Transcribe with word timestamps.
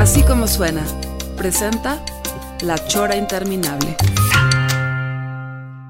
Así 0.00 0.22
como 0.22 0.48
suena, 0.48 0.82
presenta 1.36 2.02
La 2.62 2.82
Chora 2.88 3.18
Interminable. 3.18 3.96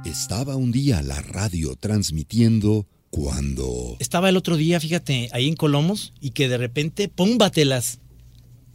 Estaba 0.05 0.57
un 0.57 0.73
día 0.73 1.01
la 1.01 1.23
radio 1.23 1.77
transmitiendo 1.77 2.89
cuando... 3.11 3.97
Estaba 4.01 4.29
el 4.29 4.37
otro 4.37 4.57
día, 4.57 4.81
fíjate, 4.81 5.29
ahí 5.31 5.47
en 5.47 5.55
Colomos 5.55 6.13
y 6.21 6.31
que 6.31 6.49
de 6.49 6.59
repente, 6.59 7.09
¡pómbatelas! 7.09 8.01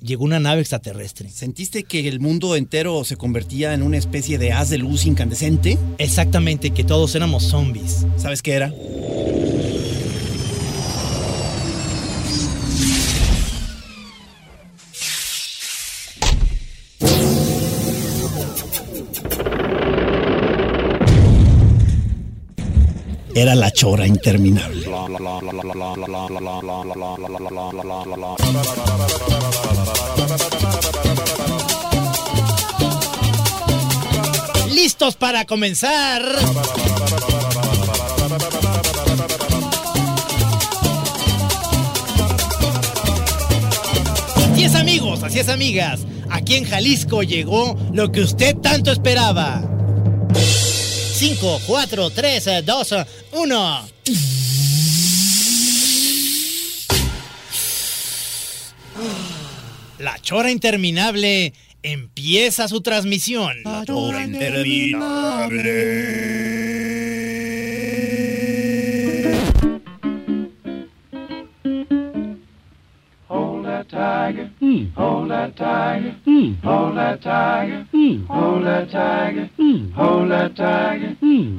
Llegó 0.01 0.23
una 0.23 0.39
nave 0.39 0.61
extraterrestre. 0.61 1.29
¿Sentiste 1.29 1.83
que 1.83 2.07
el 2.07 2.21
mundo 2.21 2.55
entero 2.55 3.03
se 3.03 3.17
convertía 3.17 3.73
en 3.73 3.83
una 3.83 3.97
especie 3.97 4.37
de 4.37 4.53
haz 4.53 4.69
de 4.69 4.77
luz 4.77 5.05
incandescente? 5.05 5.77
Exactamente, 5.97 6.71
que 6.71 6.85
todos 6.85 7.13
éramos 7.13 7.43
zombies. 7.43 8.05
¿Sabes 8.15 8.41
qué 8.41 8.53
era? 8.53 8.73
Era 23.37 23.53
la 23.53 23.69
chora 23.69 24.07
interminable. 24.07 24.87
¡Listos 34.73 35.17
para 35.17 35.43
comenzar! 35.43 36.21
Así 44.37 44.63
es 44.63 44.75
amigos, 44.75 45.23
así 45.23 45.39
es 45.39 45.49
amigas. 45.49 46.05
Aquí 46.29 46.55
en 46.55 46.63
Jalisco 46.63 47.21
llegó 47.21 47.77
lo 47.91 48.13
que 48.13 48.21
usted 48.21 48.55
tanto 48.55 48.93
esperaba. 48.93 49.74
5, 51.33 51.59
4, 51.65 52.09
3, 52.11 52.39
2, 52.39 53.05
1. 53.31 53.49
La 59.97 60.19
chora 60.27 60.51
interminable 60.51 61.51
empieza 61.81 62.67
su 62.67 62.81
transmisión. 62.81 63.63
La 63.63 63.83
chora 63.87 64.23
Hold 73.27 73.65
that 73.65 73.89
tiger. 73.89 74.51
Hold 74.95 75.29
that 75.31 75.55
tiger. 75.55 76.15
Hold 76.63 76.97
that 76.97 77.21
tiger. 77.21 77.87
Hold 78.27 78.65
that 78.65 78.91
tiger. 78.91 79.49
Hold 79.95 80.31
that 80.31 80.55
tiger. 80.55 81.04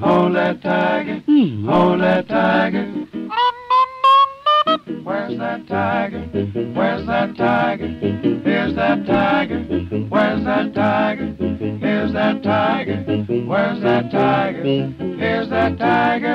Hold 0.01 0.35
that 0.37 0.63
tiger. 0.63 1.23
Hold 1.67 2.01
that 2.01 2.29
tiger. 2.29 2.85
Where's 5.03 5.39
that 5.39 5.67
tiger? 5.69 6.21
Where's 6.75 7.07
that 7.07 7.37
tiger? 7.37 7.87
Here's 7.87 8.75
that 8.75 9.07
tiger. 9.07 9.61
Where's 10.09 10.45
that 10.45 10.75
tiger? 10.75 11.35
Here's 11.81 12.13
that 12.13 12.43
tiger. 12.43 12.97
Where's 13.47 13.83
that 13.83 14.11
tiger? 14.11 14.63
Here's 14.63 15.49
that 15.51 15.79
tiger. 15.79 16.16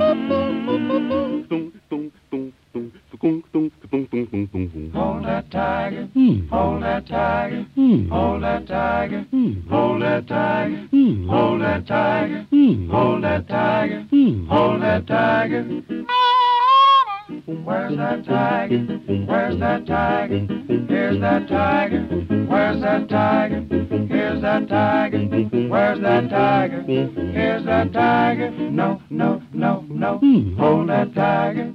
that 0.00 0.59
tiger. 5.60 6.08
Hold 6.50 6.82
that 6.82 7.06
tiger. 7.06 7.66
Hold 8.08 8.42
that 8.42 8.66
tiger. 8.66 9.26
Hold 9.68 10.02
that 10.02 10.26
tiger. 10.26 10.88
Hold 11.28 11.60
that 11.62 11.86
tiger. 11.86 12.46
Hold 12.90 13.22
that 13.24 13.46
tiger. 13.46 14.06
Hold 14.48 14.82
that 14.82 15.06
tiger. 15.06 15.82
Where's 17.64 17.96
that 17.96 18.24
tiger? 18.24 18.78
Where's 19.26 19.58
that 19.60 19.86
tiger? 19.86 20.46
Here's 20.88 21.20
that 21.20 21.48
tiger. 21.48 22.02
Where's 22.48 22.80
that 22.80 23.08
tiger? 23.08 23.60
Here's 24.08 24.42
that 24.42 24.68
tiger. 24.68 25.18
Where's 25.68 26.00
that 26.00 26.30
tiger? 26.30 26.82
Here's 26.82 27.64
that 27.66 27.92
tiger. 27.92 28.50
No, 28.50 29.02
no, 29.10 29.42
no, 29.52 29.84
no. 29.88 30.18
Hold 30.58 30.88
that 30.88 31.14
tiger. 31.14 31.74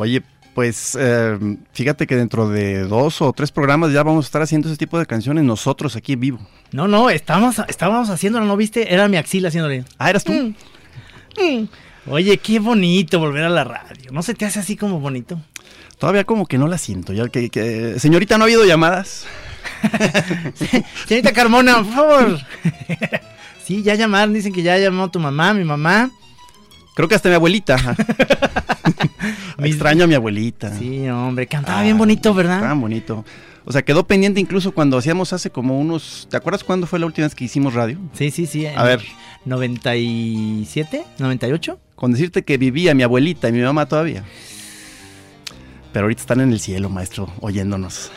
Oye, 0.00 0.22
pues 0.54 0.96
eh, 0.98 1.38
fíjate 1.74 2.06
que 2.06 2.16
dentro 2.16 2.48
de 2.48 2.84
dos 2.84 3.20
o 3.20 3.32
tres 3.34 3.52
programas 3.52 3.92
ya 3.92 4.02
vamos 4.02 4.24
a 4.24 4.28
estar 4.28 4.40
haciendo 4.40 4.68
ese 4.68 4.78
tipo 4.78 4.98
de 4.98 5.04
canciones 5.04 5.44
nosotros 5.44 5.94
aquí 5.94 6.14
en 6.14 6.20
vivo. 6.20 6.38
No, 6.72 6.88
no, 6.88 7.10
estábamos, 7.10 7.60
estábamos 7.68 8.08
haciéndolo, 8.08 8.46
¿no 8.46 8.56
viste? 8.56 8.94
Era 8.94 9.08
mi 9.08 9.18
axila 9.18 9.48
haciéndole. 9.48 9.84
Ah, 9.98 10.08
¿eras 10.08 10.24
tú? 10.24 10.32
Mm. 10.32 10.54
Mm. 11.38 11.68
Oye, 12.06 12.38
qué 12.38 12.58
bonito 12.60 13.18
volver 13.18 13.44
a 13.44 13.50
la 13.50 13.62
radio. 13.64 14.10
¿No 14.10 14.22
se 14.22 14.32
te 14.32 14.46
hace 14.46 14.58
así 14.60 14.74
como 14.74 15.00
bonito? 15.00 15.38
Todavía 15.98 16.24
como 16.24 16.46
que 16.46 16.56
no 16.56 16.66
la 16.66 16.78
siento. 16.78 17.12
Ya 17.12 17.28
que, 17.28 17.50
que- 17.50 18.00
señorita, 18.00 18.38
¿no 18.38 18.44
ha 18.44 18.46
habido 18.46 18.64
llamadas? 18.64 19.26
Señorita 21.06 21.32
Carmona, 21.34 21.82
por 21.82 21.92
favor. 21.92 22.38
sí, 23.66 23.82
ya 23.82 23.94
llamaron, 23.96 24.32
dicen 24.32 24.52
que 24.54 24.62
ya 24.62 24.78
llamó 24.78 25.10
tu 25.10 25.20
mamá, 25.20 25.52
mi 25.52 25.64
mamá. 25.64 26.10
Creo 26.94 27.08
que 27.08 27.14
hasta 27.14 27.28
mi 27.28 27.34
abuelita. 27.34 27.76
Extraño 29.58 30.04
a 30.04 30.06
mi 30.06 30.14
abuelita. 30.14 30.76
Sí, 30.76 31.08
hombre, 31.08 31.46
cantaba 31.46 31.82
bien 31.82 31.98
bonito, 31.98 32.34
¿verdad? 32.34 32.56
Estaba 32.56 32.74
bonito. 32.74 33.24
O 33.64 33.72
sea, 33.72 33.82
quedó 33.82 34.06
pendiente 34.06 34.40
incluso 34.40 34.72
cuando 34.72 34.98
hacíamos 34.98 35.32
hace 35.32 35.50
como 35.50 35.78
unos... 35.78 36.26
¿Te 36.30 36.36
acuerdas 36.36 36.64
cuándo 36.64 36.86
fue 36.86 36.98
la 36.98 37.06
última 37.06 37.26
vez 37.26 37.34
que 37.34 37.44
hicimos 37.44 37.74
radio? 37.74 37.98
Sí, 38.14 38.30
sí, 38.30 38.46
sí. 38.46 38.66
A 38.66 38.82
ver. 38.84 39.02
¿97? 39.46 41.04
¿98? 41.18 41.76
Con 41.94 42.12
decirte 42.12 42.42
que 42.42 42.56
vivía 42.56 42.94
mi 42.94 43.02
abuelita 43.02 43.48
y 43.48 43.52
mi 43.52 43.60
mamá 43.60 43.86
todavía. 43.86 44.24
Pero 45.92 46.04
ahorita 46.04 46.22
están 46.22 46.40
en 46.40 46.52
el 46.52 46.60
cielo, 46.60 46.88
maestro, 46.88 47.32
oyéndonos. 47.40 48.10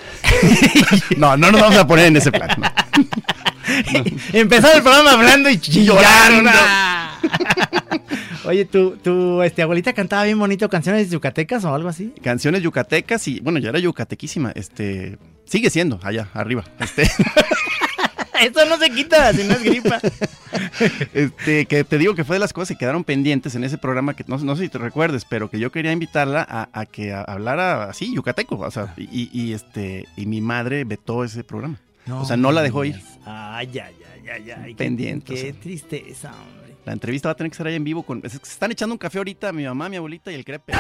no, 1.18 1.36
no 1.36 1.52
nos 1.52 1.62
vamos 1.62 1.78
a 1.78 1.88
poner 1.88 2.06
en 2.08 2.18
ese 2.18 2.32
plan. 2.32 2.50
no. 2.60 4.04
Empezar 4.32 4.78
el 4.78 4.84
programa 4.84 5.12
hablando 5.12 5.50
y 5.50 5.60
chillando. 5.60 6.52
Oye, 8.46 8.66
¿tu, 8.66 8.98
tu 8.98 9.42
este, 9.42 9.62
abuelita 9.62 9.94
cantaba 9.94 10.24
bien 10.24 10.38
bonito 10.38 10.68
canciones 10.70 11.10
yucatecas 11.10 11.64
o 11.66 11.74
algo 11.74 11.90
así? 11.90 12.14
Canciones 12.22 12.62
yucatecas 12.62 13.28
y, 13.28 13.40
bueno, 13.40 13.60
ya 13.60 13.70
era 13.70 13.80
yucatequísima. 13.80 14.52
Este, 14.56 15.18
sigue 15.46 15.70
siendo 15.70 16.00
allá, 16.04 16.28
arriba. 16.34 16.64
Este, 16.80 17.04
Eso 18.42 18.66
no 18.66 18.78
se 18.78 18.90
quita, 18.90 19.32
si 19.32 19.44
no 19.46 19.54
es 19.54 19.64
gripa. 19.64 20.00
este, 21.14 21.66
que 21.66 21.84
te 21.86 21.98
digo 21.98 22.16
que 22.16 22.26
fue 22.26 22.36
de 22.36 22.40
las 22.42 22.52
cosas 22.52 22.70
que 22.70 22.80
quedaron 22.80 23.06
pendientes 23.06 23.56
en 23.56 23.64
ese 23.64 23.78
programa 23.78 24.16
que 24.16 24.26
no, 24.28 24.38
no 24.40 24.56
sé 24.58 24.64
si 24.64 24.70
te 24.70 24.78
recuerdes, 24.80 25.24
pero 25.24 25.50
que 25.50 25.60
yo 25.60 25.72
quería 25.72 25.94
invitarla 25.94 26.46
a, 26.48 26.68
a 26.74 26.86
que 26.86 27.14
hablara 27.14 27.86
así, 27.86 28.14
yucateco. 28.14 28.58
O 28.58 28.72
sea, 28.72 28.94
y, 28.98 29.30
y, 29.32 29.54
este, 29.54 30.06
y 30.18 30.26
mi 30.26 30.42
madre 30.42 30.84
vetó 30.84 31.24
ese 31.24 31.44
programa. 31.46 31.78
o 32.10 32.26
sea, 32.26 32.36
no 32.36 32.52
la 32.52 32.62
dejó 32.62 32.84
ir. 32.84 33.00
Ay, 33.26 33.70
ay, 33.80 33.96
ay, 34.14 34.30
ay, 34.30 34.52
ay. 34.52 34.76
Pendiente, 34.76 35.34
Qué, 35.34 35.42
qué 35.42 35.50
o 35.50 35.54
sea. 35.54 35.62
tristeza, 35.62 36.32
hombre. 36.34 36.63
La 36.86 36.94
entrevista 36.94 37.30
va 37.30 37.34
a 37.34 37.36
tener 37.36 37.50
que 37.52 37.58
ser 37.58 37.68
ahí 37.68 37.76
en 37.76 37.84
vivo. 37.84 38.04
Con, 38.04 38.22
se 38.30 38.38
están 38.38 38.72
echando 38.72 38.94
un 38.94 38.98
café 39.00 39.18
ahorita 39.20 39.52
mi 39.54 39.64
mamá, 39.64 39.90
mi 39.90 39.98
abuelita 39.98 40.32
y 40.32 40.36
el 40.36 40.44
crepe. 40.46 40.74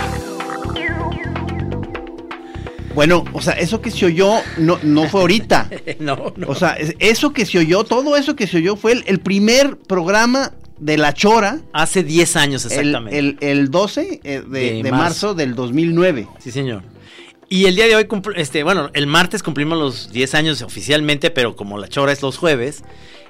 Bueno, 2.93 3.23
o 3.33 3.41
sea, 3.41 3.53
eso 3.53 3.81
que 3.81 3.89
se 3.89 4.05
oyó 4.05 4.35
no, 4.57 4.77
no 4.83 5.07
fue 5.09 5.21
ahorita. 5.21 5.69
no, 5.99 6.33
no. 6.35 6.47
O 6.47 6.55
sea, 6.55 6.73
es- 6.73 6.95
eso 6.99 7.33
que 7.33 7.45
se 7.45 7.57
oyó, 7.57 7.83
todo 7.83 8.15
eso 8.17 8.35
que 8.35 8.45
se 8.45 8.57
oyó 8.57 8.75
fue 8.75 8.91
el, 8.91 9.03
el 9.07 9.19
primer 9.19 9.77
programa 9.77 10.51
de 10.77 10.97
La 10.97 11.13
Chora. 11.13 11.61
Hace 11.73 12.03
10 12.03 12.35
años 12.35 12.65
el, 12.65 12.71
exactamente. 12.71 13.17
el, 13.17 13.37
el 13.41 13.71
12 13.71 14.21
eh, 14.23 14.41
de, 14.41 14.59
De 14.59 14.83
de 14.83 14.91
marzo. 14.91 14.97
marzo 14.97 15.33
del 15.33 15.55
2009. 15.55 16.27
Sí, 16.39 16.51
señor. 16.51 16.83
Y 17.49 17.65
el 17.65 17.75
día 17.75 17.87
de 17.87 17.95
hoy, 17.95 18.07
este, 18.35 18.63
bueno, 18.63 18.89
el 18.93 19.07
martes 19.07 19.41
cumplimos 19.41 19.77
los 19.77 20.11
10 20.11 20.35
años 20.35 20.61
oficialmente, 20.61 21.31
pero 21.31 21.55
como 21.55 21.77
la 21.79 21.87
chora 21.87 22.11
es 22.11 22.21
los 22.21 22.37
jueves, 22.37 22.83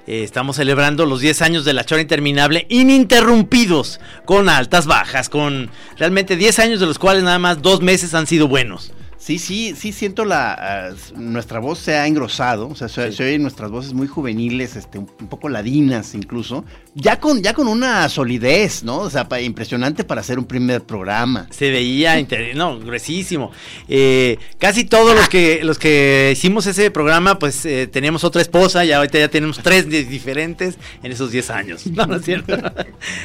eh, 0.05 0.23
estamos 0.23 0.57
celebrando 0.57 1.05
los 1.05 1.21
10 1.21 1.41
años 1.41 1.65
de 1.65 1.73
la 1.73 1.85
chora 1.85 2.01
interminable, 2.01 2.65
ininterrumpidos, 2.69 3.99
con 4.25 4.49
altas, 4.49 4.85
bajas, 4.85 5.29
con 5.29 5.69
realmente 5.97 6.35
10 6.35 6.59
años 6.59 6.79
de 6.79 6.85
los 6.85 6.99
cuales 6.99 7.23
nada 7.23 7.39
más 7.39 7.61
dos 7.61 7.81
meses 7.81 8.13
han 8.13 8.27
sido 8.27 8.47
buenos. 8.47 8.91
Sí, 9.23 9.39
sí, 9.39 9.73
sí 9.77 9.93
siento 9.93 10.25
la 10.25 10.53
ah, 10.53 10.89
nuestra 11.15 11.59
voz 11.59 11.79
se 11.79 11.95
ha 11.95 12.05
engrosado, 12.07 12.67
o 12.67 12.75
sea, 12.75 12.89
se, 12.89 13.09
se 13.13 13.23
oyen 13.23 13.41
nuestras 13.41 13.71
voces 13.71 13.93
muy 13.93 14.05
juveniles, 14.07 14.75
este, 14.75 14.97
un, 14.99 15.09
un 15.17 15.27
poco 15.29 15.47
ladinas 15.47 16.13
incluso, 16.13 16.65
ya 16.93 17.21
con 17.21 17.41
ya 17.41 17.53
con 17.53 17.69
una 17.69 18.09
solidez, 18.09 18.83
¿no? 18.83 18.97
O 18.97 19.09
sea, 19.09 19.29
pa- 19.29 19.39
impresionante 19.39 20.03
para 20.03 20.19
hacer 20.19 20.37
un 20.39 20.43
primer 20.45 20.81
programa. 20.83 21.47
Se 21.51 21.71
veía, 21.71 22.19
inter- 22.19 22.53
no, 22.57 22.77
gruesísimo. 22.79 23.51
Eh, 23.87 24.37
casi 24.59 24.83
todos 24.83 25.15
los 25.15 25.29
que, 25.29 25.61
los 25.63 25.79
que 25.79 26.31
hicimos 26.33 26.65
ese 26.67 26.91
programa, 26.91 27.39
pues 27.39 27.65
eh, 27.65 27.87
teníamos 27.87 28.25
otra 28.25 28.41
esposa, 28.41 28.83
y 28.83 28.91
ahorita 28.91 29.19
ya 29.19 29.29
tenemos 29.29 29.57
tres 29.63 29.87
di- 29.89 30.03
diferentes 30.03 30.77
en 31.01 31.13
esos 31.13 31.31
10 31.31 31.49
años. 31.49 31.83
No, 31.93 32.07
no 32.07 32.17
es 32.17 32.25
cierto. 32.25 32.57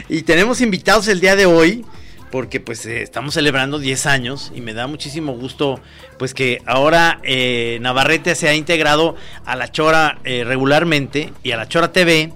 y 0.09 0.23
tenemos 0.23 0.61
invitados 0.61 1.09
el 1.09 1.19
día 1.19 1.35
de 1.35 1.47
hoy, 1.47 1.85
porque 2.31 2.61
pues 2.61 2.85
eh, 2.87 3.03
estamos 3.03 3.35
celebrando 3.35 3.79
10 3.79 4.07
años 4.07 4.53
y 4.55 4.61
me 4.61 4.75
da 4.75 4.87
muchísimo 4.87 5.33
gusto, 5.33 5.81
pues 6.19 6.35
que 6.35 6.63
ahora 6.67 7.21
eh, 7.23 7.79
Navarrete 7.81 8.35
se 8.35 8.49
ha 8.49 8.55
integrado 8.55 9.17
a 9.45 9.57
la 9.57 9.71
Chora 9.71 10.19
eh, 10.25 10.45
regularmente 10.45 11.33
y 11.43 11.53
a 11.53 11.57
la 11.57 11.69
Chora 11.69 11.93
TV. 11.93 12.33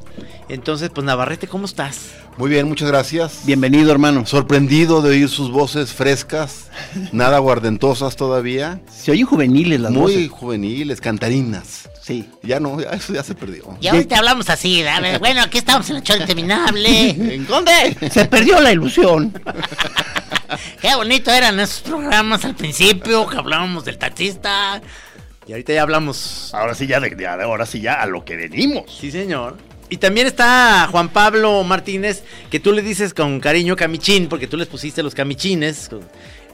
Entonces, 0.52 0.90
pues 0.90 1.02
Navarrete, 1.06 1.49
¿cómo 1.49 1.64
estás? 1.64 2.10
Muy 2.37 2.50
bien, 2.50 2.69
muchas 2.69 2.87
gracias. 2.88 3.40
Bienvenido, 3.46 3.90
hermano. 3.90 4.26
Sorprendido 4.26 5.00
de 5.00 5.08
oír 5.08 5.28
sus 5.31 5.50
voces 5.50 5.94
frescas, 5.94 6.66
nada 7.12 7.38
guardentosas 7.38 8.16
todavía. 8.16 8.78
Se 8.94 9.12
oyen 9.12 9.25
juveniles 9.25 9.81
las 9.81 9.93
Muy 9.93 10.00
voces. 10.26 10.31
juveniles, 10.31 11.00
cantarinas. 11.00 11.88
Sí. 12.02 12.28
Ya 12.43 12.60
no, 12.60 12.78
ya, 12.82 12.90
eso 12.90 13.14
ya 13.14 13.22
se 13.22 13.34
perdió. 13.34 13.78
Y 13.81 13.87
ahorita 13.88 14.19
hablamos 14.19 14.50
así, 14.50 14.82
a 14.87 15.00
ver, 15.00 15.19
bueno, 15.20 15.40
aquí 15.40 15.56
estamos 15.56 15.88
en 15.88 15.96
la 15.96 16.02
chora 16.02 16.20
interminable. 16.20 17.08
¿En 17.34 17.46
dónde? 17.46 17.96
Se 18.10 18.26
perdió 18.26 18.60
la 18.60 18.72
ilusión. 18.72 19.32
Qué 20.82 20.94
bonito 20.94 21.31
eran 21.31 21.58
esos 21.60 21.81
programas 21.81 22.44
al 22.44 22.55
principio, 22.55 23.26
que 23.26 23.38
hablábamos 23.38 23.87
del 23.87 23.96
taxista. 23.96 24.82
Y 25.46 25.52
ahorita 25.52 25.72
ya 25.72 25.81
hablamos. 25.81 26.52
Ahora 26.52 26.75
sí 26.75 26.87
ya, 26.87 27.00
de, 27.00 27.08
de- 27.08 27.26
ahora 27.26 27.64
sí 27.64 27.81
ya 27.81 27.94
a 27.94 28.06
lo 28.06 28.22
que 28.22 28.37
venimos. 28.37 28.84
Sí, 29.00 29.10
señor. 29.10 29.56
Y 29.93 29.99
también 29.99 30.27
está 30.27 30.89
Juan 30.91 31.11
Pablo 31.11 31.62
Martínez, 31.65 32.23
que 32.50 32.59
tú 32.59 32.73
le 32.73 32.81
dices 32.81 33.12
con 33.12 33.41
cariño 33.41 33.77
camichín, 33.77 34.27
porque 34.27 34.47
tú 34.47 34.56
les 34.56 34.67
pusiste 34.67 35.03
los 35.03 35.15
camichines. 35.15 35.91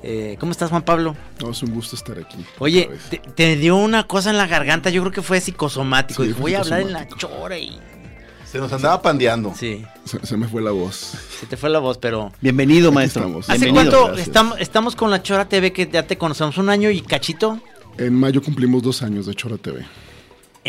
Eh, 0.02 0.36
¿Cómo 0.40 0.50
estás, 0.50 0.70
Juan 0.70 0.82
Pablo? 0.82 1.16
No, 1.40 1.52
es 1.52 1.62
un 1.62 1.72
gusto 1.72 1.94
estar 1.94 2.18
aquí. 2.18 2.44
Oye, 2.58 2.90
te, 3.10 3.18
te 3.18 3.54
dio 3.54 3.76
una 3.76 4.08
cosa 4.08 4.30
en 4.30 4.38
la 4.38 4.48
garganta, 4.48 4.90
yo 4.90 5.02
creo 5.02 5.12
que 5.12 5.22
fue 5.22 5.40
psicosomático. 5.40 6.24
Sí, 6.24 6.32
voy 6.32 6.54
a 6.56 6.62
hablar 6.62 6.80
en 6.80 6.92
la 6.92 7.06
chora 7.16 7.56
y... 7.56 7.78
Se 8.44 8.58
nos 8.58 8.72
andaba 8.72 9.00
pandeando. 9.02 9.54
Sí, 9.56 9.84
Se, 10.04 10.18
se 10.26 10.36
me 10.36 10.48
fue 10.48 10.60
la 10.60 10.72
voz. 10.72 11.12
se 11.38 11.46
te 11.46 11.56
fue 11.56 11.70
la 11.70 11.78
voz, 11.78 11.96
pero... 11.98 12.32
Bienvenido, 12.40 12.90
maestro. 12.90 13.22
estamos. 13.22 13.48
¿Hace 13.48 13.66
Bienvenido. 13.66 14.00
cuánto 14.02 14.20
estamos, 14.20 14.58
estamos 14.58 14.96
con 14.96 15.12
la 15.12 15.22
Chora 15.22 15.48
TV 15.48 15.72
que 15.72 15.88
ya 15.88 16.02
te 16.04 16.18
conocemos? 16.18 16.58
¿Un 16.58 16.70
año 16.70 16.90
y 16.90 17.02
cachito? 17.02 17.60
En 17.98 18.14
mayo 18.14 18.42
cumplimos 18.42 18.82
dos 18.82 19.02
años 19.02 19.26
de 19.26 19.34
Chora 19.34 19.58
TV. 19.58 19.86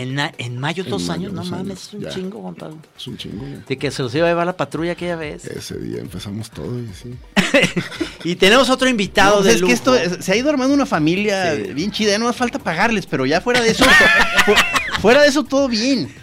En, 0.02 0.18
en 0.38 0.58
mayo, 0.58 0.84
En 0.84 0.90
dos 0.92 1.04
mayo, 1.04 1.30
años, 1.30 1.34
no 1.34 1.44
mames, 1.44 1.88
es 1.88 1.94
un 1.94 2.02
ya. 2.02 2.10
chingo, 2.10 2.42
Juan 2.42 2.56
Pablo. 2.56 2.78
Es 2.98 3.06
un 3.08 3.18
chingo. 3.18 3.46
ya. 3.46 3.58
De 3.68 3.78
que 3.78 3.92
se 3.92 4.02
los 4.02 4.16
iba 4.16 4.28
a 4.28 4.30
llevar 4.30 4.46
la 4.46 4.56
patrulla 4.56 4.94
aquella 4.94 5.16
vez. 5.18 5.44
Ese 5.46 5.78
día 5.78 6.00
empezamos 6.00 6.50
todo 6.52 6.80
y 6.80 6.88
sí. 6.94 7.16
Y 8.24 8.36
tenemos 8.36 8.70
otro 8.70 8.88
invitado 8.88 9.38
No, 9.38 9.44
de 9.44 9.54
es 9.54 9.62
que 9.62 9.72
esto 9.72 9.96
es- 9.96 10.24
se 10.24 10.32
ha 10.32 10.36
ido 10.36 10.50
armando 10.50 10.74
una 10.74 10.86
familia 10.86 11.56
Sí. 11.56 11.74
bien 11.74 11.92
chida, 11.92 12.12
ya 12.12 12.20
no 12.20 12.26
más 12.26 12.36
falta 12.36 12.60
pagarles, 12.60 13.06
pero 13.08 13.26
ya 13.26 13.42
fuera 13.42 13.62
de 13.62 13.72
eso, 13.72 13.84
fu- 14.46 15.02
fuera 15.02 15.22
de 15.22 15.28
eso 15.30 15.44
todo 15.44 15.68
bien. 15.68 16.14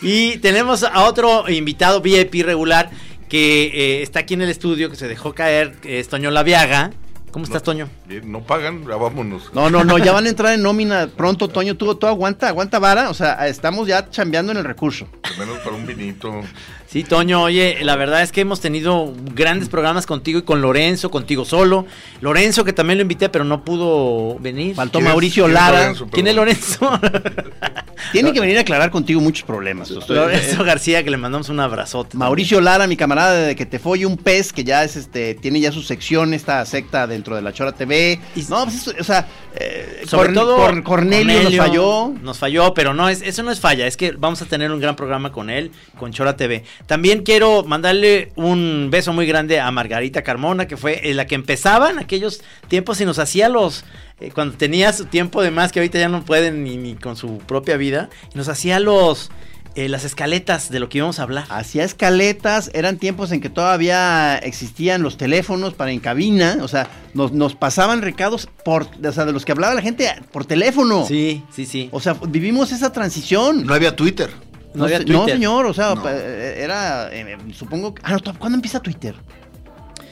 Y 0.00 0.38
tenemos 0.38 0.82
a 0.82 1.04
otro 1.04 1.48
invitado 1.50 2.00
VIP 2.00 2.42
regular 2.44 2.90
que 3.28 3.64
eh, 3.98 4.02
está 4.02 4.20
aquí 4.20 4.34
en 4.34 4.42
el 4.42 4.50
estudio, 4.50 4.90
que 4.90 4.96
se 4.96 5.08
dejó 5.08 5.34
caer, 5.34 5.72
que 5.80 6.00
es 6.00 6.08
Toño 6.08 6.30
Laviaga. 6.30 6.92
¿Cómo 7.32 7.46
estás, 7.46 7.62
Toño? 7.62 7.88
Bien, 8.06 8.30
No 8.30 8.40
pagan, 8.42 8.86
ya 8.86 8.96
vámonos. 8.96 9.50
No, 9.54 9.70
no, 9.70 9.82
no, 9.84 9.96
ya 9.98 10.12
van 10.16 10.26
a 10.26 10.28
entrar 10.28 10.52
en 10.52 10.62
nómina 10.62 11.08
pronto, 11.16 11.48
Toño, 11.48 11.76
tú, 11.76 11.94
tú 11.94 12.06
aguanta, 12.06 12.46
aguanta 12.48 12.78
vara, 12.78 13.08
o 13.10 13.14
sea, 13.14 13.48
estamos 13.48 13.88
ya 13.88 14.10
chambeando 14.10 14.52
en 14.52 14.58
el 14.58 14.64
recurso. 14.64 15.08
Al 15.22 15.38
menos 15.38 15.58
para 15.60 15.74
un 15.74 15.86
vinito. 15.86 16.42
Sí, 16.86 17.04
Toño, 17.04 17.42
oye, 17.42 17.78
la 17.82 17.96
verdad 17.96 18.22
es 18.22 18.32
que 18.32 18.42
hemos 18.42 18.60
tenido 18.60 19.14
grandes 19.34 19.70
programas 19.70 20.04
contigo 20.06 20.38
y 20.40 20.42
con 20.42 20.60
Lorenzo, 20.60 21.10
contigo 21.10 21.46
solo. 21.46 21.86
Lorenzo, 22.20 22.64
que 22.64 22.74
también 22.74 22.98
lo 22.98 23.02
invité, 23.02 23.30
pero 23.30 23.44
no 23.44 23.64
pudo 23.64 24.38
venir. 24.38 24.74
Faltó 24.74 24.98
¿Quién 24.98 25.06
es- 25.06 25.12
Mauricio 25.12 25.48
Lara. 25.48 25.94
¿Quién 26.10 26.26
es 26.26 26.36
Lorenzo? 26.36 27.00
Tiene 28.10 28.32
que 28.32 28.40
venir 28.40 28.58
a 28.58 28.62
aclarar 28.62 28.90
contigo 28.90 29.20
muchos 29.20 29.44
problemas. 29.44 29.90
Lorenzo 29.90 30.64
García, 30.64 31.04
que 31.04 31.10
le 31.10 31.16
mandamos 31.16 31.48
un 31.48 31.60
abrazote. 31.60 32.16
Mauricio 32.16 32.60
Lara, 32.60 32.86
mi 32.86 32.96
camarada 32.96 33.34
de 33.34 33.54
que 33.54 33.66
te 33.66 33.78
folle 33.78 34.06
un 34.06 34.16
pez, 34.16 34.52
que 34.52 34.64
ya 34.64 34.82
es 34.84 34.96
este, 34.96 35.34
tiene 35.34 35.60
ya 35.60 35.70
su 35.72 35.82
sección, 35.82 36.34
esta 36.34 36.64
secta 36.66 37.06
dentro 37.06 37.36
de 37.36 37.42
la 37.42 37.52
Chora 37.52 37.72
TV. 37.72 38.18
Y- 38.34 38.42
no, 38.48 38.64
pues 38.64 38.76
eso, 38.76 38.92
o 38.98 39.04
sea, 39.04 39.26
eh, 39.54 40.02
Sobre 40.06 40.28
Corn- 40.28 40.34
todo 40.34 40.56
Cor- 40.56 40.82
Cornelio, 40.82 41.42
nos 41.42 41.56
falló. 41.56 42.08
Nos 42.22 42.38
falló, 42.38 42.74
pero 42.74 42.94
no, 42.94 43.08
es, 43.08 43.22
eso 43.22 43.42
no 43.42 43.50
es 43.50 43.60
falla, 43.60 43.86
es 43.86 43.96
que 43.96 44.12
vamos 44.12 44.42
a 44.42 44.46
tener 44.46 44.70
un 44.72 44.80
gran 44.80 44.96
programa 44.96 45.30
con 45.32 45.50
él, 45.50 45.70
con 45.98 46.12
Chora 46.12 46.36
TV. 46.36 46.64
También 46.86 47.22
quiero 47.22 47.62
mandarle 47.64 48.32
un 48.36 48.88
beso 48.90 49.12
muy 49.12 49.26
grande 49.26 49.60
a 49.60 49.70
Margarita 49.70 50.22
Carmona, 50.22 50.66
que 50.66 50.76
fue 50.76 51.00
eh, 51.08 51.14
la 51.14 51.26
que 51.26 51.34
empezaba 51.34 51.90
en 51.90 51.98
aquellos 51.98 52.42
tiempos 52.68 53.00
y 53.00 53.04
nos 53.04 53.18
hacía 53.18 53.48
los... 53.48 53.84
eh, 54.22 54.30
cuando 54.32 54.56
tenía 54.56 54.92
su 54.92 55.04
tiempo 55.06 55.42
de 55.42 55.50
más, 55.50 55.72
que 55.72 55.80
ahorita 55.80 55.98
ya 55.98 56.08
no 56.08 56.24
pueden 56.24 56.64
ni, 56.64 56.76
ni 56.76 56.94
con 56.94 57.16
su 57.16 57.38
propia 57.38 57.76
vida, 57.76 58.08
y 58.34 58.38
nos 58.38 58.48
hacía 58.48 58.78
los... 58.80 59.30
eh, 59.74 59.88
las 59.88 60.04
escaletas 60.04 60.70
de 60.70 60.80
lo 60.80 60.88
que 60.90 60.98
íbamos 60.98 61.18
a 61.18 61.22
hablar. 61.22 61.46
Hacía 61.48 61.82
escaletas, 61.84 62.70
eran 62.74 62.98
tiempos 62.98 63.32
en 63.32 63.40
que 63.40 63.48
todavía 63.48 64.36
existían 64.36 65.02
los 65.02 65.16
teléfonos 65.16 65.72
para 65.74 65.92
en 65.92 66.00
cabina, 66.00 66.58
o 66.60 66.68
sea, 66.68 66.88
nos, 67.14 67.32
nos 67.32 67.54
pasaban 67.54 68.02
recados 68.02 68.48
por, 68.66 68.86
o 69.02 69.12
sea, 69.12 69.24
de 69.24 69.32
los 69.32 69.44
que 69.46 69.52
hablaba 69.52 69.74
la 69.74 69.80
gente 69.82 70.08
por 70.30 70.44
teléfono. 70.44 71.06
Sí, 71.06 71.42
sí, 71.54 71.64
sí. 71.64 71.88
O 71.90 72.00
sea, 72.00 72.14
vivimos 72.28 72.70
esa 72.70 72.92
transición. 72.92 73.64
No 73.66 73.72
había 73.74 73.96
Twitter. 73.96 74.28
No 74.74 74.84
había 74.84 75.04
Twitter. 75.04 75.34
señor, 75.34 75.66
o 75.66 75.74
sea, 75.74 75.94
No. 75.94 76.02
eh, 76.08 76.62
era, 76.62 77.08
eh, 77.12 77.36
supongo, 77.54 77.94
que- 77.94 78.02
ah, 78.04 78.16
no, 78.24 78.38
¿cuándo 78.38 78.56
empieza 78.56 78.80
Twitter? 78.80 79.14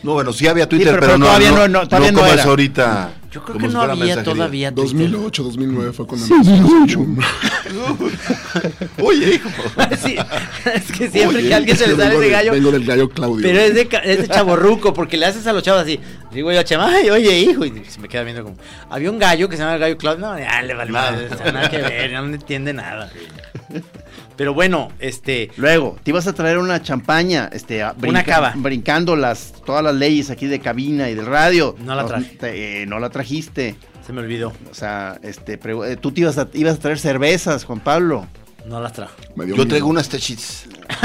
No, 0.02 0.12
bueno, 0.14 0.32
sí 0.32 0.46
había 0.46 0.68
Twitter, 0.68 0.94
pero- 0.98 1.12
pero, 1.14 1.18
todavía 1.18 1.50
no, 1.50 1.56
no- 1.56 1.68
no, 1.68 1.88
todavía 1.88 2.12
no 2.12 2.18
como 2.20 2.32
era. 2.32 2.40
es 2.42 2.46
ahorita. 2.48 3.10
Yo 3.30 3.44
creo 3.44 3.58
que 3.58 3.68
no 3.68 3.80
había 3.82 3.94
mensajería. 4.16 4.24
todavía 4.34 4.74
Twitter. 4.74 4.92
2008, 5.10 5.42
2009 5.44 5.92
fue 5.92 6.06
cuando 6.06 6.26
mucho. 6.36 7.00
Oye, 9.02 9.34
hijo. 9.34 9.48
Sí, 10.02 10.16
es 10.74 10.92
que 10.92 11.10
siempre 11.10 11.38
Oye, 11.38 11.48
que 11.48 11.54
alguien 11.54 11.76
se 11.76 11.86
le 11.86 11.96
sale 11.96 12.16
ese 12.16 12.28
gallo... 12.30 12.52
Vengo 12.52 12.72
del 12.72 12.84
gallo 12.84 13.08
Claudio. 13.08 13.42
Pero 13.46 13.58
es 13.60 13.74
de, 13.74 13.86
ca- 13.86 13.98
es 13.98 14.22
de 14.22 14.28
chaborruco, 14.28 14.92
porque 14.94 15.16
le 15.16 15.26
haces 15.26 15.46
a 15.46 15.52
los 15.52 15.62
chavos 15.62 15.82
así. 15.82 16.00
Digo 16.32 16.50
yo, 16.52 16.62
chama, 16.62 16.90
ay, 16.92 17.10
oye, 17.10 17.38
hijo. 17.38 17.64
Y 17.64 17.84
se 17.88 18.00
me 18.00 18.08
queda 18.08 18.22
viendo 18.24 18.42
como. 18.42 18.56
Había 18.88 19.10
un 19.10 19.18
gallo 19.18 19.48
que 19.48 19.56
se 19.56 19.62
llama 19.62 19.74
el 19.74 19.80
gallo 19.80 19.96
Claudio. 19.98 20.26
No, 20.26 20.38
ya 20.38 20.62
le 20.62 20.74
vale 20.74 20.90
Nada. 20.92 21.70
que 21.70 21.78
ver, 21.78 22.12
no 22.12 22.24
entiende 22.34 22.72
nada. 22.72 23.10
Pero 24.40 24.54
bueno, 24.54 24.88
este. 25.00 25.50
Luego, 25.58 25.98
te 26.02 26.12
ibas 26.12 26.26
a 26.26 26.32
traer 26.32 26.56
una 26.56 26.80
champaña, 26.82 27.50
este, 27.52 27.82
a- 27.82 27.94
Una 28.02 28.24
cava. 28.24 28.54
brincando 28.56 29.14
las, 29.14 29.52
todas 29.66 29.84
las 29.84 29.94
leyes 29.94 30.30
aquí 30.30 30.46
de 30.46 30.60
cabina 30.60 31.10
y 31.10 31.14
del 31.14 31.26
radio. 31.26 31.76
No 31.84 31.94
la 31.94 32.06
traje. 32.06 32.36
te- 32.40 32.82
eh, 32.82 32.86
no 32.86 32.98
la 33.00 33.10
trajiste. 33.10 33.74
Se 34.06 34.14
me 34.14 34.22
olvidó. 34.22 34.54
O 34.70 34.74
sea, 34.74 35.18
este, 35.22 35.60
eh, 35.62 35.96
tú 36.00 36.12
te 36.12 36.22
ibas 36.22 36.38
a, 36.38 36.48
ibas 36.54 36.76
a 36.76 36.78
traer 36.78 36.98
cervezas, 36.98 37.64
Juan 37.64 37.80
Pablo. 37.80 38.26
No 38.64 38.80
las 38.80 38.94
trajo. 38.94 39.12
Yo 39.36 39.44
miedo. 39.44 39.66
traigo 39.66 39.88
unas 39.88 40.08
techis. 40.08 40.66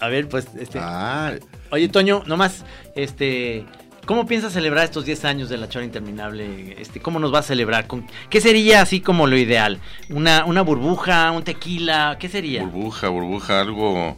A 0.00 0.08
ver, 0.08 0.28
pues, 0.28 0.46
este. 0.58 0.78
Ah, 0.80 1.32
Oye, 1.70 1.88
Toño, 1.88 2.22
nomás, 2.26 2.64
este. 2.94 3.64
¿Cómo 4.06 4.26
piensas 4.26 4.52
celebrar 4.52 4.84
estos 4.84 5.04
10 5.04 5.24
años 5.24 5.48
de 5.48 5.58
la 5.58 5.68
Chora 5.68 5.84
Interminable? 5.84 6.74
Este, 6.80 7.00
¿Cómo 7.00 7.18
nos 7.20 7.32
va 7.32 7.38
a 7.38 7.42
celebrar? 7.42 7.86
¿Con, 7.86 8.04
¿Qué 8.30 8.40
sería 8.40 8.82
así 8.82 9.00
como 9.00 9.26
lo 9.28 9.36
ideal? 9.36 9.78
¿Una, 10.10 10.44
¿Una 10.44 10.62
burbuja? 10.62 11.30
¿Un 11.30 11.44
tequila? 11.44 12.16
¿Qué 12.18 12.28
sería? 12.28 12.64
Burbuja, 12.64 13.08
burbuja, 13.08 13.60
algo. 13.60 14.16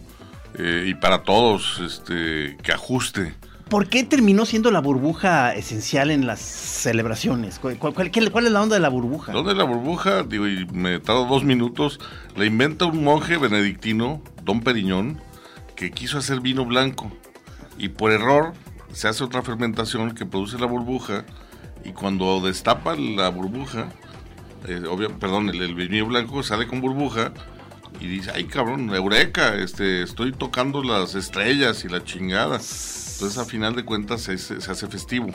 eh, 0.59 0.85
y 0.87 0.95
para 0.95 1.23
todos, 1.23 1.81
este, 1.81 2.57
que 2.63 2.73
ajuste. 2.73 3.35
¿Por 3.69 3.89
qué 3.89 4.05
terminó 4.05 4.47
siendo 4.47 4.71
la 4.71 4.81
burbuja 4.81 5.55
esencial 5.55 6.11
en 6.11 6.27
las 6.27 6.41
celebraciones? 6.41 7.59
¿Cuál, 7.59 7.77
cuál- 7.79 7.93
cuál- 7.95 8.11
qué- 8.11 8.31
cuál 8.31 8.47
es 8.47 8.53
la 8.53 8.63
onda 8.63 8.77
de 8.77 8.81
la 8.81 8.89
burbuja? 8.89 9.33
¿Dónde 9.33 9.53
es 9.53 9.59
la 9.59 9.65
burbuja? 9.65 10.23
Digo, 10.23 10.47
y 10.49 10.65
me 10.73 10.99
tardo 11.01 11.27
dos 11.27 11.45
minutos. 11.45 11.99
La 12.37 12.47
inventa 12.47 12.87
un 12.87 13.05
monje 13.05 13.37
benedictino, 13.37 14.23
Don 14.45 14.61
Periñón, 14.61 15.21
que 15.77 15.91
quiso 15.91 16.19
hacer 16.19 16.41
vino 16.41 16.65
blanco. 16.65 17.11
Y 17.77 17.89
por 17.89 18.13
error 18.13 18.53
se 18.95 19.09
hace 19.09 19.25
otra 19.25 19.43
fermentación 19.43 20.15
que 20.15 20.25
produce 20.27 20.59
la 20.59 20.67
burbuja. 20.67 21.25
Y 21.85 21.93
cuando 21.93 22.41
destapa 22.41 22.97
la 22.97 23.29
burbuja, 23.29 23.89
eh, 24.67 24.83
obvia- 24.89 25.11
perdón, 25.19 25.51
el, 25.51 25.61
el 25.61 26.05
blanco 26.05 26.43
sale 26.43 26.67
con 26.67 26.81
burbuja. 26.81 27.33
Y 28.01 28.07
dice, 28.09 28.31
ay 28.35 28.45
cabrón, 28.45 28.93
eureka, 28.95 29.55
este, 29.55 30.03
estoy 30.03 30.33
tocando 30.33 30.83
las 30.83 31.15
estrellas 31.15 31.85
y 31.85 31.89
la 31.89 32.03
chingada. 32.03 32.57
Entonces 32.57 33.39
a 33.39 33.45
final 33.45 33.77
de 33.77 33.85
cuentas 33.85 34.23
se- 34.23 34.39
se 34.39 34.71
hace 34.71 34.87
festivo. 34.89 35.29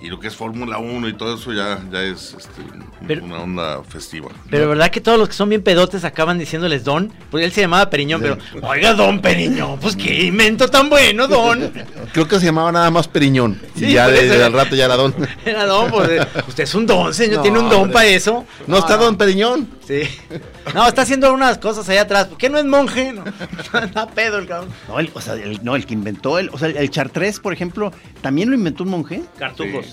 Y 0.00 0.08
lo 0.08 0.20
que 0.20 0.28
es 0.28 0.36
Fórmula 0.36 0.76
1 0.78 1.08
y 1.08 1.14
todo 1.14 1.34
eso 1.36 1.52
ya, 1.54 1.80
ya 1.90 2.02
es 2.02 2.34
este, 2.38 2.62
Pero- 3.06 3.24
una 3.24 3.38
onda 3.38 3.82
festiva. 3.82 4.28
Pero 4.50 4.68
verdad 4.68 4.90
que 4.90 5.00
todos 5.00 5.18
los 5.18 5.28
que 5.28 5.34
son 5.34 5.48
bien 5.48 5.62
pedotes 5.62 6.04
acaban 6.04 6.38
diciéndoles 6.38 6.84
Don, 6.84 7.10
pues 7.30 7.44
él 7.44 7.50
se 7.52 7.62
llamaba 7.62 7.88
Periñón, 7.88 8.20
pero 8.20 8.36
oiga 8.62 8.92
Don 8.92 9.20
Periñón, 9.20 9.78
pues 9.80 9.96
qué 9.96 10.24
invento 10.24 10.68
tan 10.68 10.90
bueno, 10.90 11.26
Don. 11.26 11.72
creo 12.12 12.28
que 12.28 12.38
se 12.38 12.46
llamaba 12.46 12.70
nada 12.72 12.90
más 12.90 13.08
Periñón. 13.08 13.58
Sí, 13.74 13.86
y 13.86 13.92
ya 13.94 14.04
por 14.04 14.12
de, 14.14 14.26
eso. 14.26 14.34
de 14.38 14.44
al 14.44 14.52
rato 14.52 14.76
ya 14.76 14.84
era 14.84 14.96
Don. 14.96 15.14
Era 15.46 15.64
Don, 15.64 15.90
pues 15.90 16.08
eh, 16.10 16.26
usted 16.46 16.64
es 16.64 16.74
un 16.74 16.86
Don, 16.86 17.14
señor, 17.14 17.36
No, 17.38 17.42
tiene 17.42 17.58
un 17.58 17.68
don 17.70 17.80
hombre. 17.82 17.94
para 17.94 18.06
eso. 18.06 18.44
No 18.66 18.78
está 18.78 18.96
Don 18.98 19.16
Periñón. 19.16 19.68
Sí. 19.86 20.02
No, 20.74 20.86
está 20.88 21.02
haciendo 21.02 21.32
unas 21.32 21.58
cosas 21.58 21.88
allá 21.88 22.02
atrás. 22.02 22.26
¿Por 22.26 22.38
qué 22.38 22.50
no 22.50 22.58
es 22.58 22.64
monje? 22.64 23.12
No, 23.12 23.22
está 23.78 24.08
pedo 24.08 24.38
el 24.38 24.46
cabrón. 24.48 24.68
No, 24.88 24.98
el, 24.98 25.10
o 25.14 25.20
sea, 25.20 25.34
el, 25.34 25.60
no, 25.62 25.76
el 25.76 25.86
que 25.86 25.94
inventó 25.94 26.40
el, 26.40 26.48
o 26.50 26.58
sea, 26.58 26.68
el 26.68 26.90
chartrés, 26.90 27.38
por 27.38 27.52
ejemplo, 27.52 27.92
también 28.20 28.50
lo 28.50 28.56
inventó 28.56 28.82
un 28.82 28.90
monje. 28.90 29.22
Cartujos. 29.38 29.85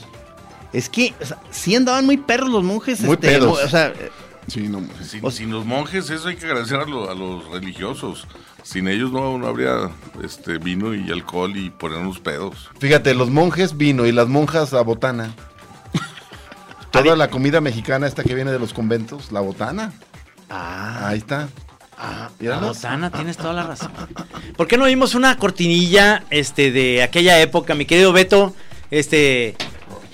Es 0.74 0.90
que, 0.90 1.14
o 1.22 1.26
sea, 1.26 1.38
sí 1.52 1.76
andaban 1.76 2.06
muy 2.06 2.18
perros 2.18 2.50
los 2.50 2.64
monjes. 2.64 3.02
Muy 3.02 3.14
este, 3.16 3.28
pedos. 3.28 3.60
O 3.64 3.70
sea, 3.70 3.88
eh, 3.88 4.12
Sí, 4.48 4.68
no. 4.68 4.82
Sin, 5.02 5.32
sin 5.32 5.52
los 5.52 5.66
monjes, 5.66 6.10
eso 6.10 6.28
hay 6.28 6.36
que 6.36 6.46
agradecer 6.46 6.78
a, 6.78 6.86
lo- 6.86 7.10
a 7.10 7.16
los 7.16 7.48
religiosos. 7.50 8.28
Sin 8.62 8.90
ellos 8.90 9.12
no, 9.12 9.38
no 9.38 9.48
habría 9.48 9.90
este 10.22 10.58
vino 10.58 10.94
y 10.94 11.10
alcohol 11.12 11.56
y 11.56 11.70
ponernos 11.70 12.20
pedos. 12.20 12.70
Fíjate, 12.80 13.14
los 13.14 13.30
monjes 13.30 13.78
vino 13.78 14.06
y 14.06 14.12
las 14.12 14.28
monjas 14.28 14.74
la 14.74 14.82
botana. 14.82 15.34
Toda 16.92 17.16
la 17.16 17.30
comida 17.30 17.62
mexicana 17.62 18.06
esta 18.08 18.24
que 18.24 18.36
viene 18.36 18.52
de 18.52 18.60
los 18.60 18.74
conventos, 18.74 19.32
la 19.32 19.40
botana. 19.40 19.94
Ah. 20.50 21.08
Ahí 21.08 21.20
está. 21.20 21.48
La 21.98 22.30
Míralos. 22.40 22.76
botana, 22.78 23.12
tienes 23.14 23.38
toda 23.38 23.54
la 23.54 23.64
razón. 23.64 23.92
¿Por 24.58 24.68
qué 24.68 24.78
no 24.78 24.86
vimos 24.86 25.16
una 25.16 25.38
cortinilla 25.38 26.24
este, 26.30 26.72
de 26.72 27.02
aquella 27.02 27.40
época, 27.42 27.76
mi 27.76 27.86
querido 27.86 28.12
Beto? 28.12 28.54
Este, 28.92 29.56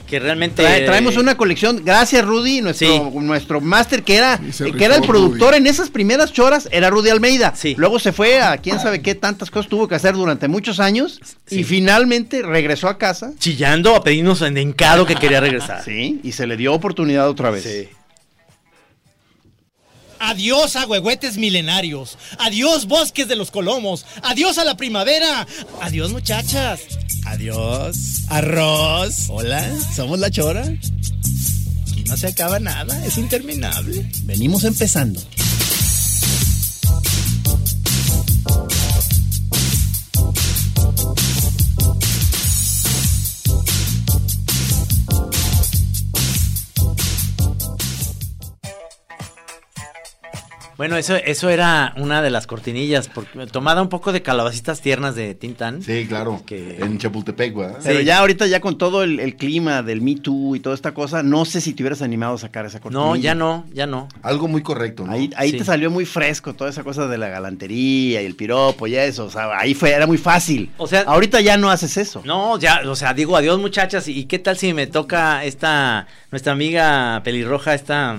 que 0.09 0.19
realmente... 0.19 0.63
trae- 0.63 0.85
traemos 0.85 1.15
una 1.17 1.37
colección. 1.37 1.81
Gracias, 1.85 2.25
Rudy, 2.25 2.61
nuestro, 2.61 3.11
nuestro 3.15 3.61
máster 3.61 4.03
que 4.03 4.15
era, 4.17 4.39
que 4.77 4.83
era 4.85 4.95
el 4.95 5.03
productor 5.03 5.49
Rudy. 5.51 5.57
en 5.57 5.67
esas 5.67 5.89
primeras 5.89 6.33
choras, 6.33 6.67
era 6.71 6.89
Rudy 6.89 7.09
Almeida. 7.09 7.53
Luego 7.77 7.99
se 7.99 8.11
fue 8.11 8.41
a 8.41 8.57
quién 8.57 8.79
sabe 8.79 9.01
qué 9.01 9.15
tantas 9.15 9.51
cosas 9.51 9.69
tuvo 9.69 9.87
que 9.87 9.95
hacer 9.95 10.15
durante 10.15 10.47
muchos 10.47 10.79
años 10.79 11.19
y 11.49 11.63
finalmente 11.63 12.41
regresó 12.41 12.87
a 12.87 12.97
casa. 12.97 13.31
Chillando 13.37 13.95
a 13.95 14.03
pedirnos 14.03 14.41
en 14.41 14.57
encado 14.57 15.05
que 15.05 15.15
quería 15.15 15.39
regresar. 15.39 15.83
Sí, 15.83 16.19
y 16.23 16.31
se 16.31 16.47
le 16.47 16.57
dio 16.57 16.73
oportunidad 16.73 17.29
otra 17.29 17.51
vez. 17.51 17.63
Adiós 20.19 20.75
a 20.75 20.85
huehuetes 20.85 21.37
milenarios. 21.37 22.17
Adiós 22.37 22.85
bosques 22.85 23.27
de 23.27 23.35
los 23.35 23.51
colomos. 23.51 24.05
Adiós 24.21 24.57
a 24.57 24.65
la 24.65 24.75
primavera. 24.75 25.47
Adiós 25.81 26.11
muchachas. 26.11 26.81
Adiós. 27.25 28.23
Arroz. 28.29 29.29
Hola, 29.29 29.65
somos 29.95 30.19
la 30.19 30.29
chora. 30.29 30.63
Aquí 30.63 32.03
no 32.07 32.17
se 32.17 32.27
acaba 32.27 32.59
nada, 32.59 33.05
es 33.05 33.17
interminable. 33.17 34.09
Venimos 34.23 34.63
empezando. 34.63 35.21
Bueno, 50.79 50.95
eso, 50.95 51.17
eso 51.17 51.49
era 51.49 51.93
una 51.97 52.21
de 52.21 52.29
las 52.29 52.47
cortinillas, 52.47 53.09
porque, 53.09 53.47
tomada 53.47 53.81
un 53.81 53.89
poco 53.89 54.13
de 54.13 54.21
calabacitas 54.21 54.79
tiernas 54.79 55.13
de 55.13 55.35
Tintán. 55.35 55.83
Sí, 55.83 56.05
claro. 56.07 56.41
En 56.49 56.97
Chapultepec, 56.97 57.53
¿verdad? 57.53 57.79
Pero 57.83 57.99
ya 57.99 58.19
ahorita, 58.19 58.47
ya 58.47 58.61
con 58.61 58.77
todo 58.77 59.03
el, 59.03 59.19
el 59.19 59.35
clima 59.35 59.83
del 59.83 59.99
Me 60.01 60.15
Too 60.15 60.55
y 60.55 60.61
toda 60.61 60.73
esta 60.75 60.93
cosa, 60.93 61.21
no 61.21 61.43
sé 61.43 61.59
si 61.59 61.73
te 61.73 61.83
hubieras 61.83 62.01
animado 62.01 62.35
a 62.35 62.37
sacar 62.37 62.65
esa 62.65 62.79
cortina. 62.79 63.03
No, 63.03 63.17
ya 63.17 63.35
no, 63.35 63.65
ya 63.73 63.87
no. 63.87 64.07
Algo 64.21 64.47
muy 64.47 64.61
correcto. 64.63 65.05
¿no? 65.05 65.11
Ahí, 65.11 65.29
ahí 65.35 65.51
Sí. 65.51 65.57
te 65.57 65.65
salió 65.65 65.91
muy 65.91 66.05
fresco 66.05 66.53
toda 66.53 66.69
esa 66.69 66.81
cosa 66.85 67.07
de 67.07 67.17
la 67.17 67.27
galantería 67.27 68.21
y 68.21 68.25
el 68.25 68.35
piropo 68.37 68.87
y 68.87 68.95
eso. 68.95 69.25
O 69.25 69.29
sea, 69.29 69.59
ahí 69.59 69.73
fue, 69.73 69.91
era 69.91 70.07
muy 70.07 70.17
fácil. 70.17 70.71
O 70.77 70.87
sea, 70.87 71.01
ahorita 71.01 71.41
ya 71.41 71.57
no 71.57 71.69
haces 71.69 71.97
eso. 71.97 72.21
No, 72.23 72.57
ya, 72.57 72.83
o 72.89 72.95
sea, 72.95 73.13
digo 73.13 73.35
adiós 73.35 73.59
muchachas. 73.59 74.07
¿Y 74.07 74.27
qué 74.27 74.39
tal 74.39 74.55
si 74.55 74.73
me 74.73 74.87
toca 74.87 75.43
esta, 75.43 76.07
nuestra 76.31 76.53
amiga 76.53 77.19
pelirroja, 77.25 77.73
esta, 77.73 78.17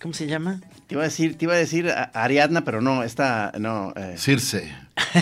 ¿cómo 0.00 0.14
se 0.14 0.28
llama? 0.28 0.60
Te 0.86 0.94
iba 0.94 1.02
a 1.02 1.06
decir, 1.06 1.36
te 1.36 1.44
iba 1.46 1.54
a 1.54 1.56
decir 1.56 1.90
a- 1.90 2.04
Ariadna, 2.14 2.64
pero 2.64 2.80
no, 2.80 3.02
esta, 3.02 3.52
no. 3.58 3.92
eh, 3.96 4.14
Circe. 4.16 4.72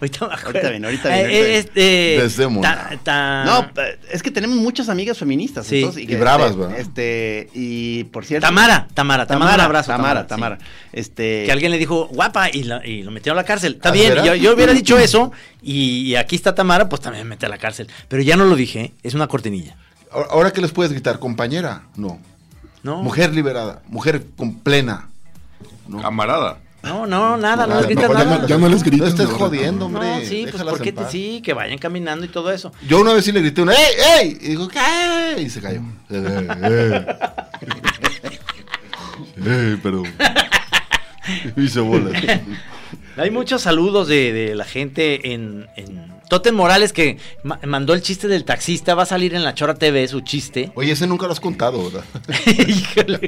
ahorita, 0.00 0.28
me 0.28 0.34
acuerdo. 0.34 0.46
Ahorita 0.46 0.70
viene, 0.70 0.86
ahorita 0.86 1.08
viene. 1.08 1.32
Eh, 1.34 1.40
eh, 1.54 1.58
este, 1.58 1.80
Desdémona. 2.22 2.88
ta- 2.90 3.00
ta- 3.02 3.44
No, 3.44 3.82
eh, 3.82 3.98
es 4.12 4.22
que 4.22 4.30
tenemos 4.30 4.56
muchas 4.58 4.88
amigas 4.88 5.18
feministas. 5.18 5.66
Sí. 5.66 5.78
entonces, 5.78 6.02
Y 6.04 6.06
que, 6.06 6.16
bravas, 6.16 6.50
este, 6.52 6.60
¿verdad? 6.60 6.78
Este, 6.78 7.48
y 7.54 8.04
por 8.04 8.24
cierto. 8.24 8.46
Tamara, 8.46 8.86
Tamara, 8.94 9.26
mando 9.28 9.54
un 9.54 9.60
abrazo, 9.60 9.90
Tamara, 9.90 10.26
Tamara, 10.26 10.58
Tamara. 10.58 10.70
Este. 10.92 11.42
Que 11.46 11.52
alguien 11.52 11.72
le 11.72 11.78
dijo 11.78 12.06
guapa 12.06 12.48
y, 12.52 12.62
la- 12.62 12.86
y 12.86 13.02
lo 13.02 13.10
metió 13.10 13.32
a 13.32 13.34
la 13.34 13.44
cárcel. 13.44 13.74
Está 13.74 13.88
¿Ah, 13.88 13.92
bien, 13.92 14.14
yo, 14.24 14.34
yo 14.36 14.54
hubiera 14.54 14.72
dicho 14.72 14.96
eso 14.98 15.32
y, 15.62 16.02
y 16.02 16.16
aquí 16.16 16.36
está 16.36 16.54
Tamara, 16.54 16.88
pues 16.88 17.02
también 17.02 17.24
me 17.26 17.30
mete 17.30 17.46
a 17.46 17.48
la 17.48 17.58
cárcel. 17.58 17.88
Pero 18.08 18.22
ya 18.22 18.36
no 18.36 18.44
lo 18.44 18.54
dije, 18.54 18.80
¿eh? 18.80 18.92
es 19.02 19.14
una 19.14 19.26
cortinilla. 19.26 19.76
Ahora- 20.12 20.28
Ahora 20.30 20.50
que 20.52 20.60
les 20.60 20.70
puedes 20.70 20.92
gritar, 20.92 21.18
compañera, 21.18 21.82
no. 21.96 22.20
No. 22.86 23.02
Mujer 23.02 23.34
liberada, 23.34 23.82
mujer 23.88 24.24
con 24.36 24.54
plena. 24.60 25.08
Camarada. 26.00 26.58
No, 26.84 27.04
no, 27.04 27.36
nada, 27.36 27.66
no, 27.66 27.74
Ah, 27.74 27.76
les 27.78 27.86
gritas 27.86 28.08
no, 28.08 28.12
ya 28.16 28.24
nada. 28.24 28.38
no- 28.42 28.46
ya 28.46 28.58
no 28.58 28.68
les 28.68 28.82
gritas, 28.84 29.14
No 29.14 29.22
estés 29.24 29.36
jodiendo, 29.36 29.86
hombre. 29.86 30.08
No, 30.08 30.20
sí, 30.20 30.46
pues 30.48 30.62
porque 30.62 30.92
paz. 30.92 31.10
sí, 31.10 31.42
que 31.44 31.52
vayan 31.52 31.78
caminando 31.78 32.24
y 32.24 32.28
todo 32.28 32.52
eso. 32.52 32.70
Yo 32.86 33.00
una 33.00 33.12
vez 33.12 33.24
sí 33.24 33.32
le 33.32 33.40
grité 33.40 33.62
una, 33.62 33.72
¡ey, 33.72 33.94
ey! 34.20 34.38
Y 34.40 34.48
dijo, 34.50 34.68
¿qué? 34.68 35.42
Y 35.42 35.50
se 35.50 35.60
cayó. 35.60 35.80
Pero... 39.82 40.02
Hice 41.56 41.80
bolas. 41.80 42.22
Hay 43.16 43.30
muchos 43.32 43.62
saludos 43.62 44.06
de, 44.06 44.32
de 44.32 44.54
la 44.54 44.64
gente 44.64 45.32
en, 45.34 45.66
en 45.76 46.12
Totem 46.28 46.54
Morales 46.54 46.92
que 46.92 47.18
ma- 47.42 47.58
mandó 47.66 47.94
el 47.94 48.02
chiste 48.02 48.26
del 48.28 48.44
taxista, 48.44 48.94
va 48.94 49.04
a 49.04 49.06
salir 49.06 49.34
en 49.34 49.44
la 49.44 49.54
Chora 49.54 49.74
TV 49.74 50.06
su 50.08 50.20
chiste. 50.22 50.70
Oye, 50.76 50.92
ese 50.92 51.06
nunca 51.06 51.26
lo 51.26 51.32
has 51.32 51.40
contado, 51.40 51.84
¿verdad? 51.84 52.04
Híjole. 52.68 53.20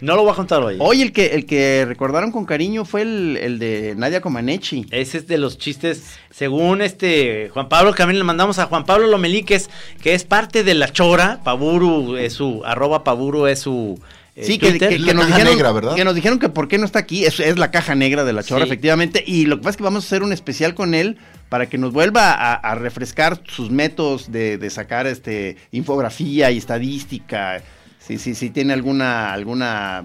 No 0.00 0.16
lo 0.16 0.22
voy 0.22 0.32
a 0.32 0.34
contar 0.34 0.62
hoy. 0.62 0.76
Hoy 0.78 1.02
el 1.02 1.12
que, 1.12 1.26
el 1.34 1.46
que 1.46 1.84
recordaron 1.86 2.30
con 2.32 2.44
cariño 2.44 2.84
fue 2.84 3.02
el, 3.02 3.36
el 3.40 3.58
de 3.58 3.94
Nadia 3.96 4.20
Comaneci. 4.20 4.86
Ese 4.90 5.18
es 5.18 5.26
de 5.26 5.38
los 5.38 5.58
chistes, 5.58 6.16
según 6.30 6.82
este 6.82 7.50
Juan 7.52 7.68
Pablo, 7.68 7.92
que 7.92 7.98
también 7.98 8.18
le 8.18 8.24
mandamos 8.24 8.58
a 8.58 8.66
Juan 8.66 8.84
Pablo 8.84 9.06
Lomeliques, 9.08 9.68
que 10.02 10.14
es 10.14 10.24
parte 10.24 10.62
de 10.64 10.74
la 10.74 10.92
Chora, 10.92 11.40
Paburu 11.44 12.16
es 12.16 12.34
su, 12.34 12.62
arroba 12.64 13.04
Paburu 13.04 13.46
es 13.46 13.60
su 13.60 14.00
Sí, 14.42 14.58
que, 14.58 14.70
Twitter. 14.70 14.88
que- 14.90 14.96
que 14.96 15.02
La 15.06 15.12
nos 15.14 15.26
dijeron, 15.26 15.52
negra, 15.54 15.72
¿verdad? 15.72 15.94
que 15.94 16.04
nos 16.04 16.14
dijeron 16.14 16.38
que 16.38 16.48
por 16.48 16.68
qué 16.68 16.78
no 16.78 16.84
está 16.84 16.98
aquí. 16.98 17.24
Es, 17.24 17.38
es 17.40 17.58
la 17.58 17.70
caja 17.70 17.94
negra 17.94 18.24
de 18.24 18.32
la 18.32 18.42
chora, 18.42 18.64
Sí. 18.64 18.68
efectivamente. 18.70 19.22
Y 19.26 19.46
lo 19.46 19.56
que 19.56 19.62
pasa 19.62 19.70
es 19.70 19.76
que 19.78 19.82
vamos 19.84 20.04
a 20.04 20.06
hacer 20.06 20.22
un 20.22 20.32
especial 20.32 20.74
con 20.74 20.94
él 20.94 21.16
para 21.48 21.68
que 21.68 21.78
nos 21.78 21.92
vuelva 21.92 22.32
a, 22.32 22.54
a 22.54 22.74
refrescar 22.74 23.40
sus 23.46 23.70
métodos 23.70 24.30
de, 24.32 24.56
de 24.58 24.70
sacar 24.70 25.06
este 25.06 25.56
infografía 25.72 26.50
y 26.50 26.58
estadística. 26.58 27.62
Sí, 27.98 28.18
sí, 28.18 28.34
sí, 28.34 28.50
tiene 28.50 28.72
alguna, 28.72 29.32
alguna, 29.32 30.02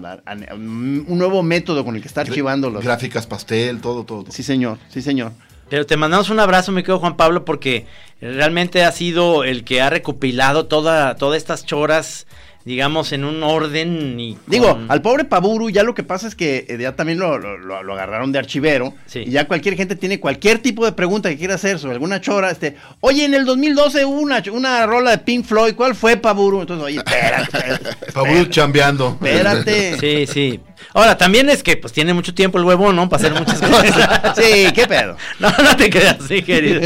un 0.54 1.04
nuevo 1.18 1.42
método 1.42 1.84
con 1.84 1.96
el 1.96 2.02
que 2.02 2.08
está 2.08 2.20
archivando 2.20 2.70
los. 2.70 2.84
Gráficas 2.84 3.26
pastel, 3.26 3.80
todo, 3.80 4.04
todo. 4.04 4.22
todo. 4.24 4.32
Sí, 4.32 4.42
señor, 4.42 4.78
sí, 4.88 5.02
señor. 5.02 5.32
Pero 5.68 5.84
te 5.86 5.96
mandamos 5.96 6.30
un 6.30 6.38
abrazo, 6.38 6.70
mi 6.70 6.82
querido 6.82 7.00
Juan 7.00 7.16
Pablo, 7.16 7.44
porque 7.44 7.86
realmente 8.20 8.84
ha 8.84 8.92
sido 8.92 9.42
el 9.42 9.64
que 9.64 9.80
ha 9.80 9.90
recopilado 9.90 10.66
toda, 10.66 11.16
todas 11.16 11.38
estas 11.38 11.66
choras 11.66 12.26
digamos, 12.66 13.12
en 13.12 13.24
un 13.24 13.42
orden 13.42 14.20
y... 14.20 14.36
Digo, 14.46 14.78
al 14.88 15.00
pobre 15.00 15.24
Paburu 15.24 15.70
ya 15.70 15.82
lo 15.84 15.94
que 15.94 16.02
pasa 16.02 16.26
es 16.28 16.34
que 16.34 16.66
eh, 16.68 16.76
ya 16.78 16.94
también 16.96 17.18
lo, 17.18 17.38
lo- 17.38 17.56
lo- 17.82 17.92
agarraron 17.94 18.32
de 18.32 18.38
archivero 18.40 18.92
y 19.14 19.30
ya 19.30 19.46
cualquier 19.46 19.76
gente 19.76 19.96
tiene 19.96 20.20
cualquier 20.20 20.58
tipo 20.58 20.84
de 20.84 20.90
pregunta 20.92 21.28
que 21.30 21.38
quiera 21.38 21.54
hacer 21.54 21.78
sobre 21.78 21.94
alguna 21.94 22.20
chora, 22.20 22.50
este, 22.50 22.76
oye, 23.00 23.24
en 23.24 23.32
el 23.34 23.44
2012 23.46 24.04
hubo 24.04 24.20
una, 24.20 24.42
una 24.52 24.84
rola 24.84 25.12
de 25.12 25.18
Pink 25.18 25.46
Floyd, 25.46 25.74
¿cuál 25.74 25.94
fue 25.94 26.16
Paburu? 26.18 26.60
Entonces, 26.62 26.84
oye, 26.84 26.96
espérate, 26.98 27.44
espérate, 27.56 27.96
Pablo 28.12 28.44
chambeando. 28.46 29.10
espérate. 29.22 29.96
Sí, 30.00 30.26
sí. 30.26 30.60
Ahora, 30.92 31.16
también 31.16 31.48
es 31.48 31.62
que 31.62 31.76
pues 31.76 31.92
tiene 31.92 32.12
mucho 32.12 32.34
tiempo 32.34 32.58
el 32.58 32.64
huevo, 32.64 32.92
¿no? 32.92 33.08
Para 33.08 33.28
hacer 33.28 33.38
muchas 33.40 33.60
cosas. 33.70 34.36
Sí, 34.36 34.66
qué 34.74 34.86
pedo. 34.86 35.16
No, 35.38 35.48
no 35.50 35.76
te 35.76 35.88
creas, 35.88 36.18
sí, 36.28 36.42
querido. 36.42 36.80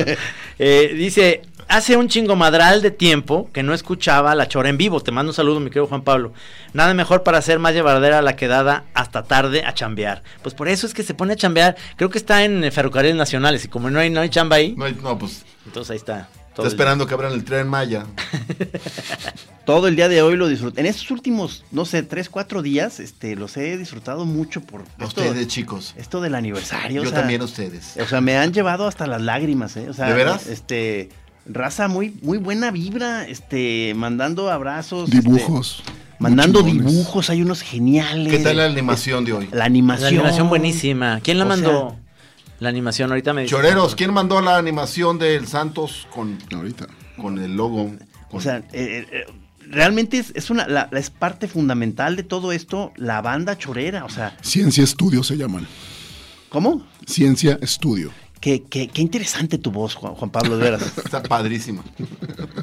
Eh, 0.63 0.93
dice, 0.95 1.41
hace 1.69 1.97
un 1.97 2.09
chingomadral 2.09 2.83
de 2.83 2.91
tiempo 2.91 3.49
que 3.51 3.63
no 3.63 3.73
escuchaba 3.73 4.35
la 4.35 4.47
chora 4.47 4.69
en 4.69 4.77
vivo. 4.77 5.01
Te 5.01 5.11
mando 5.11 5.31
un 5.31 5.35
saludo, 5.35 5.59
mi 5.59 5.71
querido 5.71 5.87
Juan 5.87 6.03
Pablo. 6.03 6.35
Nada 6.75 6.93
mejor 6.93 7.23
para 7.23 7.39
hacer 7.39 7.59
más 7.59 7.73
llevadera 7.73 8.21
la 8.21 8.37
quedada 8.37 8.85
hasta 8.93 9.23
tarde 9.23 9.65
a 9.65 9.73
chambear. 9.73 10.23
Pues 10.43 10.55
por 10.55 10.69
eso 10.69 10.87
es 10.87 10.93
que 10.93 11.03
se 11.03 11.15
pone 11.15 11.33
a 11.33 11.37
chambear. 11.37 11.77
Creo 11.97 12.11
que 12.11 12.19
está 12.19 12.45
en 12.45 12.63
eh, 12.63 12.71
ferrocarriles 12.71 13.17
nacionales 13.17 13.65
y 13.65 13.69
como 13.69 13.89
no 13.89 14.01
hay, 14.01 14.11
no 14.11 14.21
hay 14.21 14.29
chamba 14.29 14.57
ahí, 14.57 14.75
No, 14.77 14.85
hay- 14.85 14.99
no, 15.03 15.19
pues 15.19 15.47
entonces 15.65 15.93
ahí 15.93 15.97
está. 15.97 16.29
Está 16.51 16.57
todo 16.57 16.67
el- 16.67 16.73
esperando 16.73 17.07
que 17.07 17.15
abran 17.15 17.33
el 17.33 17.45
tren 17.45 17.67
Maya. 17.69 18.05
Todo 19.65 19.87
el 19.87 19.95
día 19.95 20.09
de 20.09 20.21
hoy 20.23 20.37
lo 20.37 20.49
disfruté. 20.49 20.81
En 20.81 20.87
estos 20.87 21.11
últimos, 21.13 21.65
no 21.71 21.85
sé, 21.85 22.03
tres, 22.03 22.29
cuatro 22.29 22.61
días, 22.63 22.99
este, 22.99 23.37
los 23.37 23.57
he 23.57 23.77
disfrutado 23.77 24.25
mucho 24.25 24.63
por 24.63 24.81
A 24.81 25.05
esto, 25.05 25.21
ustedes, 25.21 25.47
chicos. 25.47 25.95
esto 25.97 26.21
del 26.21 26.35
aniversario. 26.35 27.03
Yo 27.03 27.09
o 27.09 27.13
sea, 27.13 27.21
también 27.21 27.41
a 27.43 27.45
ustedes. 27.45 27.97
O 28.01 28.07
sea, 28.07 28.21
me 28.21 28.37
han 28.37 28.53
llevado 28.53 28.89
hasta 28.89 29.07
las 29.07 29.21
lágrimas, 29.23 29.77
¿eh? 29.77 29.89
O 29.89 29.93
sea, 29.95 30.07
¿De 30.09 30.15
veras? 30.15 30.47
Este, 30.49 31.11
raza 31.47 31.87
muy, 31.87 32.17
muy 32.23 32.39
buena 32.39 32.71
vibra, 32.73 33.29
este, 33.29 33.93
mandando 33.95 34.51
abrazos. 34.51 35.09
este, 35.09 35.21
Dibujos. 35.21 35.85
mandando 36.19 36.63
dibujos, 36.63 37.31
hay 37.31 37.43
unos 37.43 37.61
geniales. 37.63 38.33
¿Qué 38.33 38.39
tal 38.43 38.57
la 38.57 38.65
animación 38.65 39.25
de 39.25 39.35
hoy? 39.35 39.49
La 39.53 39.67
animación. 39.67 40.15
La 40.15 40.21
animación 40.21 40.49
buenísima. 40.49 41.21
¿Quién 41.23 41.39
la 41.39 41.45
O 41.45 41.49
mandó? 41.49 41.97
La 42.61 42.69
animación 42.69 43.11
ahorita 43.11 43.33
me 43.33 43.43
dice. 43.43 43.55
Choreros, 43.55 43.95
¿quién 43.95 44.13
mandó 44.13 44.41
la 44.41 44.57
animación 44.57 45.19
del 45.19 45.47
Santos 45.49 46.07
con, 46.15 46.39
Ahorita. 46.55 46.87
con 47.17 47.39
el 47.39 47.57
logo? 47.57 47.93
O 48.31 48.41
sea, 48.41 48.59
eh, 48.73 49.07
eh, 49.11 49.25
realmente 49.67 50.19
es, 50.19 50.33
es 50.37 50.51
una, 50.51 50.69
la- 50.69 50.89
la- 50.91 50.99
es 50.99 51.11
parte 51.11 51.49
fundamental 51.49 52.15
de 52.17 52.23
todo 52.23 52.53
esto, 52.53 52.93
la 52.97 53.21
banda 53.23 53.59
chorera, 53.59 54.05
o 54.05 54.09
sea, 54.11 54.37
Ciencia 54.43 54.85
Estudio 54.85 55.23
se 55.25 55.37
llaman. 55.37 55.67
¿cómo? 56.49 56.87
Ciencia 57.07 57.59
Estudio. 57.63 58.13
Qué, 58.41 58.63
qué, 58.63 58.89
qué 58.89 59.03
interesante 59.03 59.59
tu 59.59 59.71
voz, 59.71 59.95
Juan, 59.95 60.15
Juan 60.15 60.31
Pablo, 60.31 60.57
de 60.57 60.65
veras. 60.65 60.97
Está 61.05 61.23
padrísima. 61.23 61.85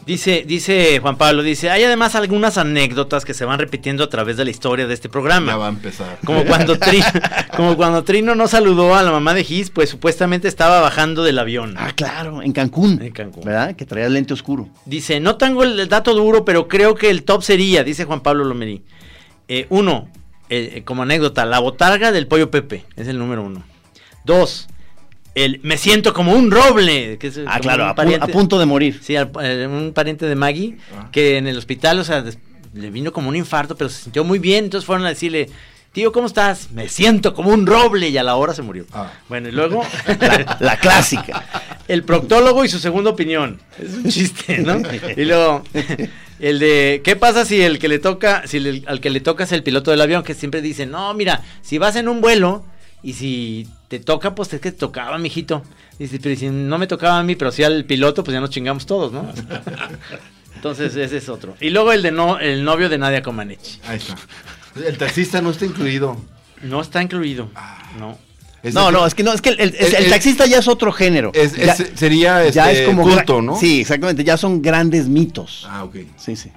Dice, 0.08 0.44
dice 0.48 1.00
Juan 1.00 1.18
Pablo, 1.18 1.44
dice, 1.44 1.70
hay 1.70 1.84
además 1.84 2.16
algunas 2.16 2.58
anécdotas 2.58 3.26
que 3.26 3.36
se 3.36 3.46
van 3.46 3.60
repitiendo 3.60 4.04
a 4.04 4.10
través 4.10 4.38
de 4.38 4.46
la 4.46 4.50
historia 4.50 4.88
de 4.88 4.96
este 4.96 5.08
programa. 5.08 5.52
Ya 5.52 5.58
va 5.58 5.68
a 5.68 5.70
empezar. 5.70 6.18
Como 6.26 6.46
cuando, 6.46 6.78
Tri- 6.78 7.04
como 7.56 7.78
cuando 7.78 8.04
Trino 8.04 8.34
no 8.34 8.48
saludó 8.48 8.96
a 8.96 9.04
la 9.04 9.12
mamá 9.12 9.36
de 9.36 9.44
Gis, 9.44 9.70
pues 9.70 9.92
supuestamente 9.92 10.48
estaba 10.48 10.82
bajando 10.82 11.24
del 11.24 11.38
avión. 11.38 11.76
Ah, 11.78 11.92
claro, 11.96 12.42
en 12.42 12.54
Cancún. 12.54 13.00
En 13.00 13.12
Cancún. 13.12 13.44
¿Verdad? 13.44 13.76
Que 13.76 13.86
traía 13.86 14.10
lente 14.10 14.34
oscuro. 14.34 14.70
Dice, 14.86 15.20
no 15.20 15.36
tengo 15.38 15.62
el, 15.62 15.88
dato 15.88 16.16
duro, 16.16 16.44
pero 16.44 16.68
creo 16.68 16.96
que 16.96 17.12
el 17.12 17.22
top 17.22 17.44
sería, 17.44 17.84
dice 17.84 18.06
Juan 18.06 18.22
Pablo 18.22 18.46
Lomerí. 18.46 18.84
Eh, 19.48 19.68
uno, 19.70 20.10
eh, 20.50 20.82
como 20.86 21.04
anécdota, 21.04 21.46
la 21.46 21.60
botarga 21.60 22.12
del 22.12 22.26
pollo 22.26 22.50
Pepe, 22.50 22.84
es 22.96 23.08
el 23.08 23.20
número 23.20 23.44
uno. 23.44 23.64
Dos, 24.26 24.68
el 25.44 25.60
me 25.64 25.78
siento 25.78 26.14
como 26.14 26.34
un 26.34 26.52
roble. 26.52 27.18
Que 27.18 27.28
es 27.28 27.40
Ah, 27.48 27.60
claro, 27.60 27.86
a, 27.86 27.96
pu- 27.96 28.18
a 28.22 28.28
punto 28.28 28.60
de 28.60 28.66
morir. 28.66 29.00
Sí, 29.02 29.16
al- 29.16 29.32
eh, 29.42 29.68
un 29.68 29.94
pariente 29.94 30.26
de 30.26 30.36
Maggie, 30.36 30.78
que 31.12 31.38
en 31.38 31.48
el 31.48 31.58
hospital, 31.58 32.00
o 32.00 32.04
sea, 32.04 32.24
le 32.74 32.90
vino 32.90 33.12
como 33.12 33.30
un 33.30 33.36
infarto, 33.36 33.76
pero 33.76 33.90
se 33.90 34.04
sintió 34.04 34.24
muy 34.24 34.40
bien, 34.40 34.66
entonces 34.66 34.86
fueron 34.86 35.06
a 35.06 35.10
decirle, 35.10 35.50
tío, 35.94 36.12
¿cómo 36.12 36.28
estás? 36.28 36.70
Me 36.72 36.90
siento 36.90 37.34
como 37.34 37.50
un 37.50 37.66
roble, 37.66 38.10
y 38.10 38.18
a 38.18 38.24
la 38.24 38.36
hora 38.36 38.54
se 38.54 38.62
murió. 38.62 38.86
Bueno, 39.30 39.50
y 39.50 39.52
luego... 39.52 39.84
La, 40.20 40.58
la 40.60 40.78
clásica. 40.78 41.44
El 41.88 42.04
proctólogo 42.04 42.66
y 42.66 42.70
su 42.70 42.80
segunda 42.80 43.10
opinión. 43.12 43.60
Es 43.82 43.94
un 43.94 44.10
chiste, 44.10 44.58
¿no? 44.60 44.82
Y 45.16 45.24
luego, 45.26 45.64
el 46.40 46.60
de, 46.60 47.02
¿qué 47.04 47.16
pasa 47.16 47.46
si 47.46 47.62
el 47.62 47.80
que 47.80 47.88
le 47.88 47.98
toca, 48.00 48.44
si 48.46 48.58
el- 48.58 48.84
al 48.88 49.00
que 49.00 49.10
le 49.10 49.22
toca 49.22 49.46
es 49.46 49.52
el 49.54 49.64
piloto 49.64 49.90
del 49.92 50.02
avión, 50.02 50.22
que 50.24 50.34
siempre 50.34 50.62
dice, 50.62 50.86
no, 50.86 51.14
mira, 51.14 51.42
si 51.62 51.78
vas 51.78 51.96
en 51.96 52.10
un 52.10 52.20
vuelo 52.22 52.66
y 53.10 53.14
si 53.14 53.68
te 53.88 54.00
toca, 54.02 54.36
pues 54.36 54.52
es 54.54 54.60
que 54.60 54.72
te 54.72 54.78
tocaba, 54.80 55.18
mijito. 55.18 55.64
Dice, 55.98 56.20
pero 56.22 56.36
si 56.36 56.50
no 56.50 56.78
me 56.78 56.88
tocaba 56.88 57.20
a 57.20 57.24
mí, 57.24 57.38
pero 57.38 57.54
sí 57.54 57.64
al 57.64 57.86
piloto, 57.86 58.22
pues 58.24 58.34
ya 58.34 58.42
nos 58.42 58.50
chingamos 58.50 58.86
todos, 58.86 59.14
¿no? 59.14 59.32
Entonces, 60.56 60.96
ese 60.96 61.18
es 61.18 61.30
otro. 61.30 61.56
Y 61.62 61.70
luego 61.70 61.94
el 61.94 62.02
de 62.02 62.12
no, 62.12 62.38
el 62.40 62.64
novio 62.66 62.90
de 62.90 62.98
Nadia 62.98 63.22
Comaneci. 63.22 63.80
Ahí 63.88 63.98
está. 63.98 64.16
El 64.76 64.98
taxista 64.98 65.42
no 65.42 65.52
está 65.52 65.66
incluido. 65.66 66.18
No 66.64 66.82
está 66.82 67.02
incluido. 67.02 67.50
No. 67.98 68.18
Es 68.64 68.74
no, 68.74 68.92
no, 68.92 69.06
es 69.06 69.14
que 69.14 69.24
no, 69.24 69.32
es 69.34 69.42
que 69.42 69.50
el, 69.50 69.60
el- 69.62 69.76
El- 69.76 69.96
el 69.96 70.04
el- 70.06 70.10
taxista 70.10 70.46
ya 70.48 70.58
es 70.58 70.68
otro 70.68 70.92
género. 70.92 71.32
Es- 71.34 71.58
es- 71.58 71.92
sería, 71.96 72.48
ya 72.50 72.72
este, 72.72 72.84
es 72.84 72.90
como 72.90 73.04
culto, 73.04 73.42
¿no? 73.42 73.56
Sí, 73.56 73.82
exactamente, 73.82 74.24
ya 74.24 74.36
son 74.36 74.62
grandes 74.62 75.08
mitos. 75.08 75.66
Ah, 75.70 75.84
ok. 75.84 75.96
Sí, 76.18 76.36
sí. 76.36 76.52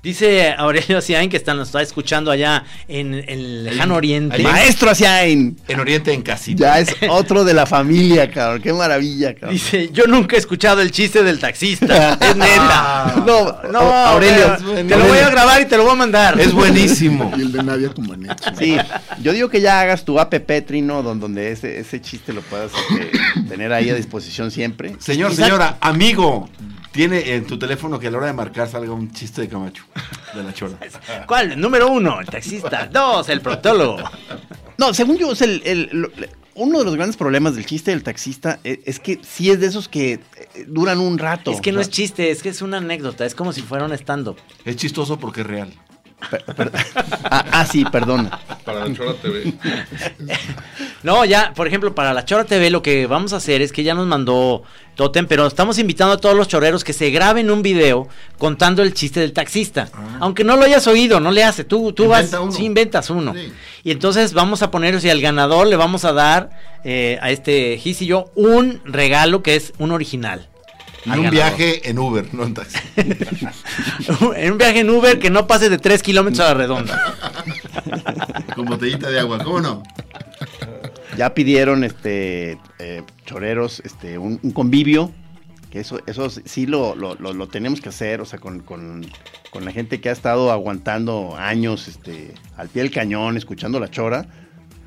Dice 0.00 0.52
Aurelio 0.56 1.00
Ciain 1.02 1.28
que 1.28 1.36
está, 1.36 1.54
nos 1.54 1.68
está 1.68 1.82
escuchando 1.82 2.30
allá 2.30 2.64
en, 2.86 3.14
en 3.14 3.28
el 3.28 3.64
lejano 3.64 3.96
oriente. 3.96 4.36
ahí- 4.36 4.42
Maestro 4.44 4.90
Asiain. 4.90 5.56
En 5.66 5.80
Oriente, 5.80 6.12
en 6.12 6.22
casita. 6.22 6.60
Ya 6.60 6.78
es 6.80 6.94
otro 7.10 7.44
de 7.44 7.52
la 7.52 7.66
familia, 7.66 8.30
cabrón. 8.30 8.62
Qué 8.62 8.72
maravilla, 8.72 9.34
cabrón. 9.34 9.54
Dice, 9.54 9.90
yo 9.92 10.06
nunca 10.06 10.36
he 10.36 10.38
escuchado 10.38 10.80
el 10.82 10.92
chiste 10.92 11.24
del 11.24 11.40
taxista. 11.40 12.16
es 12.20 12.36
neta. 12.36 13.14
No, 13.26 13.60
No, 13.72 13.78
Aurelio. 13.80 14.56
pero 14.64 14.86
te 14.86 14.96
lo 14.96 15.04
voy 15.08 15.18
a 15.18 15.30
grabar 15.30 15.60
y 15.62 15.66
te 15.66 15.76
lo 15.76 15.82
voy 15.82 15.92
a 15.92 15.96
mandar. 15.96 16.40
Es 16.40 16.52
buenísimo. 16.52 17.32
Y 17.36 17.42
el 17.42 17.52
de 17.52 17.62
Nadia 17.64 17.88
Comaneci. 17.92 18.34
Sí, 18.58 18.76
yo 19.20 19.32
digo 19.32 19.48
que 19.48 19.60
ya 19.60 19.80
hagas 19.80 20.04
tu 20.04 20.18
app 20.20 20.32
Trino, 20.66 21.02
don- 21.02 21.18
donde 21.20 21.50
ese, 21.52 21.78
ese 21.80 22.00
chiste 22.00 22.32
lo 22.32 22.40
puedas 22.42 22.70
este, 22.90 23.42
tener 23.48 23.72
ahí 23.72 23.90
a 23.90 23.94
disposición 23.94 24.50
siempre. 24.50 24.94
Señor, 25.00 25.32
Quizá- 25.32 25.44
señora, 25.44 25.76
amigo, 25.80 26.48
tiene 26.92 27.34
en 27.34 27.46
tu 27.46 27.58
teléfono 27.58 27.98
que 27.98 28.06
a 28.08 28.10
la 28.10 28.18
hora 28.18 28.26
de 28.28 28.32
marcar 28.32 28.68
salga 28.68 28.92
un 28.92 29.12
chiste 29.12 29.42
de 29.42 29.48
Camacho, 29.48 29.84
de 30.34 30.42
la 30.42 30.52
chora. 30.54 30.74
¿Cuál? 31.26 31.60
Número 31.60 31.88
uno, 31.90 32.20
el 32.20 32.26
taxista. 32.26 32.86
Dos, 32.86 33.28
el 33.28 33.40
proctólogo. 33.40 33.98
No, 34.76 34.94
según 34.94 35.16
yo, 35.18 35.32
es 35.32 35.42
el, 35.42 35.62
el- 35.64 36.10
uno 36.54 36.80
de 36.80 36.84
los 36.84 36.96
grandes 36.96 37.16
problemas 37.16 37.54
del 37.54 37.64
chiste 37.66 37.92
del 37.92 38.02
taxista 38.02 38.58
es, 38.64 38.80
es 38.84 38.98
que 39.00 39.20
sí 39.22 39.50
es 39.50 39.60
de 39.60 39.66
esos 39.68 39.88
que 39.88 40.14
eh, 40.14 40.20
duran 40.66 40.98
un 40.98 41.16
rato. 41.18 41.52
Es 41.52 41.60
que 41.60 41.70
no 41.70 41.78
O 41.78 41.82
es 41.82 41.88
chiste, 41.88 42.30
es 42.30 42.42
que 42.42 42.48
es 42.48 42.62
una 42.62 42.78
anécdota. 42.78 43.24
Es 43.24 43.34
como 43.36 43.52
si 43.52 43.62
fuera 43.62 43.84
un 43.84 43.92
stand-up. 43.92 44.36
Es 44.64 44.74
chistoso 44.76 45.18
porque 45.20 45.42
es 45.42 45.46
real. 45.46 45.72
Ah, 47.30 47.44
ah, 47.52 47.66
sí, 47.66 47.84
perdona. 47.84 48.38
Para 48.64 48.86
la 48.86 48.94
Chora 48.94 49.14
TV. 49.14 49.52
No, 51.04 51.24
ya, 51.24 51.52
por 51.54 51.68
ejemplo, 51.68 51.94
para 51.94 52.12
la 52.12 52.24
Chora 52.24 52.44
TV 52.44 52.70
lo 52.70 52.82
que 52.82 53.06
vamos 53.06 53.32
a 53.32 53.36
hacer 53.36 53.62
es 53.62 53.70
que 53.70 53.84
ya 53.84 53.94
nos 53.94 54.08
mandó 54.08 54.64
Totem, 54.96 55.28
pero 55.28 55.46
estamos 55.46 55.78
invitando 55.78 56.14
a 56.14 56.16
todos 56.16 56.36
los 56.36 56.48
choreros 56.48 56.82
que 56.82 56.92
se 56.92 57.10
graben 57.10 57.52
un 57.52 57.62
video 57.62 58.08
contando 58.36 58.82
el 58.82 58.94
chiste 58.94 59.20
del 59.20 59.32
taxista. 59.32 59.88
Aunque 60.18 60.42
no 60.42 60.56
lo 60.56 60.64
hayas 60.64 60.88
oído, 60.88 61.20
no 61.20 61.30
le 61.30 61.44
hace. 61.44 61.62
Tú, 61.62 61.92
tú 61.92 62.08
vas, 62.08 62.32
uno. 62.32 62.50
sí 62.50 62.64
inventas 62.64 63.10
uno. 63.10 63.32
Sí. 63.32 63.52
Y 63.84 63.92
entonces 63.92 64.32
vamos 64.32 64.62
a 64.62 64.72
poner, 64.72 64.96
o 64.96 65.00
sea, 65.00 65.12
al 65.12 65.20
ganador 65.20 65.68
le 65.68 65.76
vamos 65.76 66.04
a 66.04 66.12
dar 66.12 66.50
eh, 66.82 67.16
a 67.22 67.30
este 67.30 67.78
Gis 67.78 68.02
y 68.02 68.06
yo 68.06 68.32
un 68.34 68.80
regalo 68.84 69.44
que 69.44 69.54
es 69.54 69.72
un 69.78 69.92
original. 69.92 70.48
Y 71.04 71.10
un 71.10 71.30
viaje 71.30 71.88
en 71.88 71.98
Uber, 71.98 72.32
no 72.34 72.44
en 72.44 72.54
taxi. 72.54 72.78
en 72.96 74.52
un 74.52 74.58
viaje 74.58 74.80
en 74.80 74.90
Uber 74.90 75.18
que 75.18 75.30
no 75.30 75.46
pase 75.46 75.68
de 75.70 75.78
3 75.78 76.02
kilómetros 76.02 76.40
a 76.40 76.48
la 76.48 76.54
redonda. 76.54 77.14
Con 78.54 78.66
botellita 78.66 79.08
de 79.10 79.20
agua, 79.20 79.38
¿cómo 79.42 79.60
no? 79.60 79.82
Ya 81.16 81.34
pidieron 81.34 81.84
este 81.84 82.58
eh, 82.78 83.02
choreros 83.26 83.80
este 83.84 84.18
un, 84.18 84.38
un 84.42 84.50
convivio. 84.52 85.12
Que 85.70 85.80
eso, 85.80 86.00
eso 86.06 86.30
sí 86.30 86.64
lo, 86.66 86.94
lo, 86.96 87.14
lo- 87.16 87.34
lo 87.34 87.46
tenemos 87.48 87.80
que 87.82 87.90
hacer, 87.90 88.22
o 88.22 88.24
sea, 88.24 88.38
con, 88.38 88.60
con- 88.60 89.06
con 89.50 89.64
la 89.66 89.70
gente 89.72 90.00
que 90.00 90.08
ha 90.08 90.12
estado 90.12 90.50
aguantando 90.50 91.36
años 91.36 91.88
este, 91.88 92.32
al 92.56 92.68
pie 92.68 92.82
del 92.82 92.90
cañón, 92.90 93.36
escuchando 93.36 93.78
la 93.78 93.90
chora. 93.90 94.26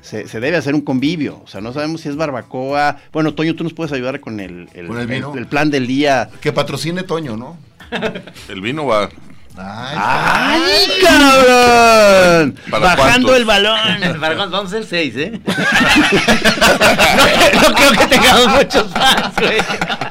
Se, 0.02 0.26
se 0.28 0.40
debe 0.40 0.56
hacer 0.58 0.74
un 0.74 0.80
convivio. 0.82 1.40
O 1.44 1.48
sea, 1.48 1.60
no 1.62 1.72
sabemos 1.72 2.00
si 2.02 2.08
es 2.10 2.16
barbacoa. 2.16 2.96
Bueno, 3.12 3.32
Toño, 3.34 3.54
tú 3.54 3.62
nos 3.64 3.72
puedes 3.72 3.92
ayudar 3.92 4.20
con 4.20 4.40
el, 4.40 4.68
el- 4.74 4.88
¿Con 4.88 4.98
el 5.00 5.06
vino? 5.06 5.32
el 5.36 5.46
plan 5.46 5.70
del 5.70 5.86
día. 5.86 6.28
Que 6.40 6.52
patrocine 6.52 7.02
Toño, 7.04 7.36
¿no? 7.36 7.56
El 8.48 8.60
vino 8.60 8.84
va. 8.86 9.08
¡Ay, 9.54 10.88
cabrón! 11.04 12.56
¿Para 12.70 12.86
Bajando 12.86 13.28
cuántos? 13.28 13.36
el 13.36 13.44
balón. 13.44 13.78
Vamos 14.50 14.72
a 14.72 14.76
ser 14.76 14.84
6, 14.86 15.14
¿eh? 15.18 15.40
no, 15.44 15.52
no 17.68 17.74
creo 17.74 17.90
que 17.92 18.06
tengamos 18.06 18.48
muchos 18.48 18.86
fans, 18.92 19.34
güey. 19.38 19.58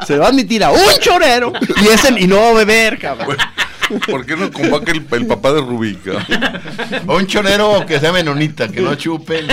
Se 0.05 0.17
va 0.17 0.27
a 0.27 0.29
admitir 0.29 0.63
a 0.63 0.69
un 0.71 0.79
chorero 0.99 1.53
y, 1.83 1.87
ese, 1.87 2.13
y 2.19 2.27
no 2.27 2.37
va 2.39 2.49
a 2.49 2.53
beber, 2.53 2.99
cabrón. 2.99 3.35
¿Por 4.09 4.25
qué 4.25 4.35
no 4.35 4.51
convoca 4.51 4.91
el, 4.91 5.05
el 5.11 5.27
papá 5.27 5.51
de 5.53 5.61
Rubica? 5.61 6.25
O 7.07 7.17
un 7.17 7.27
chorero 7.27 7.85
que 7.85 7.99
sea 7.99 8.11
menonita, 8.11 8.67
que 8.69 8.81
no 8.81 8.95
chupe. 8.95 9.43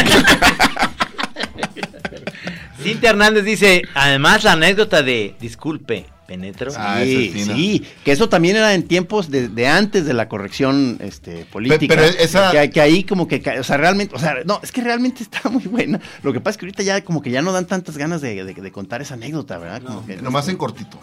Cintia 2.82 3.10
Hernández 3.10 3.44
dice, 3.44 3.82
además 3.94 4.44
la 4.44 4.52
anécdota 4.52 5.02
de, 5.02 5.34
disculpe, 5.40 6.06
Penetro. 6.28 6.70
Ah, 6.76 7.00
sí, 7.02 7.32
sí, 7.44 7.84
que 8.04 8.12
eso 8.12 8.28
también 8.28 8.54
era 8.56 8.74
en 8.74 8.82
tiempos 8.86 9.30
de, 9.30 9.48
de 9.48 9.66
antes 9.66 10.04
de 10.04 10.12
la 10.14 10.28
corrección 10.28 10.98
este, 11.00 11.44
política. 11.46 11.94
pero 11.96 12.02
esa- 12.06 12.50
que, 12.52 12.70
que 12.70 12.80
ahí 12.80 13.02
como 13.02 13.26
que, 13.26 13.42
o 13.58 13.64
sea, 13.64 13.78
realmente, 13.78 14.14
o 14.14 14.18
sea, 14.18 14.36
no, 14.44 14.60
es 14.62 14.70
que 14.70 14.82
realmente 14.82 15.22
está 15.22 15.48
muy 15.48 15.64
buena. 15.64 15.98
Lo 16.22 16.32
que 16.32 16.40
pasa 16.40 16.50
es 16.52 16.56
que 16.58 16.66
ahorita 16.66 16.82
ya 16.82 17.02
como 17.02 17.22
que 17.22 17.30
ya 17.30 17.42
no 17.42 17.50
dan 17.52 17.66
tantas 17.66 17.96
ganas 17.96 18.20
de, 18.20 18.44
de- 18.44 18.54
de 18.54 18.72
contar 18.72 19.00
esa 19.02 19.14
anécdota, 19.14 19.58
¿verdad? 19.58 19.82
Como 19.82 20.06
que- 20.06 20.16
Nomás 20.16 20.48
en 20.48 20.56
cortito. 20.56 21.00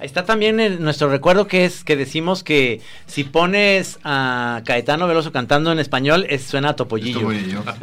Está 0.00 0.24
también 0.24 0.60
el- 0.60 0.82
nuestro 0.82 1.08
recuerdo 1.08 1.46
que 1.46 1.64
es 1.64 1.84
que 1.84 1.96
decimos 1.96 2.42
que 2.42 2.80
si 3.06 3.24
pones 3.24 3.98
a 4.04 4.62
Caetano 4.64 5.06
Veloso 5.06 5.32
cantando 5.32 5.72
en 5.72 5.78
español, 5.78 6.26
es, 6.28 6.42
suena 6.42 6.70
a 6.70 6.76
Topollillo. 6.76 7.20
Topollillo. 7.20 7.62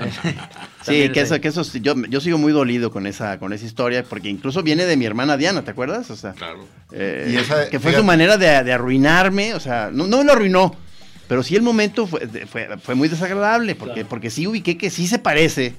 Sí, 0.83 1.07
que 1.09 1.21
es 1.21 1.31
eso, 1.31 1.39
que 1.39 1.47
eso, 1.47 1.63
sí, 1.63 1.79
yo, 1.81 1.95
yo 2.09 2.19
sigo 2.19 2.37
muy 2.37 2.51
dolido 2.51 2.91
con 2.91 3.07
esa, 3.07 3.39
con 3.39 3.53
esa 3.53 3.65
historia, 3.65 4.03
porque 4.03 4.27
incluso 4.27 4.63
viene 4.63 4.83
de 4.85 4.97
mi 4.97 5.05
hermana 5.05 5.37
Diana, 5.37 5.61
¿te 5.63 5.71
acuerdas? 5.71 6.11
O 6.11 6.17
sea, 6.17 6.33
Claro. 6.33 6.65
eh, 6.91 7.29
Y 7.31 7.37
esa- 7.37 7.69
que 7.69 7.79
fue 7.79 7.91
fíjate- 7.91 7.97
su 7.99 8.03
manera 8.03 8.35
de, 8.37 8.63
de 8.65 8.73
arruinarme, 8.73 9.53
o 9.53 9.61
sea, 9.61 9.89
no, 9.93 10.07
no 10.07 10.17
me 10.17 10.25
lo 10.25 10.33
arruinó, 10.33 10.75
pero 11.29 11.41
sí 11.41 11.55
el 11.55 11.61
momento 11.61 12.05
fue, 12.05 12.25
de- 12.27 12.45
fue, 12.47 12.67
fue 12.83 12.95
muy 12.95 13.07
desagradable, 13.07 13.75
porque, 13.75 14.03
porque 14.03 14.29
sí 14.29 14.45
ubiqué 14.45 14.77
que 14.77 14.89
sí 14.89 15.07
se 15.07 15.19
parece 15.19 15.73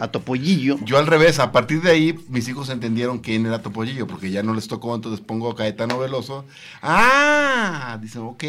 a 0.00 0.08
Topollillo. 0.08 0.78
Yo 0.84 0.98
al 0.98 1.06
revés, 1.06 1.38
a 1.38 1.52
partir 1.52 1.82
de 1.82 1.90
ahí 1.90 2.18
mis 2.28 2.48
hijos 2.48 2.68
entendieron 2.70 3.18
quién 3.18 3.46
era 3.46 3.60
Topollillo, 3.62 4.06
porque 4.06 4.30
ya 4.30 4.42
no 4.42 4.54
les 4.54 4.68
tocó, 4.68 4.94
entonces 4.94 5.20
pongo 5.24 5.50
a 5.50 5.56
Caetano 5.56 5.98
Veloso. 5.98 6.44
Ah, 6.82 7.98
dicen, 8.00 8.22
ok. 8.22 8.44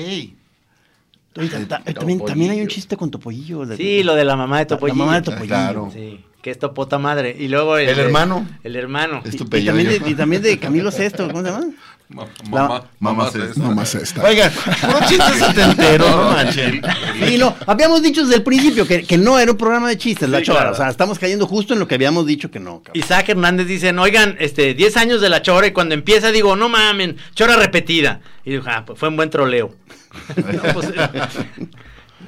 Ta- 1.33 1.67
ta- 1.83 1.93
también, 1.93 2.25
también 2.25 2.51
hay 2.51 2.61
un 2.61 2.67
chiste 2.67 2.97
con 2.97 3.11
Topollillo. 3.11 3.65
de- 3.65 3.77
Sí, 3.77 4.03
lo 4.03 4.15
de 4.15 4.25
la 4.25 4.35
mamá 4.35 4.59
de 4.59 4.65
Topollillo. 4.65 4.97
La, 4.99 5.05
mamá 5.05 5.15
de 5.15 5.21
Topollillo. 5.23 5.47
Claro. 5.47 5.89
Sí, 5.93 6.25
que 6.41 6.51
es 6.51 6.59
Topota 6.59 6.97
madre. 6.99 7.35
Y 7.37 7.47
luego 7.47 7.77
el, 7.77 7.87
El 7.89 7.99
hermano. 7.99 8.45
El 8.63 8.75
hermano. 8.75 9.21
Tu 9.23 9.29
Y 9.57 9.65
también, 9.65 9.87
de, 9.87 10.01
y 10.09 10.15
también 10.15 10.41
de 10.41 10.57
Camilo 10.59 10.91
Sesto, 10.91 11.27
¿cómo 11.27 11.43
se 11.43 11.51
llama? 11.51 11.65
Ma- 12.11 12.23
La- 12.51 12.67
Mamá, 12.67 12.83
mamá, 12.99 13.31
Mamá 13.55 13.83
esta. 13.83 14.23
Oigan, 14.23 14.51
puro 14.51 14.99
chiste 15.07 15.31
setentero, 15.45 16.09
no 16.09 16.29
manchen. 16.31 16.81
Sí, 17.23 17.37
no, 17.37 17.55
habíamos 17.67 18.01
dicho 18.01 18.21
desde 18.23 18.37
el 18.37 18.43
principio 18.43 18.87
que, 18.87 19.03
que 19.03 19.15
no 19.17 19.37
era 19.37 19.51
un 19.51 19.57
programa 19.59 19.89
de 19.89 19.97
chistes, 19.97 20.27
la 20.27 20.39
Sí, 20.39 20.45
chora. 20.45 20.59
claro. 20.61 20.73
O 20.73 20.75
sea, 20.75 20.89
estamos 20.89 21.19
cayendo 21.19 21.45
justo 21.45 21.73
en 21.73 21.79
lo 21.79 21.87
que 21.87 21.93
habíamos 21.93 22.25
dicho 22.25 22.49
que 22.49 22.59
no. 22.59 22.81
cabrón. 22.81 22.93
Isaac 23.03 23.29
Hernández 23.29 23.67
dicen, 23.67 23.99
oigan, 23.99 24.37
este, 24.39 24.73
10 24.73 24.97
años 24.97 25.21
de 25.21 25.29
la 25.29 25.43
chora 25.43 25.67
y 25.67 25.71
cuando 25.71 25.93
empieza 25.93 26.31
digo, 26.31 26.55
no 26.55 26.67
mamen, 26.67 27.17
chora 27.35 27.55
repetida. 27.57 28.21
Y 28.43 28.51
digo, 28.51 28.63
ah, 28.67 28.83
pues 28.87 28.97
fue 28.97 29.09
un 29.09 29.15
buen 29.15 29.29
troleo. 29.29 29.75
No, 30.35 30.73
pues, 30.73 30.87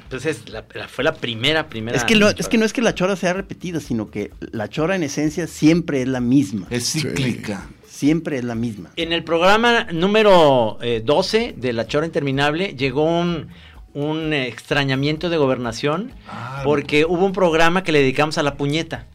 pues 0.08 0.26
es 0.26 0.48
la- 0.48 0.64
la- 0.74 0.88
fue 0.88 1.02
la 1.04 1.14
primera, 1.14 1.68
primera. 1.68 1.96
Es 1.96 2.04
que, 2.04 2.14
lo- 2.16 2.26
chora. 2.28 2.36
es 2.40 2.48
que 2.48 2.58
no 2.58 2.64
es 2.64 2.72
que 2.72 2.82
la 2.82 2.94
chora 2.94 3.16
sea 3.16 3.32
repetida, 3.32 3.80
sino 3.80 4.10
que 4.10 4.30
la 4.52 4.68
chora 4.68 4.94
en 4.94 5.02
esencia 5.02 5.46
siempre 5.46 6.02
es 6.02 6.08
la 6.08 6.20
misma. 6.20 6.66
Es 6.70 6.92
cíclica. 6.92 7.66
Siempre 8.02 8.36
es 8.38 8.44
la 8.44 8.56
misma. 8.56 8.90
En 8.96 9.12
el 9.12 9.22
programa 9.22 9.84
número 9.92 10.76
eh, 10.82 11.02
12 11.04 11.54
de 11.56 11.72
La 11.72 11.86
Chora 11.86 12.04
Interminable 12.04 12.74
llegó 12.76 13.04
un, 13.04 13.46
un 13.94 14.32
extrañamiento 14.32 15.30
de 15.30 15.36
gobernación 15.36 16.10
Ah, 16.28 16.62
porque 16.64 17.04
hubo 17.04 17.24
un 17.24 17.32
programa 17.32 17.84
que 17.84 17.92
le 17.92 18.00
dedicamos 18.00 18.38
a 18.38 18.42
la 18.42 18.56
puñeta. 18.56 19.06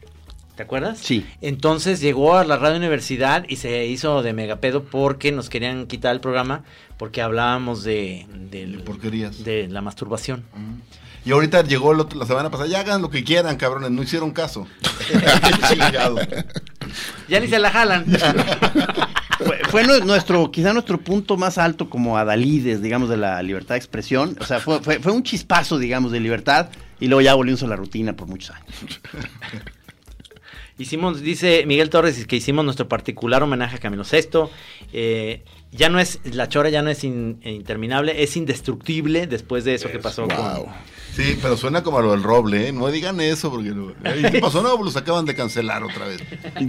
¿Te 0.56 0.62
acuerdas? 0.62 0.98
Sí. 1.00 1.24
Entonces 1.42 2.00
llegó 2.00 2.36
a 2.36 2.44
la 2.44 2.56
radio 2.56 2.78
universidad 2.78 3.44
y 3.48 3.56
se 3.56 3.86
hizo 3.86 4.22
de 4.22 4.32
megapedo 4.32 4.84
porque 4.84 5.32
nos 5.32 5.50
querían 5.50 5.86
quitar 5.86 6.14
el 6.14 6.20
programa 6.20 6.64
porque 6.96 7.20
hablábamos 7.22 7.84
de, 7.84 8.26
De 8.50 8.66
porquerías. 8.84 9.44
de 9.44 9.68
la 9.68 9.82
masturbación. 9.82 10.44
Y 11.28 11.30
ahorita 11.32 11.62
llegó 11.62 11.92
el 11.92 12.00
otro- 12.00 12.18
la 12.18 12.24
semana 12.24 12.50
pasada, 12.50 12.70
ya 12.70 12.80
hagan 12.80 13.02
lo 13.02 13.10
que 13.10 13.22
quieran, 13.22 13.54
cabrones, 13.58 13.90
no 13.90 14.02
hicieron 14.02 14.30
caso. 14.30 14.66
Chingado. 15.68 16.16
Ya 17.28 17.38
ni 17.38 17.48
se 17.48 17.58
la 17.58 17.70
jalan. 17.70 18.06
Fue, 19.38 19.58
fue 19.68 19.84
nu- 19.86 20.02
nuestro, 20.06 20.50
quizá 20.50 20.72
nuestro 20.72 20.96
punto 20.98 21.36
más 21.36 21.58
alto 21.58 21.90
como 21.90 22.16
adalides, 22.16 22.80
digamos, 22.80 23.10
de 23.10 23.18
la 23.18 23.42
libertad 23.42 23.74
de 23.74 23.76
expresión. 23.80 24.38
O 24.40 24.46
sea, 24.46 24.58
fue, 24.58 24.80
fue, 24.80 25.00
fue 25.00 25.12
un 25.12 25.22
chispazo, 25.22 25.76
digamos, 25.78 26.12
de 26.12 26.20
libertad 26.20 26.70
y 26.98 27.08
luego 27.08 27.20
ya 27.20 27.34
volvimos 27.34 27.62
a 27.62 27.66
la 27.66 27.76
rutina 27.76 28.14
por 28.16 28.26
muchos 28.26 28.56
años. 28.56 29.00
Hicimos, 30.78 31.20
dice 31.20 31.64
Miguel 31.66 31.90
Torres, 31.90 32.24
que 32.26 32.36
hicimos 32.36 32.64
nuestro 32.64 32.88
particular 32.88 33.42
homenaje 33.42 33.76
a 33.76 33.80
Camilo 33.80 34.04
Sesto. 34.04 34.50
Eh, 34.94 35.42
ya 35.72 35.88
no 35.88 35.98
es, 36.00 36.18
la 36.24 36.48
chora 36.48 36.70
ya 36.70 36.82
no 36.82 36.90
es 36.90 37.04
in- 37.04 37.40
interminable, 37.44 38.22
es 38.22 38.36
indestructible 38.36 39.26
después 39.26 39.64
de 39.64 39.74
eso 39.74 39.90
que 39.90 39.98
pasó 39.98 40.26
Wow. 40.26 40.64
con... 40.64 40.72
Sí, 41.14 41.36
pero 41.42 41.56
suena 41.56 41.82
como 41.82 41.98
a 41.98 42.02
lo 42.02 42.12
del 42.12 42.22
roble, 42.22 42.68
¿eh? 42.68 42.72
No 42.72 42.86
digan 42.88 43.20
eso 43.20 43.50
porque 43.50 43.70
no. 43.70 43.92
Ay, 44.04 44.22
¿Qué 44.30 44.38
pasó? 44.38 44.62
No, 44.62 44.80
los 44.80 44.94
acaban 44.96 45.24
de 45.24 45.34
cancelar 45.34 45.82
otra 45.82 46.06
vez. 46.06 46.20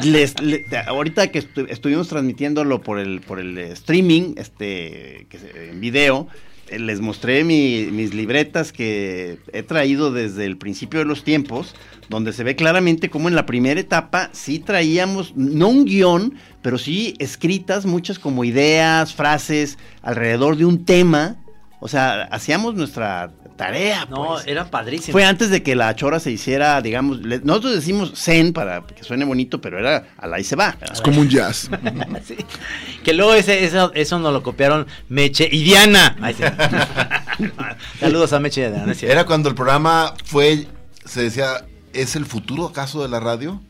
Les, 0.03 0.39
le- 0.41 0.59
te- 0.59 0.77
ahorita 0.77 1.27
que 1.27 1.43
estu- 1.43 1.67
estuvimos 1.69 2.07
transmitiéndolo 2.07 2.81
por 2.81 2.97
el, 2.97 3.21
por 3.21 3.39
el 3.39 3.55
eh, 3.59 3.71
streaming, 3.73 4.33
este, 4.37 5.27
que 5.29 5.69
en 5.69 5.79
video, 5.79 6.27
eh, 6.31 6.48
les 6.77 6.99
mostré 7.01 7.43
mi- 7.43 7.87
mis 7.91 8.13
libretas 8.13 8.71
que 8.71 9.39
he 9.53 9.63
traído 9.63 10.11
desde 10.11 10.45
el 10.45 10.57
principio 10.57 10.99
de 10.99 11.05
los 11.05 11.23
tiempos, 11.23 11.73
donde 12.09 12.33
se 12.33 12.43
ve 12.43 12.55
claramente 12.55 13.09
cómo 13.09 13.27
en 13.29 13.35
la 13.35 13.45
primera 13.45 13.79
etapa 13.79 14.29
sí 14.33 14.59
traíamos, 14.59 15.33
no 15.35 15.69
un 15.69 15.85
guion, 15.85 16.35
pero 16.61 16.77
sí 16.77 17.15
escritas 17.19 17.85
muchas 17.85 18.19
como 18.19 18.43
ideas, 18.43 19.13
frases 19.13 19.77
alrededor 20.01 20.57
de 20.57 20.65
un 20.65 20.85
tema. 20.85 21.37
O 21.79 21.87
sea, 21.87 22.23
hacíamos 22.23 22.75
nuestra 22.75 23.31
tarea. 23.59 24.05
No, 24.09 24.27
pues. 24.27 24.47
era 24.47 24.71
padrísimo. 24.71 25.11
Fue 25.11 25.25
antes 25.25 25.49
de 25.49 25.61
que 25.61 25.75
la 25.75 25.93
chora 25.95 26.19
se 26.21 26.31
hiciera, 26.31 26.81
digamos, 26.81 27.19
le- 27.19 27.41
nosotros 27.41 27.75
decimos 27.75 28.13
zen 28.15 28.53
para 28.53 28.81
que 28.87 29.03
suene 29.03 29.25
bonito, 29.25 29.59
pero 29.59 29.77
era 29.77 30.05
a 30.17 30.27
la 30.27 30.39
y 30.39 30.45
se 30.45 30.55
va. 30.55 30.77
Es 30.91 31.01
como 31.01 31.19
un 31.21 31.29
jazz. 31.29 31.69
Sí. 32.25 32.37
Que 33.03 33.13
luego 33.13 33.33
ese, 33.33 33.63
eso, 33.65 33.91
eso 33.95 34.19
nos 34.19 34.31
lo 34.33 34.41
copiaron 34.43 34.87
Meche 35.09 35.47
y 35.51 35.63
Diana. 35.63 36.15
Ay, 36.21 36.33
sí. 36.33 36.43
Saludos 37.99 38.33
a 38.33 38.39
Meche 38.39 38.61
y 38.65 38.69
Diana. 38.71 38.85
¿no? 38.85 38.93
Era 39.01 39.25
cuando 39.25 39.49
el 39.49 39.55
programa 39.55 40.13
fue, 40.25 40.67
se 41.05 41.23
decía, 41.23 41.65
¿es 41.93 42.15
el 42.15 42.25
futuro 42.25 42.67
acaso 42.67 43.01
de 43.01 43.09
la 43.09 43.19
radio? 43.19 43.61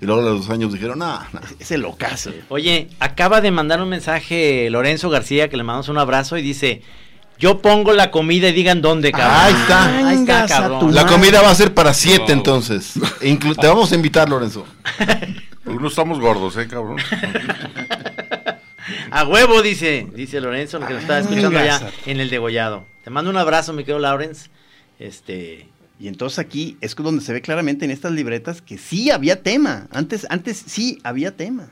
Y 0.00 0.06
luego 0.06 0.22
a 0.22 0.24
los 0.24 0.46
dos 0.46 0.50
años 0.50 0.72
dijeron, 0.72 1.02
ah, 1.02 1.28
no. 1.32 1.40
Es 1.58 1.70
el 1.72 1.84
ocaso. 1.84 2.30
Oye, 2.48 2.88
acaba 3.00 3.40
de 3.40 3.50
mandar 3.50 3.82
un 3.82 3.88
mensaje 3.88 4.68
Lorenzo 4.70 5.10
García 5.10 5.48
que 5.50 5.56
le 5.58 5.62
mandamos 5.62 5.88
un 5.88 5.98
abrazo 5.98 6.38
y 6.38 6.42
dice, 6.42 6.82
yo 7.40 7.60
pongo 7.60 7.92
la 7.92 8.10
comida 8.12 8.48
y 8.48 8.52
digan 8.52 8.80
dónde, 8.82 9.10
cabrón. 9.10 9.36
Ahí 9.40 9.52
está. 9.62 10.08
Ahí 10.08 10.16
está, 10.16 10.46
cabrón. 10.46 10.94
La 10.94 11.06
comida 11.06 11.42
va 11.42 11.50
a 11.50 11.54
ser 11.56 11.74
para 11.74 11.92
siete 11.94 12.26
Wow. 12.26 12.32
entonces. 12.32 12.96
Inclu- 13.22 13.58
te 13.58 13.66
vamos 13.66 13.90
a 13.90 13.94
invitar, 13.96 14.28
Lorenzo. 14.28 14.64
No 15.64 15.88
estamos 15.88 16.20
gordos, 16.20 16.56
¿eh, 16.56 16.68
cabrón? 16.68 16.98
A 19.12 19.24
huevo, 19.24 19.62
dice, 19.62 20.06
dice 20.14 20.40
Lorenzo, 20.40 20.80
que 20.80 20.94
nos 20.94 21.02
está 21.02 21.18
escuchando 21.20 21.58
allá 21.58 21.90
en 22.06 22.18
el 22.20 22.30
degollado. 22.30 22.86
Te 23.04 23.10
mando 23.10 23.30
un 23.30 23.36
abrazo, 23.36 23.72
mi 23.72 23.82
querido 23.84 23.98
Lawrence. 23.98 24.50
Este, 24.98 25.68
Y 25.98 26.08
entonces 26.08 26.38
aquí 26.38 26.76
es 26.80 26.94
donde 26.96 27.22
se 27.22 27.32
ve 27.32 27.40
claramente 27.42 27.84
en 27.84 27.90
estas 27.90 28.12
libretas 28.12 28.62
que 28.62 28.78
sí 28.78 29.10
había 29.10 29.42
tema. 29.42 29.86
Antes, 29.92 30.26
antes 30.30 30.62
sí 30.66 30.98
había 31.04 31.36
tema. 31.36 31.68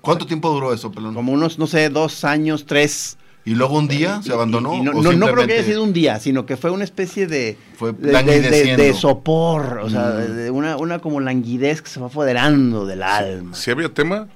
¿Cuánto 0.00 0.26
tiempo 0.26 0.50
duró 0.50 0.72
eso, 0.72 0.90
pelón? 0.92 1.14
Como 1.14 1.32
unos, 1.32 1.58
no 1.58 1.66
sé, 1.66 1.88
dos 1.90 2.24
años, 2.24 2.66
tres. 2.66 3.16
¿Y 3.46 3.54
luego 3.54 3.78
un 3.78 3.86
día 3.88 4.20
se 4.22 4.28
Y- 4.30 4.32
abandonó? 4.32 4.74
y 4.74 4.80
no, 4.82 4.90
¿O 4.90 5.02
no, 5.02 5.12
no 5.12 5.26
creo 5.32 5.46
que 5.46 5.54
haya 5.54 5.62
sido 5.64 5.82
un 5.82 5.92
día, 5.94 6.18
sino 6.20 6.44
que 6.44 6.56
fue 6.58 6.70
una 6.70 6.84
especie 6.84 7.26
de, 7.26 7.56
Fue 7.78 7.92
de, 7.92 8.76
de- 8.76 8.92
sopor, 8.92 9.78
o 9.84 9.88
sea, 9.88 10.00
Mm. 10.02 10.16
de, 10.18 10.34
de 10.34 10.50
una, 10.50 10.76
una 10.76 10.98
como 10.98 11.20
languidez 11.20 11.80
que 11.80 11.88
se 11.88 11.98
va 12.00 12.08
apoderando 12.08 12.84
del 12.86 13.02
alma. 13.04 13.54
Si 13.56 13.70
había 13.70 13.88
tema, 13.88 14.26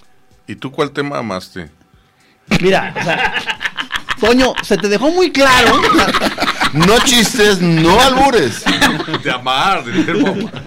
¿y 0.46 0.55
tú 0.55 0.70
cuál 0.70 0.92
tema 0.92 1.18
amaste? 1.18 1.68
Mira, 2.62 2.94
o 2.99 3.03
sea, 3.05 3.35
Toño, 4.20 4.53
se 4.62 4.77
te 4.77 4.88
dejó 4.88 5.11
muy 5.11 5.33
claro. 5.33 5.81
No 6.75 6.99
chistes, 7.01 7.61
no 7.61 7.99
albures. 8.01 8.62
De 9.25 9.31
amar, 9.31 9.83
de 9.85 10.03
verbo 10.05 10.29
amar. 10.29 10.62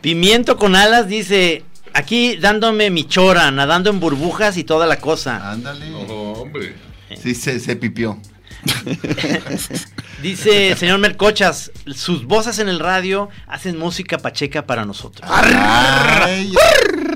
Pimiento 0.00 0.56
con 0.56 0.74
alas 0.76 1.08
dice, 1.08 1.64
aquí 1.92 2.36
dándome 2.36 2.90
mi 2.90 3.04
chora, 3.04 3.50
nadando 3.50 3.90
en 3.90 4.00
burbujas 4.00 4.56
y 4.56 4.64
toda 4.64 4.86
la 4.86 4.98
cosa. 5.00 5.50
Ándale. 5.50 5.92
Hombre. 6.08 6.74
Sí, 7.22 7.34
se, 7.34 7.58
se 7.60 7.76
pipió. 7.76 8.18
Dice 10.22 10.70
el 10.70 10.78
señor 10.78 10.98
Mercochas, 10.98 11.70
sus 11.94 12.24
voces 12.24 12.58
en 12.58 12.68
el 12.68 12.78
radio 12.78 13.28
hacen 13.46 13.78
música 13.78 14.18
pacheca 14.18 14.66
para 14.66 14.84
nosotros. 14.84 15.28
Ay, 15.30 16.52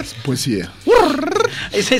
Es 0.00 0.14
poesía. 0.14 0.70
Es 1.72 1.90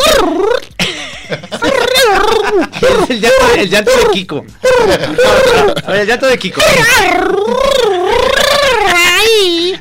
Es 2.81 3.11
el, 3.11 3.21
llanto, 3.21 3.55
el 3.57 3.71
llanto 3.71 3.91
de 3.91 4.07
Kiko. 4.13 4.45
A 5.85 5.91
ver, 5.91 6.01
el 6.01 6.07
llanto 6.07 6.27
de 6.27 6.39
Kiko. 6.39 6.61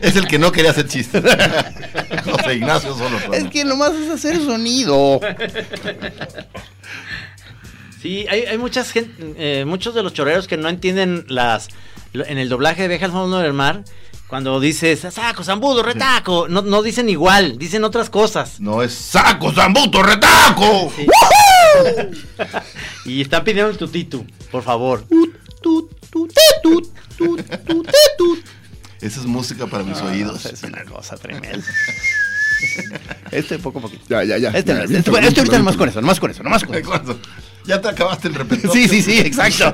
es 0.01 0.15
el 0.15 0.27
que 0.27 0.39
no 0.39 0.51
quería 0.51 0.71
hacer 0.71 0.87
chistes. 0.87 1.23
José 2.25 2.55
Ignacio 2.55 2.95
solo. 2.97 3.17
es 3.33 3.45
que 3.45 3.63
nomás 3.63 3.93
es 3.93 4.09
hacer 4.09 4.37
sonido. 4.37 5.19
Sí, 8.01 8.25
hay, 8.29 8.41
hay 8.41 8.57
muchas 8.57 8.91
gen- 8.91 9.15
eh, 9.37 9.63
muchos 9.67 9.95
de 9.95 10.03
los 10.03 10.13
choreros 10.13 10.47
que 10.47 10.57
no 10.57 10.69
entienden 10.69 11.25
las 11.27 11.67
en 12.13 12.37
el 12.37 12.49
doblaje 12.49 12.83
de 12.83 12.87
Viaje 12.87 13.05
al 13.05 13.11
fondo 13.11 13.37
del 13.39 13.53
mar 13.53 13.83
Cuando 14.27 14.59
dices 14.59 14.99
saco, 15.11 15.43
zambudo, 15.43 15.83
retaco, 15.83 16.47
no, 16.47 16.61
no 16.61 16.81
dicen 16.83 17.09
igual, 17.09 17.57
dicen 17.57 17.83
otras 17.83 18.09
cosas. 18.09 18.59
No 18.59 18.81
es 18.83 18.93
saco, 18.93 19.51
zambuto, 19.53 20.03
retaco. 20.03 20.91
Sí. 20.95 21.05
y 23.05 23.21
están 23.21 23.43
pidiendo 23.43 23.71
el 23.71 23.77
tutitu, 23.77 24.25
por 24.51 24.63
favor. 24.63 25.05
Esa 29.01 29.19
es 29.19 29.25
música 29.25 29.67
para 29.67 29.83
mis 29.83 30.01
oídos. 30.01 30.45
Es 30.45 30.63
una 30.63 30.83
cosa 30.85 31.15
tremenda. 31.17 31.59
Este 33.31 33.59
poco 33.59 33.77
a 33.77 33.81
poquito. 33.83 34.03
Ya, 34.09 34.23
ya, 34.23 34.37
ya. 34.39 34.49
Este, 34.49 34.73
Ya, 34.73 34.81
este, 34.81 34.83
aviéntalo, 35.11 35.17
este 35.19 35.39
ahorita 35.41 35.57
nomás 35.59 35.77
con 35.77 35.89
eso, 35.89 36.01
nomás 36.01 36.19
con 36.19 36.31
eso, 36.31 36.41
nomás 36.43 36.63
con 36.63 36.75
eso. 36.75 37.19
Ya 37.67 37.81
te 37.81 37.89
acabaste 37.89 38.29
el 38.29 38.35
repertorio. 38.35 38.71
Sí, 38.71 38.87
sí, 38.87 39.01
sí, 39.01 39.19
exacto. 39.19 39.73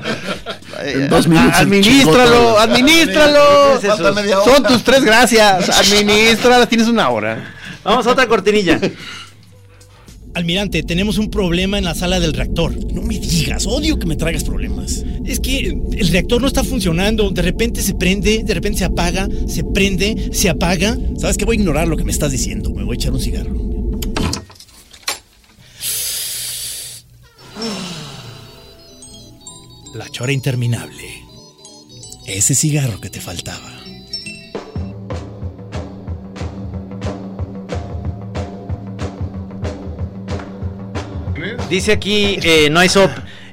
En 0.82 1.08
dos 1.08 1.28
minutos, 1.28 1.54
Administralo, 1.54 2.58
administralo. 2.58 3.80
Son 4.44 4.62
tus 4.64 4.82
tres 4.82 5.04
gracias. 5.04 5.70
Administralas, 5.70 6.68
tienes 6.68 6.88
una 6.88 7.08
hora. 7.10 7.54
Vamos 7.84 8.06
a 8.06 8.12
otra 8.12 8.26
cortinilla. 8.26 8.80
Almirante, 10.34 10.82
tenemos 10.82 11.18
un 11.18 11.30
problema 11.30 11.78
en 11.78 11.84
la 11.84 11.94
sala 11.94 12.18
del 12.18 12.32
reactor. 12.32 12.74
No 12.92 13.02
me 13.02 13.20
digas, 13.20 13.66
odio 13.66 14.00
que 14.00 14.06
me 14.06 14.16
traigas 14.16 14.42
problemas. 14.42 15.04
Es 15.24 15.38
que 15.38 15.78
el 15.92 16.08
reactor 16.08 16.40
no 16.40 16.48
está 16.48 16.64
funcionando. 16.64 17.30
De 17.30 17.42
repente 17.42 17.80
se 17.82 17.94
prende, 17.94 18.42
de 18.42 18.54
repente 18.54 18.80
se 18.80 18.84
apaga, 18.86 19.28
se 19.46 19.62
prende, 19.62 20.30
se 20.32 20.48
apaga. 20.48 20.98
¿Sabes 21.20 21.36
qué? 21.36 21.44
Voy 21.44 21.58
a 21.58 21.60
ignorar 21.60 21.86
lo 21.86 21.96
que 21.96 22.02
me 22.02 22.10
estás 22.10 22.32
diciendo. 22.32 22.70
Me 22.70 22.82
voy 22.82 22.94
a 22.94 22.96
echar 22.96 23.12
un 23.12 23.20
cigarro. 23.20 23.73
Chora 30.16 30.32
interminable. 30.32 31.24
Ese 32.24 32.54
cigarro 32.54 33.00
que 33.00 33.10
te 33.10 33.20
faltaba. 33.20 33.72
Dice 41.68 41.92
aquí, 41.92 42.38
eh, 42.42 42.70
no 42.70 42.78
hay 42.78 42.88
sop. 42.88 43.10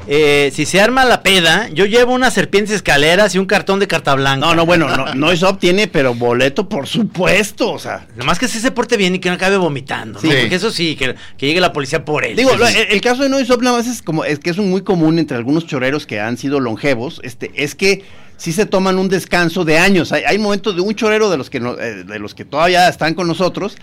Eh, 0.08 0.52
si 0.54 0.66
se 0.66 0.82
arma 0.82 1.06
la 1.06 1.22
peda, 1.24 1.70
yo 1.74 1.86
llevo 1.86 2.14
unas 2.14 2.34
serpientes 2.34 2.76
escaleras 2.76 3.34
y 3.36 3.38
un 3.40 3.46
cartón 3.46 3.80
de 3.80 3.88
carta 3.88 4.16
blanca. 4.16 4.46
No, 4.46 4.56
no, 4.56 4.66
bueno, 4.66 4.88
no, 4.96 5.14
no 5.14 5.32
es 5.32 5.44
obtiene, 5.44 5.88
pero 5.88 6.14
boleto, 6.16 6.68
por 6.68 6.88
supuesto. 6.88 7.72
O 7.72 7.80
sea, 7.80 8.08
Nomás 8.16 8.40
que 8.40 8.48
sí 8.48 8.60
se 8.60 8.72
porte 8.72 8.98
bien 8.98 9.16
y 9.16 9.20
que 9.20 9.30
no 9.30 9.36
acabe 9.36 9.58
vomitando, 9.58 10.20
¿no? 10.22 10.30
Sí. 10.30 10.36
Porque 10.40 10.56
eso 10.56 10.72
sí, 10.72 10.96
que, 10.96 11.16
que 11.38 11.48
llegue 11.48 11.62
la 11.62 11.72
policía 11.74 12.04
por 12.04 12.26
él. 12.26 12.36
Digo, 12.36 12.52
el, 12.54 12.62
el 12.90 13.02
caso 13.02 13.24
de 13.24 13.30
Noisop 13.30 13.62
nada 13.62 13.78
más 13.78 13.88
es 13.88 14.02
como 14.02 14.26
es 14.26 14.40
que 14.40 14.50
es 14.50 14.58
un 14.58 14.70
muy 14.70 14.82
común 14.82 15.20
entre 15.20 15.38
algunos 15.38 15.66
choreros 15.68 16.06
que 16.08 16.20
han 16.20 16.38
sido 16.38 16.60
longevos, 16.60 17.22
este, 17.24 17.52
es 17.56 17.76
que 17.76 18.04
sí 18.38 18.52
se 18.54 18.66
toman 18.66 18.98
un 18.98 19.08
descanso 19.08 19.66
de 19.66 19.78
años. 19.78 20.12
Hay, 20.12 20.24
hay 20.24 20.40
momentos 20.40 20.76
de 20.76 20.82
un 20.82 20.96
chorero 20.96 21.30
de 21.30 21.38
los 21.38 21.50
que 21.50 21.60
no- 21.60 21.78
eh, 21.80 22.04
de 22.04 22.20
los 22.20 22.34
que 22.34 22.44
todavía 22.44 22.90
están 22.90 23.14
con 23.14 23.28
nosotros, 23.28 23.78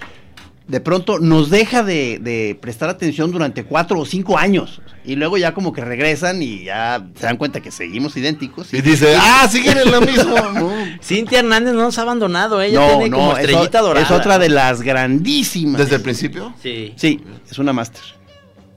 de 0.69 0.81
pronto 0.81 1.19
nos 1.19 1.49
deja 1.51 1.83
de, 1.83 2.19
de 2.21 2.57
prestar 2.61 2.89
atención 2.91 3.33
durante 3.33 3.65
cuatro 3.65 3.99
o 4.01 4.05
cinco 4.07 4.39
años. 4.39 4.81
Y 5.05 5.17
luego 5.17 5.39
ya 5.39 5.55
como 5.55 5.73
que 5.73 5.83
regresan 5.83 6.43
y 6.43 6.65
ya 6.65 7.07
se 7.19 7.25
dan 7.25 7.39
cuenta 7.39 7.61
que 7.61 7.71
seguimos 7.71 8.15
idénticos. 8.17 8.73
Y 8.75 8.83
dice, 8.83 9.17
ah, 9.21 9.49
siguen 9.51 9.79
en 9.79 9.91
lo 9.91 10.01
mismo. 10.03 10.35
No. 10.55 10.71
Cintia 11.03 11.39
Hernández 11.41 11.73
no 11.75 11.83
nos 11.83 11.99
ha 11.99 12.03
abandonado, 12.03 12.61
ella 12.61 12.81
No, 12.81 12.89
tiene 12.99 13.11
como 13.11 13.33
no, 13.33 13.39
es, 13.39 13.45
estrellita 13.45 13.83
o- 13.83 13.87
dorada. 13.87 14.05
es 14.07 14.11
otra 14.13 14.39
de 14.39 14.49
las 14.51 14.83
grandísimas. 14.83 15.79
¿Desde 15.81 15.97
el 15.97 16.03
principio? 16.03 16.53
Sí. 16.63 16.93
Sí, 16.97 17.21
es 17.51 17.59
una 17.59 17.73
máster. 17.73 18.03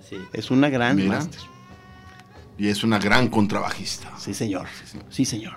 Sí. 0.10 0.18
Es 0.34 0.50
una 0.52 0.70
gran 0.70 1.06
máster. 1.08 1.40
Y 2.58 2.68
es 2.68 2.84
una 2.84 3.00
gran 3.00 3.28
contrabajista. 3.28 4.12
Sí, 4.20 4.34
señor. 4.34 4.68
Sí, 5.10 5.26
señor. 5.26 5.54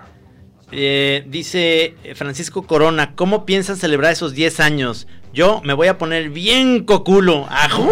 Eh, 0.71 1.23
dice 1.27 1.95
eh, 2.03 2.15
Francisco 2.15 2.63
Corona, 2.63 3.15
¿cómo 3.15 3.45
piensan 3.45 3.77
celebrar 3.77 4.11
esos 4.11 4.33
10 4.33 4.59
años? 4.59 5.07
Yo 5.33 5.61
me 5.63 5.73
voy 5.73 5.87
a 5.87 5.97
poner 5.97 6.29
bien 6.29 6.85
coculo. 6.85 7.45
¡Ajú! 7.49 7.89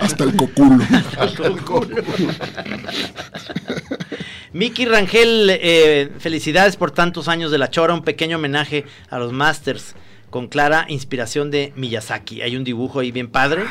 Hasta 0.00 0.24
el 0.24 0.34
coculo. 0.36 0.84
Miki 4.52 4.86
Rangel, 4.86 5.50
eh, 5.50 6.10
felicidades 6.18 6.76
por 6.76 6.90
tantos 6.90 7.28
años 7.28 7.50
de 7.50 7.58
la 7.58 7.70
chora, 7.70 7.94
un 7.94 8.02
pequeño 8.02 8.38
homenaje 8.38 8.86
a 9.10 9.18
los 9.18 9.32
Masters 9.32 9.94
con 10.30 10.48
clara 10.48 10.84
inspiración 10.88 11.50
de 11.50 11.72
Miyazaki. 11.76 12.42
Hay 12.42 12.54
un 12.56 12.64
dibujo 12.64 13.00
ahí 13.00 13.10
bien 13.12 13.28
padre 13.28 13.62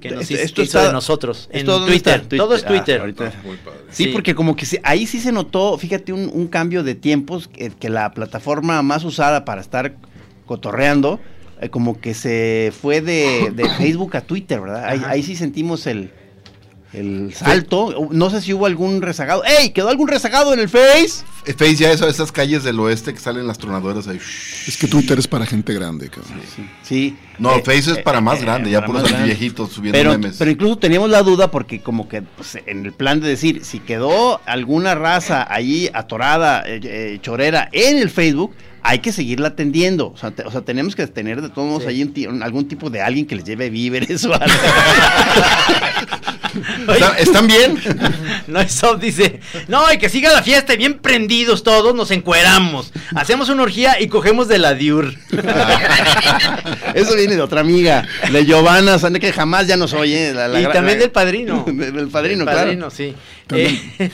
que 0.00 0.10
nos 0.10 0.22
Esto- 0.22 0.34
hizo, 0.34 0.42
esto 0.42 0.62
hizo 0.62 0.78
está- 0.78 0.86
de 0.88 0.92
nosotros 0.92 1.48
en 1.50 1.60
¿esto 1.60 1.72
dónde 1.72 1.92
Twitter. 1.92 2.20
está? 2.20 2.36
Todo 2.36 2.54
es 2.54 2.64
Ah, 2.64 2.66
Twitter. 2.68 3.14
Sí, 3.90 4.08
porque 4.08 4.34
como 4.34 4.56
que 4.56 4.66
sí- 4.66 4.78
ahí 4.82 5.06
sí 5.06 5.20
se 5.20 5.32
notó, 5.32 5.78
fíjate, 5.78 6.12
un, 6.12 6.30
un 6.32 6.48
cambio 6.48 6.82
de 6.82 6.94
tiempos, 6.94 7.48
que, 7.48 7.70
que 7.70 7.88
la 7.88 8.12
plataforma 8.12 8.82
más 8.82 9.04
usada 9.04 9.44
para 9.46 9.60
estar 9.62 9.94
cotorreando, 10.44 11.18
eh, 11.60 11.70
como 11.70 12.00
que 12.00 12.14
se 12.14 12.72
fue 12.78 13.00
de, 13.00 13.50
de 13.54 13.68
Facebook 13.78 14.16
a 14.16 14.20
Twitter, 14.20 14.60
¿verdad? 14.60 14.84
Ahí, 14.84 15.00
ahí 15.06 15.22
sí 15.22 15.34
sentimos 15.36 15.86
el, 15.86 16.10
el 16.96 17.34
salto. 17.34 18.08
No 18.10 18.30
sé 18.30 18.40
si 18.40 18.52
hubo 18.54 18.66
algún 18.66 19.02
rezagado. 19.02 19.42
¡Ey! 19.44 19.70
¿Quedó 19.70 19.88
algún 19.88 20.08
rezagado 20.08 20.52
en 20.54 20.60
el 20.60 20.68
Face? 20.68 21.24
Eh, 21.44 21.52
Face 21.52 21.76
ya 21.76 21.90
eso, 21.92 22.08
esas 22.08 22.32
calles 22.32 22.64
del 22.64 22.80
oeste 22.80 23.12
que 23.14 23.20
salen 23.20 23.46
las 23.46 23.58
tronadoras 23.58 24.08
ahí. 24.08 24.18
Es 24.66 24.76
que 24.76 24.86
Twitter 24.88 25.18
es 25.18 25.28
para 25.28 25.46
gente 25.46 25.72
grande, 25.74 26.08
cabrón. 26.08 26.40
Sí. 26.82 27.16
No, 27.38 27.54
Eh, 27.56 27.62
Face 27.64 27.92
es 27.92 27.98
para 27.98 28.20
más 28.20 28.38
eh, 28.40 28.42
grande, 28.42 28.70
ya 28.70 28.80
para 28.80 29.00
puros 29.02 29.24
viejitos 29.24 29.70
subiendo 29.72 29.98
pero, 29.98 30.10
memes. 30.12 30.36
pero 30.38 30.50
incluso 30.50 30.78
teníamos 30.78 31.10
la 31.10 31.22
duda 31.22 31.50
porque 31.50 31.80
como 31.82 32.08
que 32.08 32.22
pues, 32.22 32.58
en 32.66 32.86
el 32.86 32.92
plan 32.92 33.20
de 33.20 33.28
decir, 33.28 33.64
si 33.64 33.78
quedó 33.80 34.40
alguna 34.46 34.94
raza 34.94 35.46
allí 35.52 35.88
atorada, 35.92 36.62
eh, 36.66 36.80
eh, 36.82 37.18
chorera 37.20 37.68
en 37.72 37.98
el 37.98 38.08
Facebook, 38.10 38.54
hay 38.82 39.00
que 39.00 39.12
seguirla 39.12 39.48
atendiendo. 39.48 40.12
O 40.12 40.16
sea, 40.16 40.30
te- 40.30 40.44
o 40.44 40.50
sea, 40.50 40.62
tenemos 40.62 40.94
que 40.96 41.06
tener 41.08 41.42
de 41.42 41.48
todos 41.50 41.68
modos 41.68 41.84
Sí. 41.92 42.26
un- 42.26 42.42
algún 42.42 42.66
tipo 42.68 42.88
de 42.88 43.02
alguien 43.02 43.26
que 43.26 43.34
les 43.36 43.44
lleve 43.44 43.68
víveres 43.68 44.24
o 44.24 44.32
algo. 44.32 44.46
¿Están, 46.88 47.18
están 47.18 47.46
bien? 47.46 47.78
No, 48.46 48.60
eso 48.60 48.94
dice, 48.96 49.40
no, 49.66 49.92
y 49.92 49.98
que 49.98 50.08
siga 50.08 50.32
la 50.32 50.40
fiesta, 50.42 50.74
y 50.74 50.76
bien 50.76 50.98
prendidos 51.00 51.64
todos, 51.64 51.94
nos 51.96 52.12
encueramos, 52.12 52.92
hacemos 53.16 53.48
una 53.48 53.64
orgía 53.64 54.00
y 54.00 54.06
cogemos 54.06 54.46
de 54.46 54.58
la 54.58 54.74
diur. 54.74 55.12
Eso 56.94 57.14
viene 57.16 57.34
de 57.34 57.42
otra 57.42 57.60
amiga, 57.60 58.06
de 58.30 58.44
Giovanna, 58.46 58.98
que 59.20 59.32
jamás 59.32 59.66
ya 59.66 59.76
nos 59.76 59.92
oye. 59.92 60.32
la- 60.32 60.48
la 60.48 60.60
y 60.60 60.64
también 60.64 60.98
la- 60.98 61.02
del 61.04 61.10
padrino. 61.10 61.64
del 61.66 62.08
padrino, 62.08 62.44
Del 62.44 62.46
claro. 62.54 62.60
padrino, 62.60 62.90
sí. 62.90 63.14
Eh, 63.52 64.10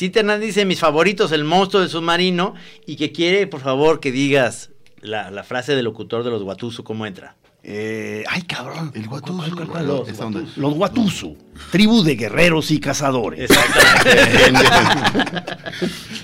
Hernández 0.00 0.46
dice, 0.46 0.64
mis 0.64 0.80
favoritos, 0.80 1.32
el 1.32 1.44
monstruo 1.44 1.80
del 1.82 1.90
submarino, 1.90 2.54
y 2.86 2.96
que 2.96 3.12
quiere, 3.12 3.46
por 3.46 3.60
favor, 3.60 4.00
que 4.00 4.10
digas 4.10 4.70
la, 5.00 5.30
la 5.30 5.44
frase 5.44 5.74
del 5.76 5.84
locutor 5.84 6.24
de 6.24 6.30
los 6.30 6.42
Guatusu, 6.42 6.82
¿cómo 6.82 7.06
entra? 7.06 7.36
Eh, 7.68 8.22
ay, 8.30 8.42
cabrón. 8.42 8.92
El 8.94 9.08
guatuso. 9.08 9.38
¿Cuál, 9.38 9.66
cuál, 9.66 9.84
cuál? 9.84 10.02
¿Esta 10.08 10.24
onda? 10.24 10.44
Los 10.54 10.74
Guatusu, 10.74 11.36
tribu 11.72 12.04
de 12.04 12.14
guerreros 12.14 12.70
y 12.70 12.78
cazadores. 12.78 13.50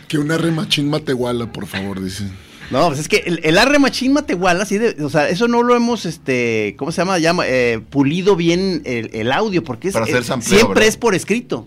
Que 0.06 0.18
una 0.18 0.38
remachín 0.38 0.88
matehuala, 0.88 1.50
por 1.50 1.66
favor, 1.66 2.00
dice. 2.02 2.24
No, 2.70 2.86
pues 2.88 3.00
es 3.00 3.08
que 3.08 3.24
el, 3.26 3.40
el 3.42 3.58
arre 3.58 3.78
machín 3.78 4.12
matehuala, 4.12 4.62
así 4.62 4.78
de, 4.78 5.02
o 5.04 5.10
sea, 5.10 5.28
eso 5.28 5.48
no 5.48 5.62
lo 5.62 5.74
hemos, 5.74 6.06
este, 6.06 6.74
¿cómo 6.78 6.92
se 6.92 7.02
llama? 7.02 7.18
Llama, 7.18 7.44
eh, 7.46 7.80
pulido 7.90 8.36
bien 8.36 8.82
el, 8.84 9.10
el 9.12 9.32
audio, 9.32 9.64
porque 9.64 9.88
es, 9.88 9.94
Para 9.94 10.04
hacer 10.04 10.22
eh, 10.22 10.24
sampleo, 10.24 10.50
siempre 10.50 10.74
¿verdad? 10.74 10.88
es 10.88 10.96
por 10.96 11.14
escrito. 11.14 11.66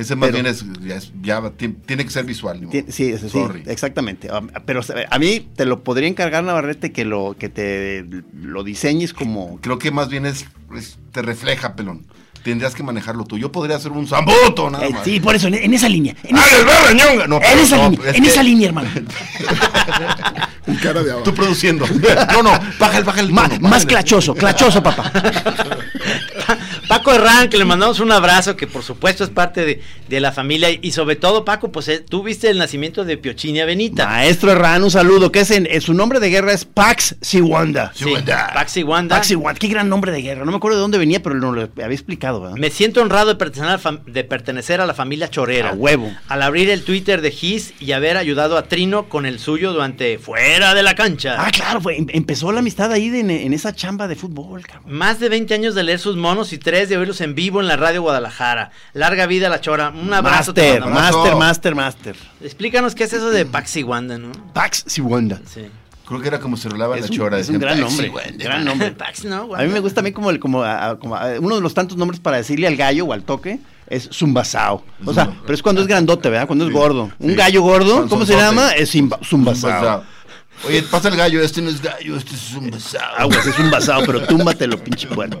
Ese 0.00 0.16
más 0.16 0.30
Pero- 0.30 0.42
bien 0.42 0.46
es, 0.54 0.64
ya, 0.80 0.96
es- 0.96 1.12
ya 1.22 1.50
ti- 1.56 1.76
tiene 1.86 2.04
que 2.04 2.10
ser 2.10 2.24
visual. 2.24 2.66
Ti- 2.70 2.84
Sí, 2.88 3.14
sí, 3.18 3.28
Sorry. 3.28 3.62
exactamente. 3.66 4.28
Ah, 4.32 4.40
Pero 4.64 4.82
sea, 4.82 4.96
a 5.10 5.18
mí 5.18 5.46
te 5.54 5.66
lo 5.66 5.82
podría 5.84 6.08
encargar 6.08 6.42
Navarrete 6.42 6.90
que 6.92 7.04
lo 7.04 7.36
que 7.38 7.48
te 7.48 8.06
lo 8.34 8.64
diseñes 8.64 9.12
como 9.12 9.58
Creo 9.60 9.78
que 9.78 9.90
más 9.90 10.08
bien 10.08 10.24
es, 10.26 10.46
es- 10.76 10.98
te 11.12 11.22
refleja, 11.22 11.76
pelón. 11.76 12.06
Tendrías 12.42 12.74
que 12.74 12.82
manejarlo 12.82 13.24
tú. 13.26 13.36
Yo 13.36 13.52
podría 13.52 13.76
hacer 13.76 13.92
un 13.92 14.06
zambuto, 14.06 14.70
nada 14.70 14.86
Eh, 14.86 14.90
más. 14.90 15.04
sí, 15.04 15.20
por 15.20 15.34
eso 15.34 15.48
en, 15.48 15.54
en 15.56 15.74
esa 15.74 15.90
línea. 15.90 16.14
En, 16.24 16.34
¡Ah, 16.36 16.42
esa! 16.50 17.26
No, 17.28 17.36
en 17.36 17.58
esa 17.58 17.76
no, 17.76 17.90
línea, 17.90 18.10
es 18.10 18.16
en 18.16 18.22
que- 18.22 18.28
esa 18.30 18.42
línea, 18.42 18.68
hermano. 18.68 18.88
Un 20.66 20.76
cara 20.76 21.02
de 21.02 21.10
abajo. 21.10 21.24
Tú 21.24 21.34
produciendo. 21.34 21.84
No, 22.32 22.42
no, 22.42 22.52
baja 22.78 22.96
el, 22.98 23.04
baja 23.04 23.20
el 23.20 23.28
tono, 23.28 23.48
más 23.60 23.60
bájale. 23.60 23.86
clachoso, 23.86 24.34
clachoso, 24.34 24.82
papá. 24.82 25.12
Paco 26.90 27.12
Herrán, 27.12 27.48
que 27.48 27.56
le 27.56 27.64
mandamos 27.64 28.00
un 28.00 28.10
abrazo, 28.12 28.56
que 28.56 28.66
por 28.66 28.82
supuesto 28.82 29.22
es 29.24 29.30
parte 29.30 29.64
de, 29.64 29.80
de 30.08 30.20
la 30.20 30.32
familia, 30.32 30.68
y 30.70 30.90
sobre 30.90 31.14
todo, 31.16 31.44
Paco, 31.44 31.70
pues 31.70 31.86
eh, 31.88 32.00
tú 32.06 32.22
viste 32.24 32.50
el 32.50 32.58
nacimiento 32.58 33.04
de 33.04 33.16
Piochinia 33.16 33.64
Benita. 33.64 34.06
Maestro 34.06 34.50
Herrán, 34.52 34.82
un 34.82 34.90
saludo. 34.90 35.30
Que 35.30 35.40
es 35.40 35.50
en, 35.52 35.66
en 35.70 35.80
su 35.80 35.94
nombre 35.94 36.18
de 36.20 36.28
guerra 36.30 36.52
es 36.52 36.64
Pax 36.64 37.14
Siwanda. 37.20 37.92
Sí, 37.94 38.06
Paxi 38.54 38.82
Wanda. 38.82 39.14
Pax 39.16 39.28
Siwanda, 39.28 39.58
qué 39.58 39.68
gran 39.68 39.88
nombre 39.88 40.10
de 40.10 40.20
guerra. 40.20 40.44
No 40.44 40.50
me 40.50 40.56
acuerdo 40.56 40.78
de 40.78 40.82
dónde 40.82 40.98
venía, 40.98 41.22
pero 41.22 41.36
lo, 41.36 41.52
lo 41.52 41.62
había 41.62 41.86
explicado, 41.94 42.40
¿verdad? 42.40 42.56
Me 42.56 42.70
siento 42.70 43.00
honrado 43.02 43.28
de 43.28 43.36
pertenecer, 43.36 43.68
a 43.68 43.76
la 43.76 43.78
fam- 43.80 44.04
de 44.04 44.24
pertenecer 44.24 44.80
a 44.80 44.86
la 44.86 44.94
familia 44.94 45.30
Chorera. 45.30 45.70
A 45.70 45.74
huevo. 45.74 46.12
Al 46.28 46.42
abrir 46.42 46.70
el 46.70 46.82
Twitter 46.82 47.20
de 47.20 47.30
Gis 47.30 47.72
y 47.78 47.92
haber 47.92 48.16
ayudado 48.16 48.58
a 48.58 48.64
Trino 48.64 49.08
con 49.08 49.26
el 49.26 49.38
suyo 49.38 49.72
durante 49.72 50.18
fuera 50.18 50.74
de 50.74 50.82
la 50.82 50.96
cancha. 50.96 51.36
Ah, 51.38 51.50
claro, 51.52 51.80
fue, 51.80 51.96
em- 51.98 52.06
empezó 52.10 52.50
la 52.50 52.58
amistad 52.58 52.90
ahí 52.90 53.10
de- 53.10 53.20
en, 53.20 53.30
en 53.30 53.52
esa 53.52 53.74
chamba 53.74 54.08
de 54.08 54.16
fútbol, 54.16 54.66
cabrón. 54.66 54.92
Más 54.92 55.20
de 55.20 55.28
20 55.28 55.54
años 55.54 55.74
de 55.76 55.84
leer 55.84 55.98
sus 56.00 56.16
monos 56.16 56.52
y 56.52 56.58
tres 56.58 56.79
de 56.88 56.96
oírlos 56.96 57.20
en 57.20 57.34
vivo 57.34 57.60
en 57.60 57.66
la 57.68 57.76
radio 57.76 58.02
Guadalajara. 58.02 58.70
Larga 58.92 59.26
vida 59.26 59.48
a 59.48 59.50
la 59.50 59.60
Chora. 59.60 59.90
Un 59.90 60.12
abrazo. 60.12 60.54
te 60.54 60.80
Master, 60.80 60.90
master, 60.90 61.36
master, 61.36 61.74
master. 61.74 62.16
Explícanos 62.42 62.94
qué 62.94 63.04
es 63.04 63.12
eso 63.12 63.30
de 63.30 63.44
Paxi 63.46 63.82
Wanda, 63.82 64.18
¿no? 64.18 64.32
Pax 64.52 64.84
Siwanda. 64.86 65.40
Sí. 65.46 65.66
Creo 66.06 66.20
que 66.20 66.26
era 66.28 66.40
como 66.40 66.56
se 66.56 66.68
rolaba 66.68 66.96
Es 66.96 67.02
la 67.02 67.06
un- 67.10 67.16
chora. 67.16 67.38
es 67.38 67.48
un 67.48 67.58
gran 67.60 67.78
"Paxi, 67.78 67.82
nombre, 67.88 68.08
güey, 68.08 68.36
gran 68.36 68.64
nombre. 68.64 68.90
Pax, 68.98 69.24
no, 69.24 69.54
A 69.54 69.62
mí 69.62 69.68
me 69.68 69.78
gusta 69.78 69.96
también 69.96 70.14
como, 70.14 70.30
el, 70.30 70.40
como, 70.40 70.62
a- 70.64 70.90
a- 70.90 70.98
como 70.98 71.14
a- 71.14 71.38
uno 71.38 71.54
de 71.54 71.60
los 71.60 71.72
tantos 71.74 71.96
nombres 71.96 72.18
para 72.18 72.38
decirle 72.38 72.66
al 72.66 72.76
gallo 72.76 73.04
o 73.06 73.12
al 73.12 73.22
toque 73.22 73.60
es 73.86 74.08
zumbasao. 74.12 74.84
O 75.04 75.14
sea, 75.14 75.30
pero 75.42 75.54
es 75.54 75.62
cuando 75.62 75.82
es 75.82 75.86
grandote, 75.86 76.28
¿verdad? 76.28 76.46
Cuando 76.48 76.66
es 76.66 76.72
gordo. 76.72 77.12
Un 77.18 77.30
sí. 77.30 77.36
gallo 77.36 77.62
gordo, 77.62 78.08
¿cómo 78.08 78.26
se 78.26 78.34
llama? 78.36 78.70
Es 78.72 78.90
zumbasao. 78.90 79.24
Zumbasao. 79.24 80.04
Oye, 80.66 80.82
pasa 80.82 81.08
el 81.08 81.16
gallo, 81.16 81.40
este 81.42 81.62
no 81.62 81.70
es 81.70 81.80
gallo, 81.80 82.16
este 82.16 82.34
es 82.34 82.52
un 82.54 82.70
basado. 82.70 83.16
Aguas, 83.16 83.46
es 83.46 83.58
un 83.58 83.70
pero 84.04 84.26
túmbatelo, 84.26 84.78
pinche 84.82 85.06
bueno. 85.08 85.40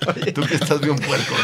Tú 0.34 0.42
que 0.42 0.54
estás 0.54 0.80
bien 0.80 0.96
puerco. 0.96 1.34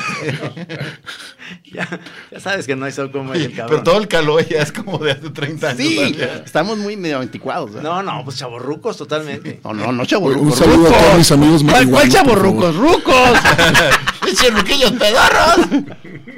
ya, 1.72 2.00
ya 2.30 2.40
sabes 2.40 2.66
que 2.66 2.74
no 2.74 2.86
hay 2.86 2.92
sol 2.92 3.10
como 3.10 3.34
el 3.34 3.54
cabrón. 3.54 3.66
Pero 3.68 3.82
todo 3.82 3.98
el 3.98 4.08
calor 4.08 4.46
ya 4.46 4.62
es 4.62 4.72
como 4.72 4.98
de 4.98 5.12
hace 5.12 5.30
30 5.30 5.68
años. 5.68 5.80
Sí, 5.80 6.14
¿verdad? 6.16 6.42
estamos 6.44 6.78
muy 6.78 6.96
medio 6.96 7.18
anticuados. 7.18 7.74
¿verdad? 7.74 7.82
No, 7.82 8.02
no, 8.02 8.24
pues 8.24 8.38
chavorrucos 8.38 8.96
totalmente. 8.96 9.60
No, 9.62 9.74
no, 9.74 9.92
no 9.92 10.04
chavorrucos. 10.04 10.52
Un 10.52 10.56
saludo 10.56 10.88
a 10.88 10.98
todos 10.98 11.18
mis 11.18 11.32
amigos 11.32 11.62
¿Cuál, 11.64 11.88
cuál 11.88 12.10
favor. 12.10 12.74
¡Rucos! 12.74 13.38
¡Pinches 14.24 14.54
ruquillos 14.54 14.92
pedorros! 14.92 15.84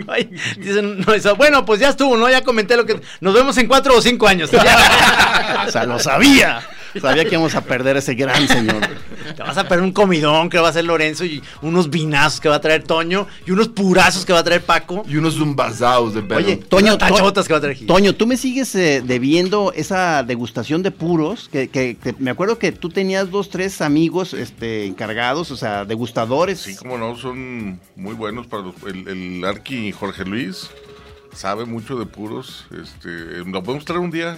Ay, 0.09 0.31
dicen, 0.59 1.01
no, 1.01 1.13
eso, 1.13 1.37
bueno, 1.37 1.65
pues 1.65 1.81
ya 1.81 1.91
estuvo, 1.91 2.17
¿no? 2.17 2.29
Ya 2.29 2.43
comenté 2.43 2.77
lo 2.77 2.85
que... 2.87 3.01
Nos 3.21 3.35
vemos 3.35 3.57
en 3.59 3.67
cuatro 3.67 3.97
o 3.97 4.03
cinco 4.03 4.27
años. 4.27 4.51
o 4.53 5.71
sea, 5.71 5.85
lo 5.85 5.99
sabía. 5.99 6.63
Sabía 7.01 7.25
que 7.25 7.33
íbamos 7.33 7.55
a 7.55 7.61
perder 7.63 7.97
a 7.97 7.99
ese 7.99 8.15
gran 8.15 8.47
señor. 8.49 8.81
Te 9.37 9.43
vas 9.43 9.57
a 9.59 9.69
perder 9.69 9.85
un 9.85 9.93
comidón 9.93 10.49
que 10.51 10.59
va 10.59 10.69
a 10.69 10.71
hacer 10.71 10.85
Lorenzo 10.85 11.25
y 11.25 11.43
unos 11.63 11.91
vinazos 11.91 12.41
que 12.41 12.49
va 12.49 12.57
a 12.57 12.61
traer 12.61 12.83
Toño 12.85 13.27
y 13.47 13.51
unos 13.51 13.69
purazos 13.69 14.25
que 14.25 14.33
va 14.33 14.39
a 14.41 14.45
traer 14.45 14.63
Paco. 14.63 15.05
Y 15.09 15.17
unos 15.17 15.35
zumbazaos 15.37 16.15
de 16.15 16.23
pelo. 16.23 16.39
Oye, 16.47 16.57
Toño, 16.57 16.97
tachotas 16.99 17.47
que 17.47 17.53
va 17.55 17.59
a 17.59 17.61
traer 17.61 17.77
Gil. 17.77 17.87
Toño, 17.87 18.15
tú 18.15 18.27
me 18.27 18.37
sigues 18.37 18.75
eh, 18.75 19.03
debiendo 19.05 19.73
esa 19.75 20.23
degustación 20.23 20.83
de 20.83 20.91
puros, 20.91 21.49
que, 21.51 21.69
que- 21.69 21.97
que 22.03 22.15
me 22.19 22.31
acuerdo 22.31 22.59
que 22.59 22.73
tú 22.73 22.89
tenías 22.89 23.31
dos, 23.31 23.51
tres 23.51 23.81
amigos 23.81 24.35
este, 24.35 24.87
encargados, 24.87 25.51
o 25.51 25.57
sea, 25.57 25.85
degustadores. 25.85 26.61
Sí, 26.61 26.77
como 26.77 26.99
no, 26.99 27.17
son 27.17 27.81
muy 27.97 28.15
buenos 28.15 28.47
para 28.47 28.63
los, 28.63 28.75
el, 28.87 29.07
el 29.09 29.45
Arqui 29.45 29.93
Jorge 29.93 30.25
Luis. 30.25 30.69
Sabe 31.39 31.65
mucho 31.67 31.97
de 31.97 32.05
puros. 32.05 32.65
Este, 32.83 33.09
¿Lo 33.47 33.63
podemos 33.63 33.85
traer 33.85 34.01
un 34.01 34.11
día? 34.11 34.37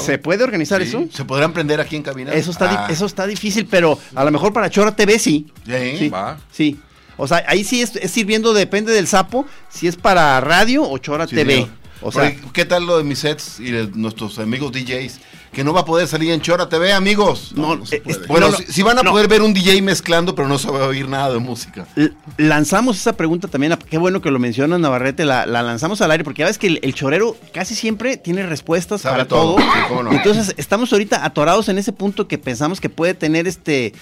¿Se, 0.00 0.16
puede 0.16 0.42
organizar 0.42 0.80
Sí. 0.80 0.88
eso? 0.88 1.04
¿Se 1.12 1.26
podrán 1.26 1.52
prender 1.52 1.78
aquí 1.78 1.94
en 1.94 2.02
cabina? 2.02 2.32
Eso 2.32 2.50
está, 2.50 2.68
di- 2.68 2.76
Ah, 2.78 2.86
eso 2.90 3.04
está 3.04 3.26
difícil, 3.26 3.66
pero 3.70 3.98
a 4.14 4.24
lo 4.24 4.30
mejor 4.30 4.50
para 4.54 4.70
Chora 4.70 4.96
TV 4.96 5.18
sí. 5.18 5.52
¿sí? 5.66 5.96
Sí. 5.98 6.08
Va. 6.08 6.38
Sí. 6.50 6.80
O 7.18 7.28
sea, 7.28 7.44
ahí 7.46 7.64
sí 7.64 7.82
es, 7.82 7.96
es 7.96 8.10
sirviendo, 8.10 8.54
depende 8.54 8.92
del 8.92 9.06
sapo, 9.06 9.44
si 9.68 9.86
es 9.88 9.96
para 9.96 10.40
radio 10.40 10.82
o 10.88 10.96
Chora 10.96 11.26
Sí, 11.28 11.34
TV. 11.36 11.52
señor. 11.54 11.68
O 12.00 12.10
sea, 12.10 12.34
¿qué 12.54 12.64
tal 12.64 12.86
lo 12.86 12.96
de 12.98 13.04
mis 13.04 13.18
sets 13.20 13.60
y 13.60 13.70
de 13.70 13.88
nuestros 13.94 14.38
amigos 14.38 14.72
DJs? 14.72 15.20
Que 15.52 15.64
no 15.64 15.74
va 15.74 15.80
a 15.80 15.84
poder 15.84 16.08
salir 16.08 16.30
en 16.30 16.40
Chora 16.40 16.68
TV, 16.68 16.92
amigos. 16.94 17.52
no, 17.54 17.76
no 17.76 17.84
se 17.84 17.96
eh, 17.96 18.00
puede. 18.00 18.20
es- 18.22 18.26
Bueno, 18.26 18.48
no, 18.50 18.56
si, 18.56 18.64
si 18.72 18.82
van 18.82 18.98
a 18.98 19.02
no. 19.02 19.10
poder 19.10 19.28
ver 19.28 19.42
un 19.42 19.52
DJ 19.52 19.82
mezclando, 19.82 20.34
pero 20.34 20.48
no 20.48 20.58
se 20.58 20.70
va 20.70 20.84
a 20.84 20.88
oír 20.88 21.06
nada 21.08 21.30
de 21.30 21.38
música. 21.40 21.86
L- 21.94 22.12
lanzamos 22.38 22.96
esa 22.96 23.12
pregunta 23.18 23.48
también, 23.48 23.72
a- 23.72 23.76
qué 23.76 23.98
bueno 23.98 24.22
que 24.22 24.30
lo 24.30 24.38
menciona 24.38 24.78
Navarrete, 24.78 25.26
la, 25.26 25.44
la 25.44 25.62
lanzamos 25.62 26.00
al 26.00 26.10
aire, 26.10 26.24
porque 26.24 26.40
ya 26.40 26.46
ves 26.46 26.56
que 26.56 26.68
el, 26.68 26.80
el 26.82 26.94
chorero 26.94 27.36
casi 27.52 27.74
siempre 27.74 28.16
tiene 28.16 28.46
respuestas 28.46 29.02
Sabe 29.02 29.12
para 29.16 29.28
todo, 29.28 29.56
todo. 29.56 29.58
sí, 29.64 29.78
cómo 29.88 30.02
no. 30.04 30.12
Entonces, 30.12 30.54
estamos 30.56 30.90
ahorita 30.90 31.22
atorados 31.24 31.68
en 31.68 31.76
ese 31.76 31.92
punto 31.92 32.26
que 32.28 32.38
pensamos 32.38 32.80
que 32.80 32.88
puede 32.88 33.12
tener 33.12 33.46
este. 33.46 33.92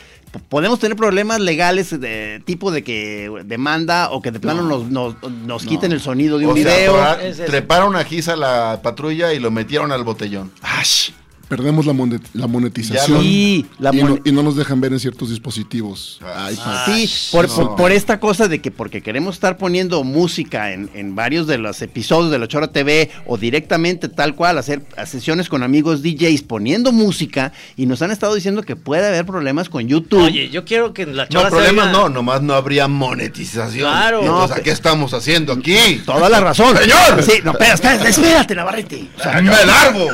Podemos 0.49 0.79
tener 0.79 0.97
problemas 0.97 1.41
legales 1.41 1.99
de 2.01 2.41
tipo 2.47 2.71
de 2.71 2.85
que 2.85 3.29
demanda 3.47 4.11
o 4.13 4.23
que 4.23 4.31
de 4.31 4.39
plano 4.39 4.63
nos, 4.63 4.89
nos, 4.89 5.17
nos 5.45 5.65
quiten 5.65 5.91
el 5.91 6.01
sonido 6.01 6.39
de 6.39 6.47
un 6.47 6.53
O 6.53 6.55
sea, 6.55 6.65
video. 6.77 6.95
atorar- 7.03 7.47
treparon 7.47 7.97
a 7.97 8.05
Giz 8.05 8.29
a 8.29 8.37
la 8.37 8.79
patrulla 8.81 9.33
y 9.33 9.41
lo 9.41 9.51
metieron 9.51 9.91
al 9.91 10.05
botellón. 10.05 10.53
Ash. 10.63 11.11
Perdemos 11.51 11.85
la, 11.85 11.93
monet- 11.93 12.23
la 12.33 12.47
monetización. 12.47 13.21
Sí, 13.23 13.67
la 13.81 13.93
y, 13.93 14.03
no, 14.03 14.19
y 14.25 14.31
no 14.31 14.43
nos 14.45 14.55
dejan 14.55 14.81
ver 14.81 14.93
en 14.93 15.01
ciertos 15.01 15.31
dispositivos. 15.31 16.21
iPad. 16.21 16.87
Sí, 16.87 17.11
por, 17.33 17.49
no. 17.49 17.55
por- 17.57 17.77
por 17.77 17.93
esta 17.93 18.21
cosa 18.21 18.47
de 18.47 18.61
que 18.63 18.71
porque 18.71 19.03
queremos 19.03 19.35
estar 19.35 19.57
poniendo 19.59 20.05
música 20.05 20.73
en, 20.73 20.89
en 20.95 21.17
varios 21.17 21.49
de 21.49 21.59
los 21.59 21.83
episodios 21.83 22.31
de 22.31 22.39
la 22.39 22.47
Chora 22.47 22.69
TV 22.71 23.11
o 23.27 23.37
directamente 23.37 24.09
tal 24.09 24.37
cual 24.37 24.59
hacer 24.59 24.83
sesiones 25.07 25.49
con 25.49 25.65
amigos 25.65 26.03
DJs 26.05 26.43
poniendo 26.43 26.93
música 26.93 27.53
y 27.77 27.87
nos 27.87 28.01
han 28.03 28.13
estado 28.13 28.35
diciendo 28.37 28.63
que 28.63 28.77
puede 28.77 29.09
haber 29.09 29.27
problemas 29.27 29.69
con 29.69 29.89
YouTube. 29.89 30.23
Oye, 30.27 30.51
yo 30.51 30.65
quiero 30.65 30.95
que 30.95 31.05
la 31.05 31.25
No, 31.25 31.29
chora 31.31 31.51
se 31.51 31.57
problemas 31.57 31.91
no, 31.91 32.09
nomás 32.09 32.43
no 32.43 32.55
habría 32.55 32.87
monetización. 32.87 33.91
Claro. 33.91 34.21
Y 34.23 34.27
Entonces, 34.27 34.57
No, 34.59 34.63
¿qué 34.63 34.71
estamos 34.71 35.13
haciendo 35.15 35.53
aquí? 35.53 36.01
Toda 36.07 36.29
la 36.29 36.39
razón. 36.39 36.77
¡Señor! 36.81 37.23
Sí, 37.25 37.41
no, 37.43 37.51
espera, 37.51 37.75
espera, 37.75 38.09
espérate, 38.09 38.55
Navarrete. 38.55 39.09
O 39.19 39.21
sea, 39.23 39.43
¡Me 39.43 39.51
largo! 39.67 40.07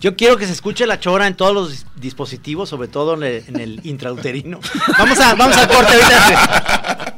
Yo 0.00 0.07
quiero 0.16 0.36
que 0.36 0.46
se 0.46 0.52
escuche 0.52 0.86
la 0.86 1.00
chora 1.00 1.26
en 1.26 1.34
todos 1.34 1.54
los 1.54 1.72
dis- 1.72 1.84
dispositivos, 1.96 2.68
sobre 2.68 2.88
todo 2.88 3.14
en 3.14 3.22
el, 3.22 3.44
en 3.48 3.60
el 3.60 3.80
intrauterino. 3.84 4.60
Vamos 4.98 5.18
a, 5.20 5.34
vamos 5.34 5.56
al 5.56 5.68
corte 5.68 5.92
ahorita. 5.94 7.14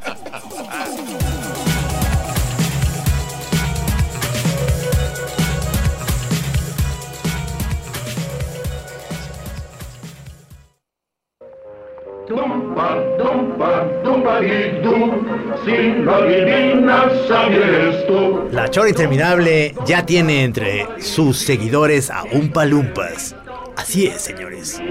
La 18.51 18.69
chora 18.69 18.89
interminable 18.89 19.73
ya 19.85 20.05
tiene 20.05 20.43
entre 20.43 20.87
sus 20.99 21.37
seguidores 21.37 22.09
a 22.09 22.23
Umpa 22.31 22.65
Lumpas. 22.65 23.35
Así 23.77 24.07
es, 24.07 24.21
señores. 24.21 24.81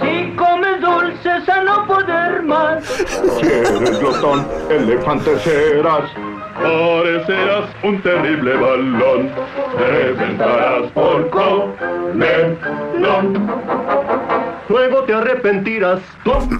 Si 0.00 0.36
comes 0.36 0.80
dulces 0.80 1.48
a 1.48 1.62
no 1.64 1.86
poder 1.86 2.42
más. 2.42 2.84
Si 2.84 3.46
eres 3.46 3.98
glotón, 3.98 4.46
elefante 4.70 5.38
serás. 5.40 6.10
Parecerás 6.54 7.70
un 7.82 8.00
terrible 8.02 8.54
balón. 8.54 9.30
Reventarás 9.78 10.90
por 10.92 11.30
comelón. 11.30 12.22
Luego 14.68 15.04
te 15.04 15.14
arrepentirás. 15.14 16.00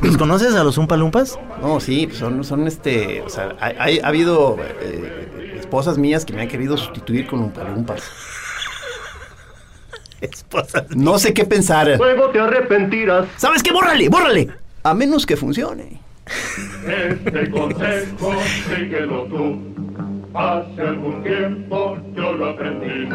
¿Los 0.03 0.17
conoces 0.17 0.55
a 0.55 0.65
los 0.65 0.79
Umpa 0.79 0.97
Lumpas? 0.97 1.39
No, 1.61 1.81
sí, 1.81 2.09
son, 2.13 2.45
son 2.45 2.67
este, 2.67 3.23
o 3.23 3.29
sea, 3.29 3.57
hay- 3.61 3.77
hay- 3.79 3.99
ha 4.01 4.09
habido 4.09 4.57
eh, 4.81 5.57
esposas 5.59 5.99
mías 5.99 6.25
que 6.25 6.33
me 6.33 6.43
han 6.43 6.49
querido 6.49 6.77
sustituir 6.77 7.27
con 7.27 7.41
un 7.41 7.53
palumpas. 7.53 8.03
Esposas. 10.21 10.85
No 10.91 11.19
sé 11.19 11.35
qué 11.35 11.45
pensar. 11.45 11.97
Luego 11.99 12.29
te 12.31 12.39
arrepentirás. 12.41 13.27
¿Sabes 13.37 13.63
qué? 13.63 13.73
Bórrale, 13.73 14.09
bórrale. 14.09 14.51
A 14.85 14.95
menos 14.95 15.27
que 15.27 15.37
funcione. 15.37 16.01
Este 16.87 17.51
consejo, 17.51 18.33
síguelo 18.69 19.25
tú. 19.25 19.59
Hace 20.35 20.81
algún 20.83 21.23
tiempo 21.25 21.99
yo 22.15 22.33
lo 22.33 22.51
aprendí. 22.51 23.09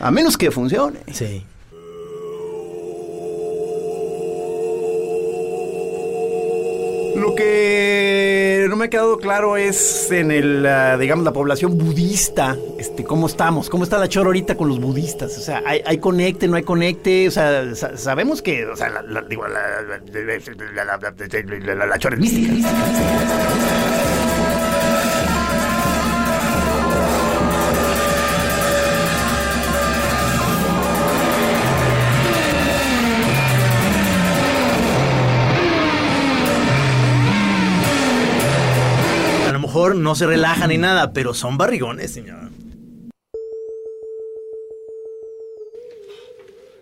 A 0.00 0.10
menos 0.10 0.36
que 0.36 0.50
funcione. 0.50 0.98
Sí. 1.12 1.44
Lo 7.16 7.34
que 7.34 8.66
no 8.68 8.76
me 8.76 8.86
ha 8.86 8.88
quedado 8.90 9.18
claro 9.18 9.56
es 9.56 10.10
en 10.10 10.30
el, 10.30 10.64
ah, 10.66 10.96
digamos, 10.96 11.24
la 11.24 11.32
población 11.32 11.76
budista, 11.76 12.56
este, 12.78 13.04
cómo 13.04 13.26
estamos, 13.26 13.68
cómo 13.68 13.84
está 13.84 13.98
la 13.98 14.08
chora 14.08 14.26
ahorita 14.26 14.56
con 14.56 14.68
los 14.68 14.80
budistas, 14.80 15.36
o 15.36 15.40
sea, 15.40 15.62
hay, 15.66 15.82
hay 15.84 15.98
conecte, 15.98 16.48
no 16.48 16.56
hay 16.56 16.62
conecte, 16.62 17.28
o 17.28 17.30
sea, 17.30 17.74
sa- 17.74 17.96
sabemos 17.96 18.42
que, 18.42 18.64
o 18.66 18.76
sea, 18.76 18.88
la, 18.90 19.02
la- 19.02 19.22
la, 19.22 19.28
la, 19.28 19.48
la- 19.82 20.00
la- 20.84 21.74
la- 21.74 21.86
la- 21.86 21.98
chora 21.98 22.14
es 22.14 22.20
mística. 22.20 22.52
A 22.68 23.82
lo 23.84 23.89
no 39.94 40.14
se 40.14 40.26
relaja 40.26 40.66
ni 40.66 40.78
nada, 40.78 41.12
pero 41.12 41.34
son 41.34 41.58
barrigones, 41.58 42.12
señor. 42.12 42.50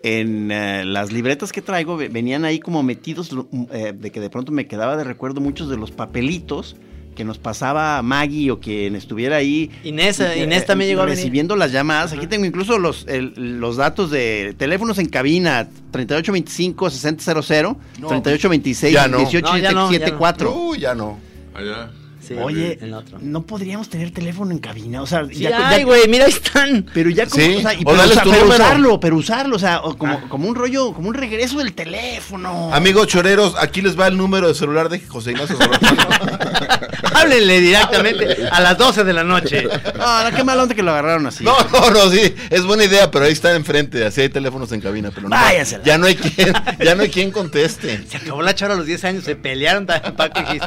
en 0.03 0.51
eh, 0.51 0.83
las 0.85 1.11
libretas 1.11 1.51
que 1.51 1.61
traigo 1.61 1.97
venían 1.97 2.45
ahí 2.45 2.59
como 2.59 2.83
metidos, 2.83 3.33
mm, 3.33 3.63
eh, 3.71 3.93
de 3.95 4.11
que 4.11 4.19
de 4.19 4.29
pronto 4.29 4.51
me 4.51 4.67
quedaba 4.67 4.95
de 4.97 5.03
recuerdo 5.03 5.41
muchos 5.41 5.67
de 5.69 5.77
los 5.77 5.91
papelitos 5.91 6.75
que 7.15 7.23
nos 7.25 7.37
pasaba 7.37 8.01
Maggie 8.01 8.49
o 8.49 8.61
quien 8.61 8.95
estuviera 8.95 9.35
ahí. 9.35 9.69
Inés, 9.83 10.21
eh, 10.21 10.43
Inés 10.43 10.65
también 10.65 10.89
llegó 10.89 11.05
Recibiendo 11.05 11.53
a 11.53 11.57
venir. 11.57 11.65
las 11.65 11.73
llamadas. 11.73 12.13
Aquí 12.13 12.27
tengo 12.27 12.45
incluso 12.45 12.79
los, 12.79 13.05
los 13.09 13.75
datos 13.75 14.09
de 14.09 14.55
teléfonos 14.57 14.99
en 14.99 15.09
cabina, 15.09 15.67
3825-6000, 15.91 17.75
no, 17.99 18.07
pues 18.07 18.21
3826-1874. 18.21 20.39
No, 20.39 20.49
no, 20.49 20.75
ya 20.75 20.95
no. 20.95 21.19
Allá. 21.53 21.91
Oye, 22.37 22.79
no 23.21 23.43
podríamos 23.43 23.89
tener 23.89 24.11
teléfono 24.11 24.51
en 24.51 24.59
cabina, 24.59 25.01
o 25.01 25.07
sea, 25.07 25.25
Sí 25.31 25.45
hay, 25.47 25.83
güey, 25.83 26.07
mira, 26.07 26.25
ahí 26.25 26.31
están. 26.31 26.85
Pero 26.93 27.09
ya 27.09 27.25
como, 27.27 27.43
Sí, 27.43 27.55
o 27.57 27.61
sea, 27.61 27.73
y 27.73 27.81
o 27.81 27.85
pero, 27.85 28.03
usa- 28.03 28.23
tu 28.23 28.29
pero 28.31 28.47
usarlo, 28.47 28.99
pero 28.99 29.15
usarlo, 29.17 29.55
o 29.55 29.59
sea, 29.59 29.81
o 29.81 29.97
como, 29.97 30.27
como 30.29 30.47
un 30.47 30.55
rollo, 30.55 30.93
como 30.93 31.09
un 31.09 31.15
regreso 31.15 31.57
del 31.59 31.73
teléfono. 31.73 32.73
Amigos 32.73 33.07
choreros, 33.07 33.55
aquí 33.59 33.81
les 33.81 33.99
va 33.99 34.07
el 34.07 34.17
número 34.17 34.47
de 34.47 34.53
celular 34.53 34.89
de 34.89 34.99
José 34.99 35.31
Ignacio. 35.31 35.57
Háblenle 37.13 37.59
directamente 37.61 38.47
a 38.51 38.61
las 38.61 38.77
12 38.77 39.03
de 39.03 39.13
la 39.13 39.23
noche. 39.23 39.63
No, 39.97 40.29
no, 40.29 40.35
qué 40.35 40.43
mal 40.43 40.59
onda 40.59 40.75
que 40.75 40.83
lo 40.83 40.91
agarraron 40.91 41.25
así. 41.27 41.43
No, 41.43 41.55
no, 41.71 41.89
no, 41.91 42.09
sí, 42.11 42.33
es 42.49 42.63
buena 42.65 42.83
idea, 42.85 43.09
pero 43.11 43.25
ahí 43.25 43.31
está 43.33 43.55
enfrente, 43.55 44.05
así 44.05 44.21
hay 44.21 44.29
teléfonos 44.29 44.71
en 44.71 44.81
cabina, 44.81 45.09
pero 45.13 45.23
no, 45.29 45.35
Váyasela. 45.35 45.83
ya 45.83 45.97
no 45.97 46.05
hay 46.05 46.15
quien, 46.15 46.53
ya 46.83 46.95
no 46.95 47.03
hay 47.03 47.09
quien 47.09 47.31
conteste. 47.31 48.05
Se 48.07 48.17
acabó 48.17 48.41
la 48.41 48.55
chora 48.55 48.73
a 48.73 48.77
los 48.77 48.85
10 48.85 49.03
años, 49.05 49.23
se 49.23 49.35
pelearon 49.35 49.85
también 49.85 50.15
Paco 50.15 50.39
y. 50.53 50.59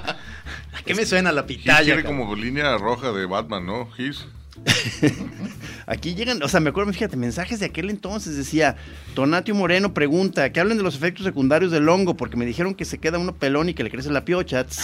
¿A 0.72 0.82
qué 0.82 0.94
me 0.94 1.06
suena 1.06 1.32
la 1.32 1.46
pitaya? 1.46 1.84
tiene 1.84 2.04
como 2.04 2.34
línea 2.34 2.76
roja 2.78 3.12
de 3.12 3.26
Batman, 3.26 3.66
¿no? 3.66 3.90
Gis. 3.92 4.26
Aquí 5.86 6.14
llegan, 6.14 6.42
o 6.42 6.48
sea, 6.48 6.60
me 6.60 6.70
acuerdo, 6.70 6.92
fíjate, 6.92 7.16
mensajes 7.16 7.60
de 7.60 7.66
aquel 7.66 7.90
entonces 7.90 8.36
decía, 8.36 8.76
Tonatio 9.14 9.54
Moreno 9.54 9.94
pregunta, 9.94 10.52
que 10.52 10.60
hablen 10.60 10.76
de 10.76 10.84
los 10.84 10.94
efectos 10.94 11.24
secundarios 11.24 11.72
del 11.72 11.88
hongo, 11.88 12.16
porque 12.16 12.36
me 12.36 12.46
dijeron 12.46 12.74
que 12.74 12.84
se 12.84 12.98
queda 12.98 13.18
uno 13.18 13.34
pelón 13.34 13.68
y 13.68 13.74
que 13.74 13.82
le 13.82 13.90
crece 13.90 14.10
la 14.10 14.24
piocha. 14.24 14.66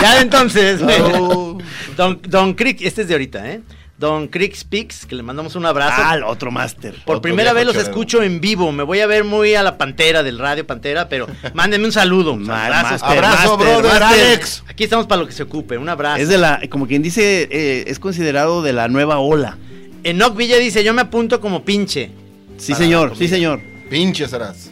Ya 0.00 0.14
de 0.14 0.20
entonces, 0.22 0.82
güey. 0.82 1.00
Oh. 1.00 1.58
Don, 1.96 2.20
Don 2.28 2.54
Crick, 2.54 2.82
este 2.82 3.02
es 3.02 3.08
de 3.08 3.14
ahorita, 3.14 3.50
¿eh? 3.50 3.62
Don 3.98 4.28
Crick 4.28 4.54
Speaks, 4.54 5.04
que 5.06 5.16
le 5.16 5.24
mandamos 5.24 5.56
un 5.56 5.66
abrazo. 5.66 5.94
Ah, 5.96 6.16
otro 6.26 6.52
máster. 6.52 6.94
Por 7.04 7.16
Otro 7.16 7.22
primera 7.22 7.52
vez 7.52 7.64
los 7.66 7.74
chorero. 7.74 7.90
escucho 7.90 8.22
en 8.22 8.40
vivo. 8.40 8.70
Me 8.70 8.84
voy 8.84 9.00
a 9.00 9.08
ver 9.08 9.24
muy 9.24 9.56
a 9.56 9.62
la 9.64 9.76
pantera 9.76 10.22
del 10.22 10.38
radio 10.38 10.64
Pantera, 10.64 11.08
pero 11.08 11.26
mándenme 11.54 11.86
un 11.86 11.92
saludo. 11.92 12.36
Master, 12.36 12.72
Abrazo, 13.02 13.56
master, 13.58 13.66
brother, 13.82 14.00
master. 14.00 14.02
Alex. 14.28 14.62
Aquí 14.68 14.84
estamos 14.84 15.06
para 15.08 15.20
lo 15.22 15.26
que 15.26 15.32
se 15.32 15.42
ocupe. 15.42 15.76
Un 15.78 15.88
abrazo. 15.88 16.22
Es 16.22 16.28
de 16.28 16.38
la, 16.38 16.60
como 16.70 16.86
quien 16.86 17.02
dice, 17.02 17.48
eh, 17.50 17.84
es 17.88 17.98
considerado 17.98 18.62
de 18.62 18.72
la 18.72 18.86
nueva 18.86 19.18
ola. 19.18 19.58
Enoch 20.04 20.36
Villa 20.36 20.58
dice: 20.58 20.84
Yo 20.84 20.94
me 20.94 21.02
apunto 21.02 21.40
como 21.40 21.64
pinche. 21.64 22.10
Sí, 22.56 22.74
señor, 22.74 23.14
sí, 23.18 23.26
señor. 23.26 23.60
Pinche 23.90 24.28
serás. 24.28 24.70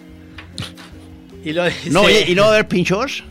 Y 1.44 1.52
lo 1.52 1.64
dice, 1.64 1.90
No, 1.90 2.02
oye, 2.02 2.26
¿y 2.28 2.34
no 2.36 2.42
va 2.42 2.48
a 2.48 2.50
haber 2.52 2.68
pinchos? 2.68 3.24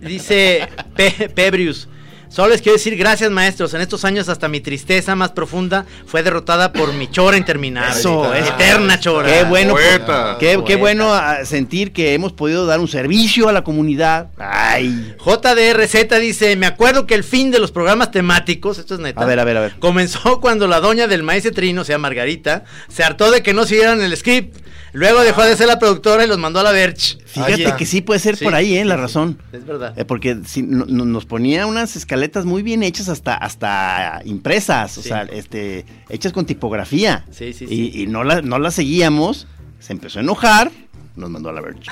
dice 0.00 0.68
Pe- 0.96 1.28
Pebrius. 1.34 1.88
Solo 2.28 2.48
les 2.48 2.62
quiero 2.62 2.76
decir 2.76 2.96
gracias, 2.96 3.30
maestros. 3.30 3.74
En 3.74 3.80
estos 3.80 4.04
años, 4.04 4.28
hasta 4.28 4.48
mi 4.48 4.60
tristeza 4.60 5.14
más 5.14 5.32
profunda 5.32 5.86
fue 6.06 6.22
derrotada 6.22 6.72
por 6.72 6.92
mi 6.92 7.10
chora 7.10 7.36
interminable. 7.36 7.98
Eso, 7.98 8.34
es 8.34 8.48
eterna 8.48 8.98
chora. 9.00 9.32
Qué 9.32 9.44
bueno, 9.44 9.74
Poeta. 9.74 10.36
qué, 10.38 10.76
bueno 10.76 11.12
ah, 11.12 11.44
sentir 11.44 11.92
que 11.92 12.14
hemos 12.14 12.32
podido 12.32 12.66
dar 12.66 12.80
un 12.80 12.88
servicio 12.88 13.48
a 13.48 13.52
la 13.52 13.64
comunidad. 13.64 14.28
Ay. 14.38 15.14
JDRZ 15.24 16.20
dice, 16.20 16.56
me 16.56 16.66
acuerdo 16.66 17.06
que 17.06 17.14
el 17.14 17.24
fin 17.24 17.50
de 17.50 17.58
los 17.58 17.72
programas 17.72 18.10
temáticos, 18.10 18.78
esto 18.78 18.94
es 18.94 19.00
neta. 19.00 19.22
A 19.22 19.26
ver, 19.26 19.38
a 19.38 19.44
ver, 19.44 19.56
a 19.56 19.60
ver. 19.60 19.76
Comenzó 19.78 20.40
cuando 20.40 20.66
la 20.66 20.80
doña 20.80 21.06
del 21.06 21.22
maíz 21.22 21.46
trino, 21.54 21.82
o 21.82 21.84
sea, 21.84 21.98
Margarita, 21.98 22.64
se 22.88 23.04
hartó 23.04 23.30
de 23.30 23.42
que 23.42 23.54
no 23.54 23.66
siguieran 23.66 24.00
el 24.02 24.16
script. 24.16 24.56
Luego 24.92 25.22
dejó 25.22 25.42
de 25.42 25.56
ser 25.56 25.66
la 25.66 25.78
productora 25.78 26.24
y 26.24 26.26
los 26.26 26.38
mandó 26.38 26.60
a 26.60 26.62
la 26.62 26.72
Verge. 26.72 27.18
Fíjate 27.44 27.76
que 27.76 27.86
sí 27.86 28.00
puede 28.00 28.20
ser 28.20 28.36
Sí, 28.36 28.44
por 28.44 28.54
ahí, 28.54 28.76
¿eh? 28.76 28.84
La 28.84 28.94
sí, 28.96 29.00
razón. 29.00 29.38
Es 29.52 29.64
verdad. 29.66 29.92
Eh, 29.98 30.04
porque 30.04 30.38
si, 30.46 30.62
no- 30.62 30.86
no- 30.86 31.04
nos 31.04 31.26
ponía 31.26 31.66
unas 31.66 31.96
escaletas 31.96 32.44
muy 32.44 32.62
bien 32.62 32.82
hechas, 32.82 33.08
hasta, 33.08 33.34
hasta 33.34 34.20
impresas, 34.24 34.96
o 34.98 35.02
Sí. 35.02 35.08
sea, 35.08 35.22
este, 35.22 35.84
hechas 36.08 36.32
con 36.32 36.46
tipografía. 36.46 37.24
Sí, 37.30 37.52
sí, 37.52 37.64
Y, 37.64 37.68
sí. 37.68 38.02
y 38.02 38.06
no, 38.06 38.24
la, 38.24 38.42
no 38.42 38.58
las 38.58 38.74
seguíamos, 38.74 39.46
se 39.80 39.92
empezó 39.92 40.18
a 40.18 40.22
enojar, 40.22 40.70
nos 41.16 41.30
mandó 41.30 41.48
a 41.50 41.52
la 41.52 41.60
Verge. 41.60 41.90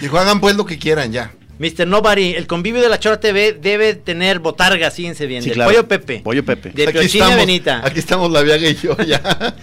Dijo, 0.00 0.18
hagan 0.18 0.40
pues 0.40 0.56
lo 0.56 0.64
que 0.64 0.78
quieran 0.78 1.10
ya. 1.12 1.32
Mr. 1.58 1.88
Nobody, 1.88 2.34
el 2.34 2.46
convivio 2.46 2.80
de 2.80 2.88
la 2.88 3.00
Chora 3.00 3.18
TV 3.18 3.52
debe 3.52 3.94
tener 3.94 4.38
botarga, 4.38 4.92
síguense 4.92 5.26
bien. 5.26 5.42
Sí, 5.42 5.48
del 5.48 5.56
claro. 5.56 5.70
Pollo 5.72 5.88
Pepe. 5.88 6.20
Pollo 6.20 6.44
Pepe. 6.44 6.70
De 6.70 6.84
estamos, 6.84 7.34
Benita. 7.34 7.80
aquí 7.84 7.98
estamos 7.98 8.30
la 8.30 8.42
Viaga 8.42 8.68
y 8.68 8.76
yo 8.76 8.96
ya. 8.98 9.20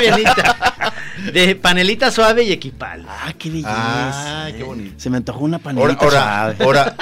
Benita. 0.00 0.92
De 1.32 1.56
Panelita 1.56 2.10
Suave 2.10 2.44
y 2.44 2.52
Equipal. 2.52 3.04
Ah, 3.08 3.32
qué 3.38 3.48
belleza. 3.50 4.44
Ay, 4.44 4.52
qué 4.54 4.62
bonito. 4.62 4.94
Se 4.98 5.10
me 5.10 5.16
antojó 5.18 5.44
una 5.44 5.58
panelita 5.58 6.04
ahora, 6.04 6.20
suave. 6.20 6.64
ahora, 6.64 6.96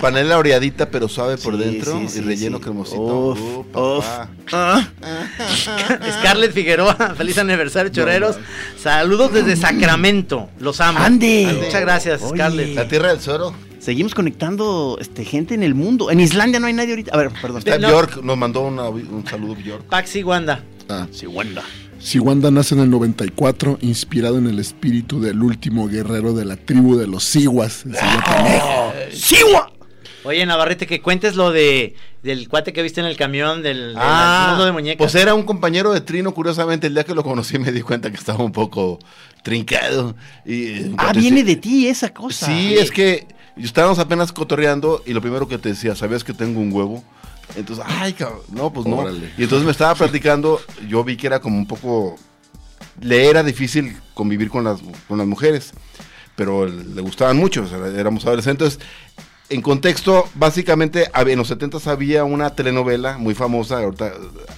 panela 0.00 0.38
oreadita 0.38 0.88
pero 0.90 1.08
suave 1.08 1.36
por 1.36 1.56
Sí, 1.56 1.64
dentro 1.64 1.98
sí, 2.00 2.08
sí, 2.08 2.18
y 2.18 2.22
relleno 2.22 2.58
sí. 2.58 2.64
cremosito. 2.64 3.00
Uf, 3.02 3.40
Uh, 3.40 3.58
uf. 3.98 4.04
papá. 4.04 4.30
Ah. 4.52 4.88
Scarlett 6.20 6.52
Figueroa, 6.52 6.94
feliz 7.16 7.38
aniversario, 7.38 7.90
choreros. 7.92 8.36
Saludos 8.80 9.32
desde 9.32 9.56
Sacramento, 9.56 10.48
los 10.60 10.80
amo. 10.80 10.98
Ande. 10.98 11.58
Muchas 11.64 11.80
gracias, 11.80 12.22
Oye. 12.22 12.30
Scarlett. 12.36 12.74
La 12.76 12.88
tierra 12.88 13.08
del 13.08 13.20
suero. 13.20 13.52
Seguimos 13.80 14.14
conectando 14.14 14.98
este, 15.00 15.24
gente 15.24 15.54
en 15.54 15.62
el 15.62 15.74
mundo. 15.74 16.10
En 16.10 16.18
Islandia 16.18 16.58
no 16.58 16.66
hay 16.66 16.72
nadie 16.72 16.90
ahorita. 16.90 17.12
A 17.14 17.18
ver, 17.18 17.30
perdón. 17.40 17.58
Está 17.58 17.78
No. 17.78 17.88
Bjork, 17.88 18.22
nos 18.22 18.36
mandó 18.36 18.62
una- 18.62 18.88
un 18.88 19.24
saludo 19.28 19.54
Bjork. 19.54 19.84
Paxi 19.84 20.22
Wanda. 20.24 20.60
Ah, 20.88 21.06
Sí, 21.12 21.26
Wanda. 21.26 21.62
Si 22.06 22.20
Wanda 22.20 22.52
nace 22.52 22.76
en 22.76 22.82
el 22.82 22.90
94, 22.90 23.78
inspirado 23.82 24.38
en 24.38 24.46
el 24.46 24.60
espíritu 24.60 25.20
del 25.20 25.42
último 25.42 25.88
guerrero 25.88 26.34
de 26.34 26.44
la 26.44 26.56
tribu 26.56 26.96
de 26.96 27.08
los 27.08 27.24
Siwas. 27.24 27.84
Canejo. 28.24 28.92
¡Siwa! 29.12 29.72
Oye, 30.22 30.46
Navarrete, 30.46 30.86
que 30.86 31.00
cuentes 31.02 31.34
lo 31.34 31.50
de 31.50 31.96
del 32.22 32.48
cuate 32.48 32.72
que 32.72 32.82
viste 32.82 33.00
en 33.00 33.06
el 33.06 33.16
camión 33.16 33.60
del, 33.62 33.88
del 33.88 33.96
Ah, 33.98 34.46
mundo 34.50 34.66
de 34.66 34.72
muñecas. 34.72 34.98
Pues 34.98 35.14
era 35.16 35.34
un 35.34 35.42
compañero 35.42 35.92
de 35.92 36.00
Trino, 36.00 36.32
curiosamente, 36.32 36.86
el 36.86 36.94
día 36.94 37.02
que 37.02 37.14
lo 37.14 37.24
conocí 37.24 37.58
me 37.58 37.72
di 37.72 37.82
cuenta 37.82 38.08
que 38.10 38.16
estaba 38.16 38.44
un 38.44 38.52
poco 38.52 39.00
trincado. 39.42 40.14
Y, 40.44 40.92
Ah, 40.98 41.04
cuate, 41.06 41.18
viene 41.20 41.38
sí. 41.40 41.42
de 41.46 41.56
ti 41.56 41.88
esa 41.88 42.12
cosa. 42.14 42.46
Sí, 42.46 42.74
es 42.78 42.92
que 42.92 43.26
estábamos 43.56 43.98
apenas 43.98 44.30
cotorreando 44.32 45.02
y 45.06 45.12
lo 45.12 45.20
primero 45.20 45.48
que 45.48 45.58
te 45.58 45.70
decía, 45.70 45.96
¿sabías 45.96 46.22
que 46.22 46.32
tengo 46.34 46.60
un 46.60 46.72
huevo? 46.72 47.02
Entonces, 47.54 47.84
ay, 47.86 48.12
cabrón, 48.12 48.40
no, 48.50 48.72
pues 48.72 48.86
no. 48.86 48.96
Órale. 48.96 49.32
Y 49.38 49.44
entonces 49.44 49.64
me 49.64 49.72
estaba 49.72 49.94
platicando, 49.94 50.60
yo 50.88 51.04
vi 51.04 51.16
que 51.16 51.26
era 51.26 51.40
como 51.40 51.56
un 51.56 51.66
poco, 51.66 52.16
le 53.00 53.28
era 53.28 53.42
difícil 53.42 53.96
convivir 54.14 54.50
con 54.50 54.64
las, 54.64 54.80
con 55.08 55.18
las 55.18 55.26
mujeres, 55.26 55.72
pero 56.34 56.66
le 56.66 57.00
gustaban 57.00 57.36
mucho, 57.36 57.62
o 57.62 57.66
sea, 57.66 57.78
éramos 57.88 58.26
adolescentes. 58.26 58.78
En 59.48 59.62
contexto, 59.62 60.28
básicamente, 60.34 61.08
en 61.14 61.38
los 61.38 61.46
70 61.46 61.78
había 61.88 62.24
una 62.24 62.50
telenovela 62.50 63.16
muy 63.16 63.32
famosa, 63.32 63.78
ahorita 63.78 64.12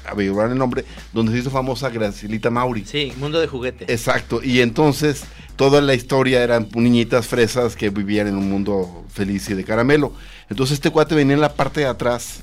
averiguar 0.06 0.50
el 0.50 0.56
nombre, 0.56 0.86
donde 1.12 1.32
se 1.32 1.38
hizo 1.38 1.50
famosa 1.50 1.90
Gracilita 1.90 2.48
Mauri. 2.48 2.86
Sí, 2.86 3.12
mundo 3.18 3.38
de 3.38 3.48
juguete. 3.48 3.84
Exacto, 3.92 4.40
y 4.42 4.62
entonces 4.62 5.24
toda 5.56 5.82
la 5.82 5.92
historia 5.92 6.42
eran 6.42 6.68
niñitas 6.74 7.26
fresas 7.26 7.76
que 7.76 7.90
vivían 7.90 8.28
en 8.28 8.36
un 8.36 8.48
mundo 8.48 9.04
feliz 9.12 9.50
y 9.50 9.54
de 9.54 9.64
caramelo. 9.64 10.14
Entonces 10.48 10.74
este 10.74 10.90
cuate 10.90 11.14
venía 11.14 11.34
en 11.34 11.42
la 11.42 11.52
parte 11.52 11.80
de 11.80 11.86
atrás 11.86 12.40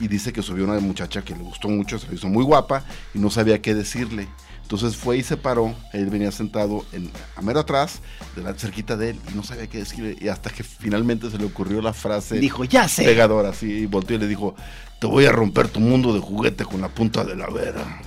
y 0.00 0.08
dice 0.08 0.32
que 0.32 0.42
subió 0.42 0.64
una 0.64 0.78
muchacha 0.80 1.22
que 1.22 1.34
le 1.34 1.42
gustó 1.42 1.68
mucho, 1.68 1.98
se 1.98 2.08
le 2.08 2.14
hizo 2.14 2.28
muy 2.28 2.44
guapa 2.44 2.84
y 3.14 3.18
no 3.18 3.30
sabía 3.30 3.60
qué 3.62 3.74
decirle. 3.74 4.28
Entonces 4.62 4.96
fue 4.96 5.18
y 5.18 5.22
se 5.22 5.36
paró, 5.36 5.74
él 5.92 6.06
venía 6.06 6.32
sentado 6.32 6.86
en, 6.92 7.10
a 7.36 7.42
mero 7.42 7.60
atrás, 7.60 8.00
de 8.34 8.42
la, 8.42 8.54
cerquita 8.54 8.96
de 8.96 9.10
él, 9.10 9.20
y 9.30 9.34
no 9.36 9.42
sabía 9.42 9.66
qué 9.66 9.78
decirle. 9.78 10.16
Y 10.18 10.28
hasta 10.28 10.48
que 10.48 10.64
finalmente 10.64 11.30
se 11.30 11.36
le 11.36 11.44
ocurrió 11.44 11.82
la 11.82 11.92
frase 11.92 12.38
Dijo, 12.38 12.64
"Ya 12.64 12.88
sé". 12.88 13.04
pegadora, 13.04 13.50
así, 13.50 13.70
y 13.70 13.86
volteó 13.86 14.16
y 14.16 14.20
le 14.20 14.26
dijo, 14.26 14.54
te 15.00 15.06
voy 15.06 15.26
a 15.26 15.32
romper 15.32 15.68
tu 15.68 15.80
mundo 15.80 16.14
de 16.14 16.20
juguete 16.20 16.64
con 16.64 16.80
la 16.80 16.88
punta 16.88 17.24
de 17.24 17.36
la 17.36 17.46
vera. 17.48 18.00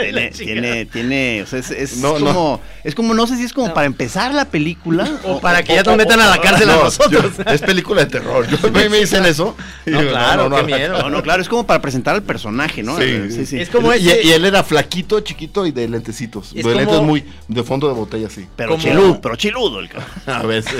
Tiene, 0.00 0.30
tiene, 0.30 0.86
tiene, 0.86 1.42
o 1.42 1.46
sea, 1.46 1.58
es, 1.58 1.70
es 1.70 1.96
No, 1.98 2.18
no. 2.18 2.26
como, 2.26 2.60
es 2.82 2.94
como, 2.94 3.14
no 3.14 3.26
sé 3.26 3.36
si 3.36 3.44
es 3.44 3.52
como 3.52 3.72
para 3.74 3.86
empezar 3.86 4.32
la 4.34 4.44
película. 4.46 5.08
O 5.24 5.40
para 5.40 5.62
que 5.62 5.74
ya 5.74 5.82
nos 5.82 5.96
metan 5.96 6.20
a 6.20 6.28
la 6.28 6.38
cárcel 6.40 6.68
a 6.70 6.76
No, 6.76 6.84
nosotros. 6.84 7.32
yo- 7.36 7.44
es 7.52 7.60
película 7.62 8.04
de 8.04 8.10
terror. 8.10 8.46
Yo, 8.48 8.56
a 8.66 8.70
mí 8.70 8.88
me 8.88 8.98
dicen 8.98 9.24
eso. 9.26 9.56
No, 9.86 9.98
digo, 10.00 10.10
claro, 10.12 10.48
no, 10.48 10.56
qué 10.56 10.62
no, 10.62 10.68
miedo. 10.68 10.98
No, 11.02 11.10
no, 11.10 11.22
claro, 11.22 11.42
es 11.42 11.48
como 11.48 11.66
para 11.66 11.80
presentar 11.80 12.14
al 12.14 12.22
personaje, 12.22 12.82
¿no? 12.82 12.98
Sí, 12.98 13.30
sí, 13.30 13.46
sí. 13.46 13.60
Es 13.60 13.68
como 13.70 13.92
y, 13.94 14.08
ese- 14.08 14.22
y 14.24 14.32
él 14.32 14.44
era 14.44 14.62
flaquito, 14.64 15.20
chiquito 15.20 15.66
y 15.66 15.72
de 15.72 15.88
lentecitos. 15.88 16.52
Es 16.54 16.64
de 16.64 16.74
lentes 16.74 16.96
como- 16.96 17.02
muy 17.08 17.24
de 17.48 17.62
fondo 17.62 17.88
de 17.88 17.94
botella, 17.94 18.28
sí. 18.30 18.46
Pero 18.56 18.70
como- 18.72 18.82
chiludo, 18.82 19.20
pero 19.20 19.36
chiludo 19.36 19.80
el 19.80 19.88
cabrón. 19.88 20.08
A 20.26 20.42
veces. 20.42 20.74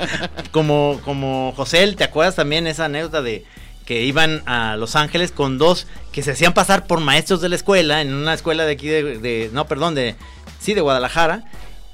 como, 0.52 1.00
como 1.04 1.52
José, 1.56 1.86
¿te 1.96 2.04
acuerdas 2.04 2.34
también 2.36 2.66
esa 2.66 2.86
anécdota 2.86 3.22
de 3.22 3.44
que 3.86 4.02
iban 4.02 4.42
a 4.44 4.76
Los 4.76 4.96
Ángeles 4.96 5.32
con 5.32 5.56
dos 5.56 5.86
que 6.12 6.22
se 6.22 6.32
hacían 6.32 6.52
pasar 6.52 6.86
por 6.86 7.00
maestros 7.00 7.40
de 7.40 7.48
la 7.48 7.56
escuela, 7.56 8.02
en 8.02 8.12
una 8.12 8.34
escuela 8.34 8.66
de 8.66 8.72
aquí 8.72 8.88
de, 8.88 9.18
de- 9.18 9.50
no, 9.54 9.66
perdón, 9.66 9.94
de, 9.94 10.16
sí, 10.60 10.74
de 10.74 10.82
Guadalajara, 10.82 11.44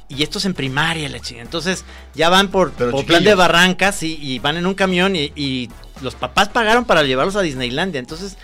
y 0.08 0.22
estos 0.22 0.44
en 0.44 0.54
primaria, 0.54 1.08
la 1.08 1.20
chingada. 1.20 1.44
Entonces 1.44 1.84
ya 2.14 2.28
van 2.28 2.48
por, 2.48 2.72
por 2.72 3.04
plan 3.06 3.22
de 3.24 3.34
barrancas 3.34 4.02
y, 4.02 4.18
y 4.20 4.38
van 4.40 4.56
en 4.56 4.66
un 4.66 4.74
camión 4.74 5.14
y, 5.16 5.32
y 5.36 5.70
los 6.02 6.14
papás 6.14 6.48
pagaron 6.48 6.84
para 6.84 7.02
llevarlos 7.02 7.36
a 7.36 7.40
Disneylandia. 7.42 7.98
Entonces 7.98 8.36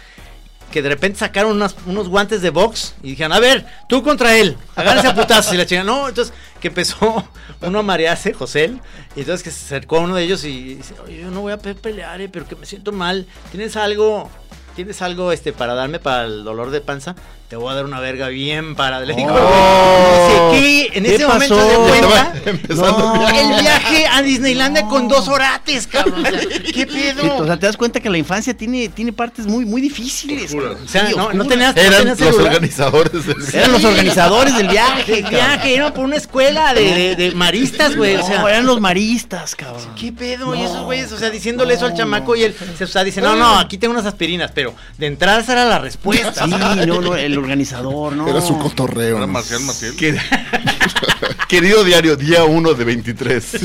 que 0.73 0.83
de 0.83 0.89
repente 0.91 1.19
sacaron 1.19 1.53
unas- 1.57 1.77
unos 1.87 2.09
guantes 2.09 2.43
de 2.43 2.51
box 2.51 2.95
y 3.03 3.11
dijeron, 3.11 3.33
a 3.33 3.41
ver, 3.41 3.67
tú 3.89 4.03
contra 4.03 4.37
él, 4.37 4.57
agárrense 4.77 5.09
a 5.09 5.15
putazos. 5.15 5.53
Y 5.55 5.57
la 5.57 5.65
chica, 5.67 5.83
no, 5.85 6.09
entonces 6.09 6.35
que 6.61 6.69
empezó 6.69 7.29
uno 7.63 7.79
a 7.79 7.83
marearse, 7.83 8.33
José, 8.35 8.75
y 9.17 9.21
entonces 9.21 9.43
que 9.43 9.51
se 9.51 9.65
acercó 9.65 9.97
a 9.99 10.01
uno 10.01 10.15
de 10.17 10.25
ellos 10.25 10.45
y 10.45 10.75
dice, 10.75 10.95
yo 11.21 11.31
no 11.31 11.41
voy 11.41 11.53
a 11.53 11.59
pe- 11.59 11.75
pelear, 11.75 12.21
eh, 12.21 12.29
pero 12.29 12.47
que 12.47 12.57
me 12.57 12.67
siento 12.67 12.93
mal. 12.93 13.27
¿Tienes 13.51 13.77
algo, 13.77 14.31
tienes 14.77 15.01
algo 15.03 15.33
este 15.33 15.53
para 15.53 15.75
darme 15.75 15.99
para 16.01 16.25
el 16.25 16.45
dolor 16.45 16.71
de 16.71 16.81
panza? 16.81 17.17
Te 17.49 17.57
voy 17.57 17.73
a 17.73 17.77
dar 17.77 17.87
una 17.87 17.99
verga 17.99 18.29
bien 18.29 18.75
para. 18.75 19.01
Le 19.01 19.15
digo, 19.15 19.31
Oh. 19.33 20.51
dice, 20.53 20.61
¿qué? 20.93 20.99
En 20.99 21.05
¿Qué 21.05 21.15
ese 21.15 21.27
momento 21.27 21.57
pasó? 21.57 21.67
se 21.67 21.71
dio 21.71 21.87
cuenta. 21.89 22.33
No, 22.75 23.29
el 23.31 23.61
viaje. 23.63 24.07
a 24.07 24.21
Disneylandia 24.21 24.83
con 24.87 25.09
dos 25.09 25.29
orates, 25.29 25.87
cabrón. 25.87 26.27
O 26.27 26.29
sea, 26.31 26.41
¿Qué 26.75 26.87
pedo? 26.87 27.23
Sí, 27.23 27.29
o 27.39 27.47
sea, 27.47 27.57
te 27.59 27.65
das 27.65 27.79
cuenta 27.79 28.01
que 28.01 28.11
la 28.11 28.19
infancia 28.19 28.53
tiene, 28.55 28.91
tiene 28.91 29.15
partes 29.15 29.47
muy, 29.47 29.65
muy 29.65 29.81
difíciles. 29.81 30.53
O 30.55 30.87
sea, 30.87 31.09
Sí, 31.09 31.15
no, 31.17 31.33
no 31.33 31.47
tenías, 31.47 31.75
no 31.75 31.81
Eran 31.81 31.99
tenías 32.01 32.21
los 32.21 32.37
organizadores 32.37 33.27
del 33.27 33.37
Eran 33.55 33.73
los 33.73 33.85
organizadores 33.85 34.55
del 34.55 34.69
viaje. 34.69 35.19
El 35.21 35.25
viaje, 35.25 35.75
iban 35.75 35.95
por 35.95 36.05
una 36.05 36.17
escuela 36.17 36.75
de, 36.75 36.83
de- 36.83 37.17
de 37.17 37.31
maristas, 37.35 37.97
güey. 37.97 38.17
O 38.17 38.27
sea, 38.27 38.41
No, 38.41 38.49
eran 38.49 38.67
los 38.67 38.79
maristas, 38.79 39.57
cabrón. 39.57 39.89
¿qué 39.99 40.13
pedo? 40.13 40.55
Y 40.55 40.61
esos 40.65 40.85
güeyes, 40.85 41.11
o 41.13 41.19
sea, 41.19 41.31
diciéndole 41.31 41.73
eso 41.75 41.87
al 41.87 41.95
chamaco 41.95 42.37
y 42.37 42.43
él 42.45 42.55
se 42.77 42.85
o 42.85 42.87
sea, 42.87 43.05
dice, 43.05 43.23
no, 43.23 43.37
no, 43.37 43.59
aquí 43.59 43.79
tengo 43.79 43.93
unas 43.95 44.05
aspirinas, 44.05 44.51
pero 44.55 44.75
de 44.99 45.07
entrada 45.07 45.41
esa 45.41 45.53
era 45.53 45.65
la 45.65 45.79
respuesta. 45.79 46.45
Sí, 46.45 46.51
no, 46.87 47.01
no, 47.01 47.15
el 47.17 47.38
organizador, 47.39 48.15
no. 48.15 48.29
Era 48.29 48.41
su 48.41 48.59
cotorreo. 48.59 49.17
Era 49.17 49.27
¿no? 49.27 49.33
Marcial 49.33 49.61
Maciel. 49.63 49.97
Que- 49.97 50.19
Querido 51.49 51.83
diario, 51.83 52.17
día 52.17 52.45
1 52.45 52.75
de 52.75 52.85
23. 52.85 53.53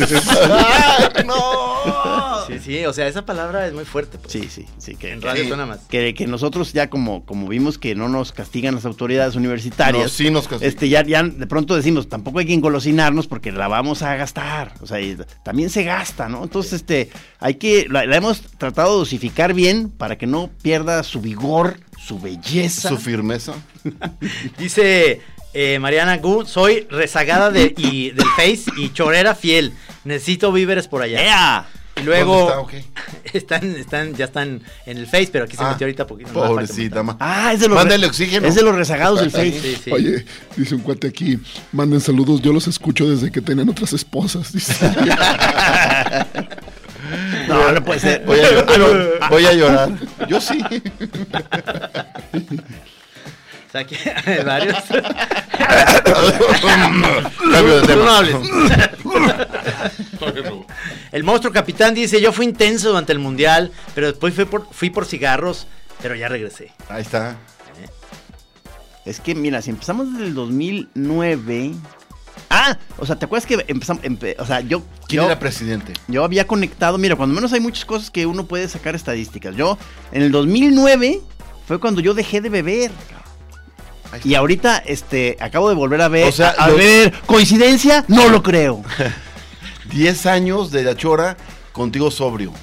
Sí, 2.60 2.78
sí, 2.80 2.86
o 2.86 2.93
sea, 2.93 3.08
esa 3.08 3.26
palabra 3.26 3.68
es 3.68 3.74
muy 3.74 3.86
fuerte. 3.86 4.18
pues. 4.18 4.32
Sí, 4.32 4.47
sí, 4.49 4.66
sí. 4.78 4.95
Que, 4.95 5.12
En 5.12 5.22
radio 5.22 5.43
que- 5.43 5.47
suena 5.47 5.66
más. 5.66 5.80
Que, 5.89 6.14
que 6.14 6.28
nosotros 6.28 6.74
ya 6.74 6.89
como, 6.89 7.26
como 7.26 7.47
vimos 7.47 7.78
que 7.78 7.95
no 7.95 8.10
nos 8.10 8.32
castigan 8.32 8.76
las 8.76 8.86
autoridades 8.86 9.36
universitarias. 9.36 10.04
No, 10.04 10.10
sí 10.10 10.30
nos 10.32 10.47
castigan. 10.47 10.70
Este, 10.70 10.89
ya, 10.89 11.04
ya 11.04 11.24
de 11.24 11.47
pronto 11.47 11.76
decimos, 11.76 12.10
tampoco 12.10 12.39
hay 12.39 12.45
que 12.45 12.54
engolosinarnos 12.54 13.28
porque 13.28 13.51
la 13.51 13.68
vamos 13.68 14.01
a 14.01 14.16
gastar. 14.16 14.74
O 14.82 14.88
sea, 14.88 15.01
y 15.01 15.18
también 15.43 15.70
se 15.70 15.84
gasta, 15.84 16.30
¿no? 16.30 16.43
Entonces, 16.43 16.74
este, 16.74 17.10
hay 17.39 17.56
que, 17.56 17.88
la, 17.89 18.06
la 18.06 18.16
hemos 18.18 18.41
tratado 18.58 18.93
de 18.93 18.99
dosificar 18.99 19.54
bien 19.54 19.89
para 19.89 20.18
que 20.18 20.28
no 20.28 20.49
pierda 20.62 21.04
su 21.04 21.22
vigor, 21.22 21.80
su 21.97 22.20
belleza. 22.20 22.89
Su 22.89 22.97
firmeza. 22.97 23.54
Dice 24.58 25.22
eh, 25.54 25.80
Mariana 25.80 26.18
Gu, 26.18 26.45
soy 26.45 26.88
rezagada 26.89 27.51
de, 27.51 27.74
y, 27.78 28.12
del 28.12 28.26
Face 28.36 28.64
y 28.78 28.89
chorera 28.91 29.36
fiel. 29.36 29.74
Necesito 30.04 30.51
víveres 30.51 30.88
por 30.88 31.01
allá. 31.01 31.24
¡Ea! 31.24 31.66
Y 31.95 32.01
luego 32.01 32.49
¿Dónde 32.49 32.77
está? 32.79 32.85
Ok. 32.87 33.23
están, 33.33 33.75
están, 33.75 34.13
ya 34.15 34.25
están 34.25 34.61
en 34.85 34.97
el 34.97 35.05
Face, 35.05 35.29
pero 35.31 35.45
aquí 35.45 35.55
se 35.55 35.63
Ah, 35.63 35.71
metió 35.71 35.85
ahorita 35.85 36.07
poquito. 36.07 36.31
más 36.33 36.47
Pobrecita, 36.49 37.03
ma. 37.03 37.17
Ah, 37.19 37.53
es 37.53 37.59
de 37.59 37.67
los, 37.67 37.75
Mándale 37.77 38.07
oxígeno. 38.07 38.47
es 38.47 38.55
de 38.55 38.63
los 38.63 38.75
rezagados 38.75 39.19
del. 39.21 39.31
Face. 39.31 39.59
Sí, 39.61 39.77
sí. 39.83 39.91
Oye, 39.91 40.25
dice 40.57 40.75
un 40.75 40.81
cuate 40.81 41.07
aquí, 41.07 41.39
manden 41.71 42.01
saludos, 42.01 42.41
yo 42.41 42.51
los 42.51 42.67
escucho 42.67 43.07
desde 43.09 43.31
que 43.31 43.41
tenían 43.41 43.69
otras 43.69 43.93
esposas. 43.93 44.51
Dice. 44.53 44.73
No, 47.47 47.71
no 47.71 47.83
puede 47.83 47.99
ser. 47.99 48.23
Voy 48.25 48.39
a 48.39 48.49
llorar. 48.49 49.29
Voy 49.29 49.45
a 49.45 49.53
llorar. 49.53 49.89
Yo 50.27 50.41
sí. 50.41 50.57
O 53.74 53.76
sea, 53.76 53.82
aquí 53.82 53.95
hay 54.26 54.43
varios. 54.45 54.78
Cambio 57.51 57.76
de 57.76 57.82
Tú 57.82 57.88
tema. 57.88 58.05
no 58.05 58.11
hables. 58.11 58.36
El 61.11 61.24
monstruo 61.24 61.51
capitán 61.51 61.93
dice, 61.95 62.21
yo 62.21 62.32
fui 62.32 62.45
intenso 62.45 62.89
durante 62.89 63.11
el 63.13 63.19
mundial, 63.19 63.71
pero 63.95 64.07
después 64.07 64.34
fui 64.36 64.45
por, 64.45 64.67
fui 64.71 64.89
por 64.91 65.05
cigarros, 65.05 65.65
pero 66.03 66.13
ya 66.15 66.28
regresé. 66.30 66.71
Ahí 66.89 67.01
está. 67.01 67.36
Es 69.05 69.19
que, 69.19 69.34
mira, 69.36 69.61
si 69.61 69.71
empezamos 69.71 70.11
desde 70.13 70.28
el 70.28 70.34
2009. 70.36 71.71
Ah, 72.51 72.78
o 72.97 73.05
sea, 73.07 73.15
¿te 73.17 73.26
acuerdas 73.26 73.45
que 73.47 73.65
empezamos? 73.67 74.03
empe- 74.03 74.36
o 74.38 74.45
sea, 74.45 74.61
yo. 74.61 74.84
¿Quién 75.07 75.24
yo, 75.24 75.26
era 75.26 75.39
presidente? 75.39 75.93
yo 76.07 76.24
había 76.24 76.45
conectado. 76.47 76.97
Mira, 76.97 77.15
cuando 77.15 77.34
menos 77.36 77.51
hay 77.53 77.59
muchas 77.59 77.86
cosas 77.86 78.09
que 78.11 78.26
uno 78.28 78.45
puede 78.45 78.67
sacar 78.69 78.93
estadísticas. 78.95 79.55
Yo, 79.55 79.78
en 80.11 80.21
el 80.21 80.32
2009, 80.32 81.19
fue 81.67 81.80
cuando 81.80 81.99
yo 82.01 82.13
dejé 82.13 82.39
de 82.39 82.49
beber. 82.49 82.91
Y 84.24 84.36
ahorita, 84.36 84.78
este, 84.86 85.38
acabo 85.39 85.70
de 85.70 85.76
volver 85.76 86.01
a 86.01 86.07
ver. 86.07 86.28
O 86.28 86.32
sea, 86.32 86.53
a, 86.57 86.66
a 86.66 86.70
lo- 86.70 86.78
ver, 86.78 87.14
¿coincidencia? 87.26 88.05
No 88.07 88.30
lo 88.30 88.41
creo. 88.43 88.84
10 89.91 90.26
años 90.26 90.72
de 90.72 90.84
la 90.84 90.95
chora 90.95 91.38
contigo 91.72 92.09
sobrio. 92.11 92.53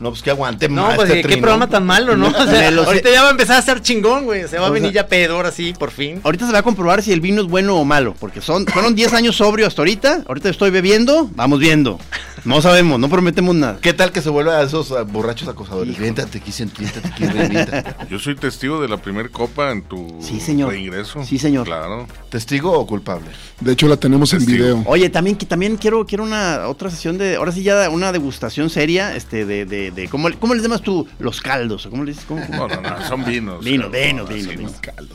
No, 0.00 0.10
pues 0.10 0.22
que 0.22 0.30
aguante 0.30 0.68
No, 0.68 0.82
más. 0.82 0.96
pues 0.96 1.08
este 1.08 1.22
qué 1.22 1.28
trino. 1.28 1.42
programa 1.42 1.68
tan 1.68 1.84
malo, 1.86 2.16
¿no? 2.16 2.28
O 2.38 2.46
sea, 2.46 2.68
ahorita 2.68 3.10
ya 3.10 3.22
va 3.22 3.28
a 3.28 3.30
empezar 3.30 3.56
a 3.58 3.62
ser 3.62 3.80
chingón, 3.80 4.24
güey. 4.24 4.48
Se 4.48 4.58
va 4.58 4.66
a 4.66 4.70
venir 4.70 4.92
sea- 4.92 5.02
ya 5.02 5.08
pedor 5.08 5.46
así, 5.46 5.72
por 5.72 5.90
fin. 5.90 6.20
Ahorita 6.24 6.46
se 6.46 6.52
va 6.52 6.58
a 6.58 6.62
comprobar 6.62 7.02
si 7.02 7.12
el 7.12 7.20
vino 7.20 7.42
es 7.42 7.48
bueno 7.48 7.76
o 7.76 7.84
malo. 7.84 8.14
Porque 8.18 8.40
son, 8.40 8.66
fueron 8.66 8.94
10 8.94 9.12
años 9.14 9.36
sobrio 9.36 9.66
hasta 9.66 9.82
ahorita. 9.82 10.22
Ahorita 10.26 10.48
estoy 10.48 10.70
bebiendo. 10.70 11.30
Vamos 11.34 11.58
viendo. 11.60 11.98
No 12.44 12.60
sabemos, 12.60 12.98
no 13.00 13.08
prometemos 13.08 13.54
nada. 13.54 13.78
¿Qué 13.80 13.94
tal 13.94 14.12
que 14.12 14.20
se 14.20 14.28
vuelva 14.28 14.58
a 14.58 14.62
esos 14.64 14.92
borrachos 15.10 15.48
acosadores? 15.48 15.96
Viéntate 15.98 16.38
aquí, 16.38 16.52
siéntate 16.52 17.00
aquí. 17.02 17.24
Yo 18.10 18.18
soy 18.18 18.34
testigo 18.36 18.82
de 18.82 18.88
la 18.88 18.98
primer 18.98 19.30
copa 19.30 19.70
en 19.70 19.82
tu 19.82 20.18
Sí, 20.20 20.40
señor. 20.40 20.70
reingreso. 20.72 21.24
Sí, 21.24 21.38
señor. 21.38 21.64
Claro. 21.64 22.06
¿Testigo 22.30 22.72
o 22.78 22.86
culpable? 22.86 23.28
De 23.60 23.72
hecho, 23.72 23.88
la 23.88 23.96
tenemos 23.96 24.32
en 24.34 24.44
video. 24.44 24.82
Oye, 24.86 25.08
también, 25.08 25.36
que 25.36 25.46
también 25.46 25.76
quiero, 25.78 26.04
quiero 26.04 26.24
una 26.24 26.68
otra 26.68 26.90
sesión 26.90 27.16
de, 27.16 27.36
ahora 27.36 27.52
sí 27.52 27.62
ya 27.62 27.88
una 27.88 28.12
degustación 28.12 28.68
seria, 28.68 29.16
este, 29.16 29.46
de, 29.46 29.64
de, 29.64 29.83
de 29.90 30.08
¿cómo, 30.08 30.28
le- 30.28 30.36
cómo 30.38 30.54
les 30.54 30.62
llamas 30.62 30.82
tú? 30.82 31.06
Los 31.18 31.40
caldos, 31.40 31.86
¿o 31.86 31.90
¿cómo 31.90 32.04
le 32.04 32.12
dices? 32.12 32.24
¿Cómo? 32.26 32.44
No, 32.50 32.68
no, 32.68 32.80
no, 32.80 33.08
son 33.08 33.24
vinos. 33.24 33.64
Vino, 33.64 33.88
vino, 33.90 34.24
vino, 34.26 34.52
no. 34.52 34.58
vino. 34.58 34.72
Cal- 34.80 35.08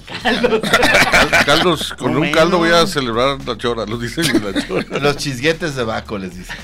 Caldos, 1.45 1.93
con 1.93 2.15
un 2.17 2.32
caldo 2.32 2.57
voy 2.57 2.72
a 2.72 2.86
celebrar 2.88 3.38
la 3.45 3.57
chora, 3.57 3.86
lo 3.86 3.97
dicen 3.97 4.26
en 4.36 4.43
la 4.53 4.67
chora. 4.67 4.99
Los 4.99 5.17
chisguetes 5.17 5.76
de 5.76 5.84
Baco, 5.84 6.17
les 6.17 6.38
dice. 6.38 6.53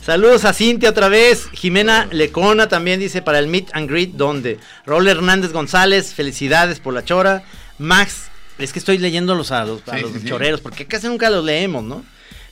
Saludos 0.00 0.44
a 0.44 0.52
Cintia 0.52 0.90
otra 0.90 1.08
vez. 1.08 1.48
Jimena 1.52 2.06
Lecona 2.10 2.68
también 2.68 3.00
dice 3.00 3.22
para 3.22 3.38
el 3.38 3.46
Meet 3.48 3.70
and 3.72 3.88
Greet, 3.88 4.12
¿dónde? 4.14 4.58
Raúl 4.86 5.08
Hernández 5.08 5.52
González, 5.52 6.12
felicidades 6.14 6.80
por 6.80 6.92
la 6.94 7.04
chora. 7.04 7.42
Max, 7.78 8.24
es 8.58 8.72
que 8.72 8.78
estoy 8.78 8.98
leyéndolos 8.98 9.50
a 9.52 9.64
los, 9.64 9.86
a 9.88 9.96
Sí, 9.96 10.02
los 10.02 10.12
sí, 10.12 10.20
sí. 10.20 10.28
choreros, 10.28 10.60
porque 10.60 10.86
casi 10.86 11.06
nunca 11.08 11.30
los 11.30 11.44
leemos, 11.44 11.82
¿no? 11.84 12.04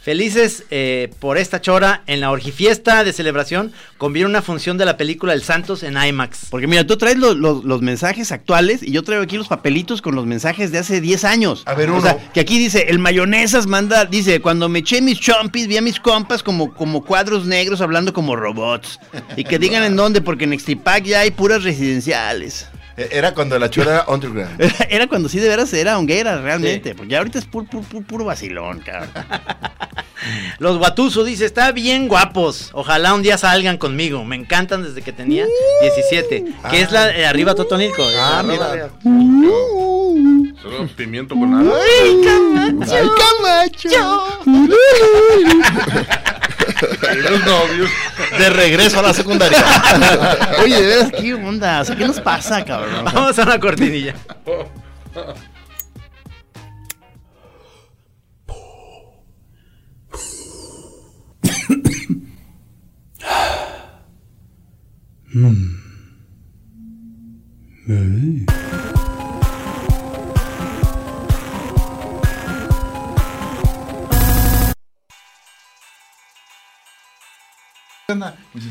Felices 0.03 0.65
eh, 0.71 1.11
por 1.21 1.37
esta 1.37 1.61
chora. 1.61 2.03
En 2.07 2.21
la 2.21 2.31
orgifiesta 2.31 3.05
de 3.05 3.13
celebración 3.13 3.73
conviene 3.99 4.29
una 4.31 4.41
función 4.41 4.79
de 4.79 4.87
la 4.87 4.97
película 4.97 5.35
El 5.35 5.43
Santos 5.43 5.83
en 5.83 6.03
IMAX. 6.03 6.47
Porque 6.51 6.67
mira, 6.67 6.87
tú 6.87 6.97
traes 6.97 7.19
los, 7.19 7.37
los- 7.37 7.65
los 7.65 7.83
mensajes 7.83 8.33
actuales 8.33 8.83
y 8.83 8.93
yo 8.93 9.03
traigo 9.03 9.23
aquí 9.23 9.37
los 9.37 9.49
papelitos 9.49 10.01
con 10.01 10.15
los 10.15 10.25
mensajes 10.25 10.73
de 10.73 10.79
hace 10.79 11.03
10 11.03 11.25
años. 11.25 11.65
A 11.67 11.75
ver, 11.75 11.91
O 11.91 11.95
uno. 11.95 12.03
sea, 12.03 12.17
que 12.33 12.41
aquí 12.41 12.59
dice, 12.59 12.87
el 12.89 12.99
mayonesas 12.99 13.67
manda, 13.67 14.07
dice, 14.07 14.41
cuando 14.41 14.71
me 14.71 14.79
eché 14.79 15.03
mis 15.03 15.21
chompis, 15.21 15.67
vi 15.67 15.77
a 15.77 15.83
mis 15.83 16.01
compas 16.01 16.43
como, 16.43 16.73
como 16.73 17.05
cuadros 17.05 17.45
negros 17.45 17.83
hablando 17.83 18.15
como 18.15 18.37
robots. 18.37 18.99
Y 19.37 19.45
que 19.45 19.59
digan 19.59 19.83
en 19.83 19.97
dónde, 19.97 20.23
porque 20.23 20.45
en 20.45 20.55
Extipac 20.55 21.05
ya 21.05 21.21
hay 21.21 21.31
puras 21.31 21.63
residenciales. 21.63 22.67
Eh, 23.01 23.09
Era 23.13 23.33
cuando 23.35 23.59
la 23.59 23.71
chora 23.71 23.93
era 23.93 24.05
underground. 24.09 24.61
Era, 24.61 24.75
era 24.91 25.07
cuando 25.07 25.29
sí 25.29 25.39
de 25.39 25.49
veras 25.49 25.73
era 25.73 25.99
honguera, 25.99 26.41
realmente. 26.41 26.95
Porque 26.95 27.17
ahorita 27.17 27.39
es 27.39 27.45
puro, 27.47 27.67
puro, 27.67 27.83
puro, 27.85 28.05
puro 28.07 28.25
vacilón, 28.25 28.81
cabrón. 28.81 29.11
Los 30.59 30.77
Guatuso 30.77 31.25
dice, 31.25 31.47
está 31.47 31.73
bien 31.73 32.07
guapos. 32.07 32.69
Ojalá 32.75 33.15
un 33.15 33.23
día 33.23 33.39
salgan 33.39 33.79
conmigo. 33.79 34.23
Me 34.25 34.37
encantan 34.37 34.83
desde 34.83 35.01
que 35.01 35.13
tenía 35.13 35.47
17. 35.81 36.45
que 36.71 36.81
es 36.83 36.93
la 36.93 37.07
de 37.07 37.25
arriba 37.25 37.55
Totonilco. 37.55 38.03
Ah, 38.19 38.41
Arriba, 38.41 38.53
mira. 38.53 38.67
arriba. 38.67 38.91
Solo 40.61 40.87
pimiento 40.95 41.35
con 41.35 41.55
algo. 41.55 41.73
¡Ay, 41.75 42.21
Camacho! 43.81 44.45
Los 47.31 47.45
novios. 47.45 47.91
De 48.39 48.51
regreso 48.51 49.01
a 49.01 49.03
la 49.03 49.15
secundaria. 49.15 49.59
Oye, 50.63 50.81
de 50.81 50.87
veras, 50.87 51.13
¿qué 51.13 51.35
onda? 51.35 51.81
O 51.81 51.85
sea, 51.85 51.97
¿qué 51.97 52.07
nos 52.07 52.21
pasa, 52.21 52.65
cabrón? 52.65 53.05
Vamos 53.05 53.39
a 53.39 53.43
una 53.43 53.61
cortinilla. 53.61 54.15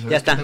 Ya 0.10 0.18
está. 0.18 0.38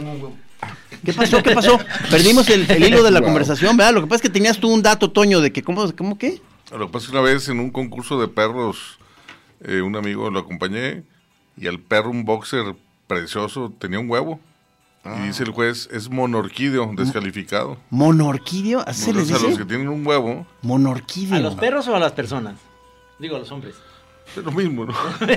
¿Qué 1.03 1.13
pasó? 1.13 1.43
¿Qué 1.43 1.51
pasó? 1.53 1.79
Perdimos 2.09 2.49
el, 2.49 2.69
el 2.69 2.83
hilo 2.83 3.03
de 3.03 3.11
la 3.11 3.21
conversación, 3.21 3.77
¿verdad? 3.77 3.93
Lo 3.93 4.01
que 4.01 4.07
pasa 4.07 4.15
es 4.17 4.21
que 4.23 4.29
tenías 4.29 4.57
tú 4.57 4.69
un 4.69 4.81
dato, 4.81 5.11
Toño, 5.11 5.41
de 5.41 5.51
que, 5.51 5.61
¿cómo, 5.63 5.91
cómo 5.95 6.17
qué? 6.17 6.41
Lo 6.71 6.87
que 6.87 6.93
pasa 6.93 7.05
es 7.05 7.11
que 7.11 7.17
una 7.17 7.25
vez 7.25 7.49
en 7.49 7.59
un 7.59 7.69
concurso 7.69 8.19
de 8.19 8.27
perros, 8.27 8.97
eh, 9.61 9.81
un 9.81 9.95
amigo 9.95 10.29
lo 10.31 10.39
acompañé 10.39 11.03
y 11.57 11.67
el 11.67 11.79
perro, 11.79 12.09
un 12.09 12.25
boxer 12.25 12.75
precioso, 13.07 13.71
tenía 13.77 13.99
un 13.99 14.09
huevo. 14.09 14.39
Y 15.05 15.27
dice 15.27 15.43
el 15.43 15.51
juez, 15.51 15.87
es 15.91 16.09
monorquídeo, 16.09 16.91
descalificado. 16.95 17.77
¿Monorquidio? 17.91 18.83
¿Así 18.87 19.03
se 19.03 19.13
les 19.13 19.25
O 19.25 19.25
sea, 19.27 19.35
los 19.35 19.47
dice? 19.49 19.59
que 19.59 19.65
tienen 19.65 19.87
un 19.87 20.05
huevo, 20.05 20.47
Monorquidio. 20.63 21.35
¿A 21.35 21.39
los 21.39 21.53
perros 21.53 21.87
o 21.87 21.95
a 21.95 21.99
las 21.99 22.13
personas? 22.13 22.55
Digo, 23.19 23.35
a 23.35 23.39
los 23.39 23.51
hombres. 23.51 23.75
es 24.35 24.43
lo 24.43 24.51
mismo, 24.51 24.85
¿no? 24.85 24.95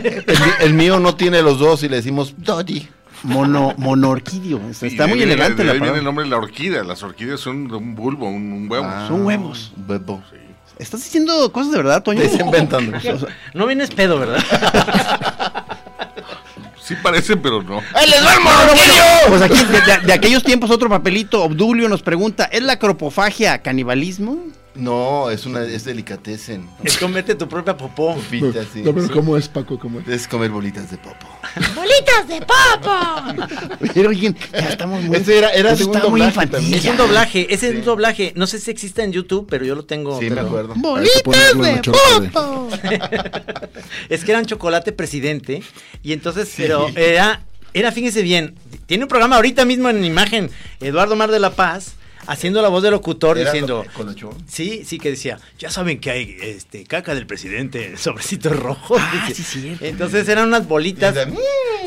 El, 0.60 0.72
mío 0.72 0.98
no 0.98 1.16
tiene 1.16 1.42
los 1.42 1.58
dos 1.58 1.82
y 1.82 1.90
le 1.90 1.96
decimos 1.96 2.34
Doddy. 2.38 2.88
Mono, 3.22 3.74
monorquidio. 3.78 4.60
Está, 4.70 4.86
de 4.86 5.08
muy 5.08 5.18
viene- 5.18 5.32
elegante 5.32 5.62
de 5.62 5.64
la 5.64 5.72
ahí 5.72 5.78
viene 5.78 5.80
palabra. 5.80 5.98
el 5.98 6.04
nombre 6.04 6.24
de 6.24 6.30
la 6.30 6.36
orquídea. 6.38 6.84
Las 6.84 7.02
orquídeas 7.02 7.40
son 7.40 7.68
de 7.68 7.74
un 7.76 7.94
bulbo, 7.94 8.26
un, 8.28 8.52
un 8.52 8.70
huevo. 8.70 8.86
Ah, 8.88 9.06
Son 9.08 9.24
huevos. 9.26 9.72
Huevo. 9.88 10.22
¿Estás 10.78 11.02
diciendo 11.02 11.50
cosas 11.52 11.72
de 11.72 11.78
verdad, 11.78 12.02
Toño? 12.04 12.20
Está 12.22 12.44
inventando. 12.44 12.96
O 12.96 13.00
sea, 13.00 13.16
No 13.54 13.66
vienes 13.66 13.90
pedo, 13.90 14.18
¿verdad? 14.20 14.38
Sí 16.80 16.94
parecen, 17.02 17.42
pero 17.42 17.62
no. 17.62 17.82
¡Ahí 17.94 18.08
les 18.08 18.24
va 18.24 18.34
el 18.34 19.28
pues 19.28 19.42
aquí, 19.42 19.58
de, 19.62 19.80
de- 19.82 20.06
de 20.06 20.12
aquellos 20.14 20.42
tiempos, 20.42 20.70
otro 20.70 20.88
papelito, 20.88 21.42
Obdulio 21.44 21.86
nos 21.86 22.00
pregunta, 22.00 22.44
¿es 22.44 22.62
la 22.62 22.78
cropofagia 22.78 23.58
canibalismo? 23.58 24.38
No, 24.78 25.28
es 25.30 25.44
una 25.44 25.62
es 25.64 25.84
delicatessen. 25.84 26.68
Es 26.84 26.96
comerte 26.98 27.34
tu 27.34 27.48
propia 27.48 27.76
popó. 27.76 28.16
Sí. 28.30 28.40
No, 28.82 28.94
pero 28.94 29.10
¿cómo 29.12 29.36
es, 29.36 29.48
Paco? 29.48 29.78
¿Cómo 29.78 30.00
es? 30.00 30.08
Es 30.08 30.28
comer 30.28 30.50
bolitas 30.50 30.90
de 30.90 30.96
popo. 30.98 31.26
¡Bolitas 31.74 32.28
de 32.28 32.40
papo! 32.40 33.46
Pero 33.92 34.10
oigan, 34.10 34.36
ya 34.52 34.68
estamos 34.68 35.02
muy... 35.02 35.16
Ese 35.16 35.38
era- 35.38 35.50
era 35.50 35.72
está 35.72 35.84
muy 35.84 36.00
doblaje 36.00 36.28
infantil. 36.28 36.74
Es 36.74 36.84
un 36.84 36.96
doblaje, 36.96 37.52
ese 37.52 37.68
es 37.70 37.74
un 37.76 37.84
doblaje. 37.84 38.32
No 38.36 38.46
sé 38.46 38.60
si 38.60 38.70
existe 38.70 39.02
en 39.02 39.12
YouTube, 39.12 39.46
pero 39.50 39.64
yo 39.64 39.74
lo 39.74 39.84
tengo. 39.84 40.18
Sí, 40.20 40.30
me 40.30 40.40
acuerdo. 40.40 40.74
Chorca 41.80 42.20
de- 42.20 42.28
Papo. 42.28 42.68
Es 44.08 44.24
que 44.24 44.30
era 44.30 44.40
un 44.40 44.46
chocolate 44.46 44.92
presidente. 44.92 45.62
Y 46.02 46.12
entonces, 46.12 46.52
pero 46.56 46.88
era, 46.96 47.42
era, 47.74 47.92
fíjense 47.92 48.22
bien, 48.22 48.54
tiene 48.86 49.04
un 49.04 49.08
programa 49.08 49.36
ahorita 49.36 49.64
mismo 49.64 49.90
en 49.90 50.04
imagen, 50.04 50.50
Eduardo 50.80 51.16
Mar 51.16 51.30
de 51.30 51.38
la 51.40 51.50
Paz, 51.50 51.94
haciendo 52.28 52.62
la 52.62 52.68
voz 52.68 52.82
del 52.82 52.92
locutor 52.92 53.38
Era 53.38 53.50
diciendo. 53.50 53.84
lo-. 53.98 54.34
Sí, 54.46 54.84
sí, 54.84 54.98
que 54.98 55.10
decía, 55.10 55.38
ya 55.58 55.70
saben 55.70 55.98
que 55.98 56.10
hay 56.10 56.36
este 56.40 56.84
caca 56.84 57.14
del 57.14 57.26
presidente, 57.26 57.96
sobrecitos 57.96 58.54
rojos. 58.56 59.00
Ah, 59.02 59.28
sí, 59.34 59.42
cierto. 59.42 59.84
Entonces 59.84 60.28
eran 60.28 60.46
unas 60.48 60.68
bolitas. 60.68 61.14
De- 61.14 61.32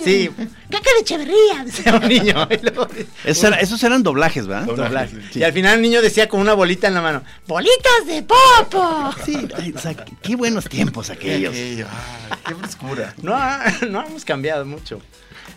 Sí, 0.04 0.32
¡Caca 0.72 0.90
de 0.96 1.02
Echeverría! 1.02 1.64
decía 1.64 1.94
un 1.96 2.08
niño. 2.08 2.48
luego- 2.64 2.88
Esos, 3.24 3.44
era- 3.44 3.58
esos 3.58 3.84
eran 3.84 4.02
doblajes, 4.02 4.48
¿verdad? 4.48 4.66
doblaje. 4.66 5.16
Y 5.36 5.44
al 5.44 5.54
final 5.54 5.76
el 5.76 5.82
niño 5.84 6.02
decía 6.02 6.28
con 6.28 6.40
una 6.40 6.54
bolita 6.56 6.88
en 6.88 6.96
la 6.96 7.02
mano. 7.04 7.24
¡Bolitas 7.48 8.08
de 8.08 8.24
papo! 8.24 9.12
Sí, 9.24 9.48
o 9.76 9.80
sea, 9.80 9.94
qué 10.24 10.36
buenos 10.36 10.66
tiempos 10.68 11.12
aquellos. 11.12 11.54
Aquello, 11.54 11.86
qué 12.48 12.56
frescura. 12.56 13.14
No, 13.22 13.38
no 13.90 14.08
hemos 14.08 14.26
cambiado 14.26 14.66
mucho. 14.66 15.00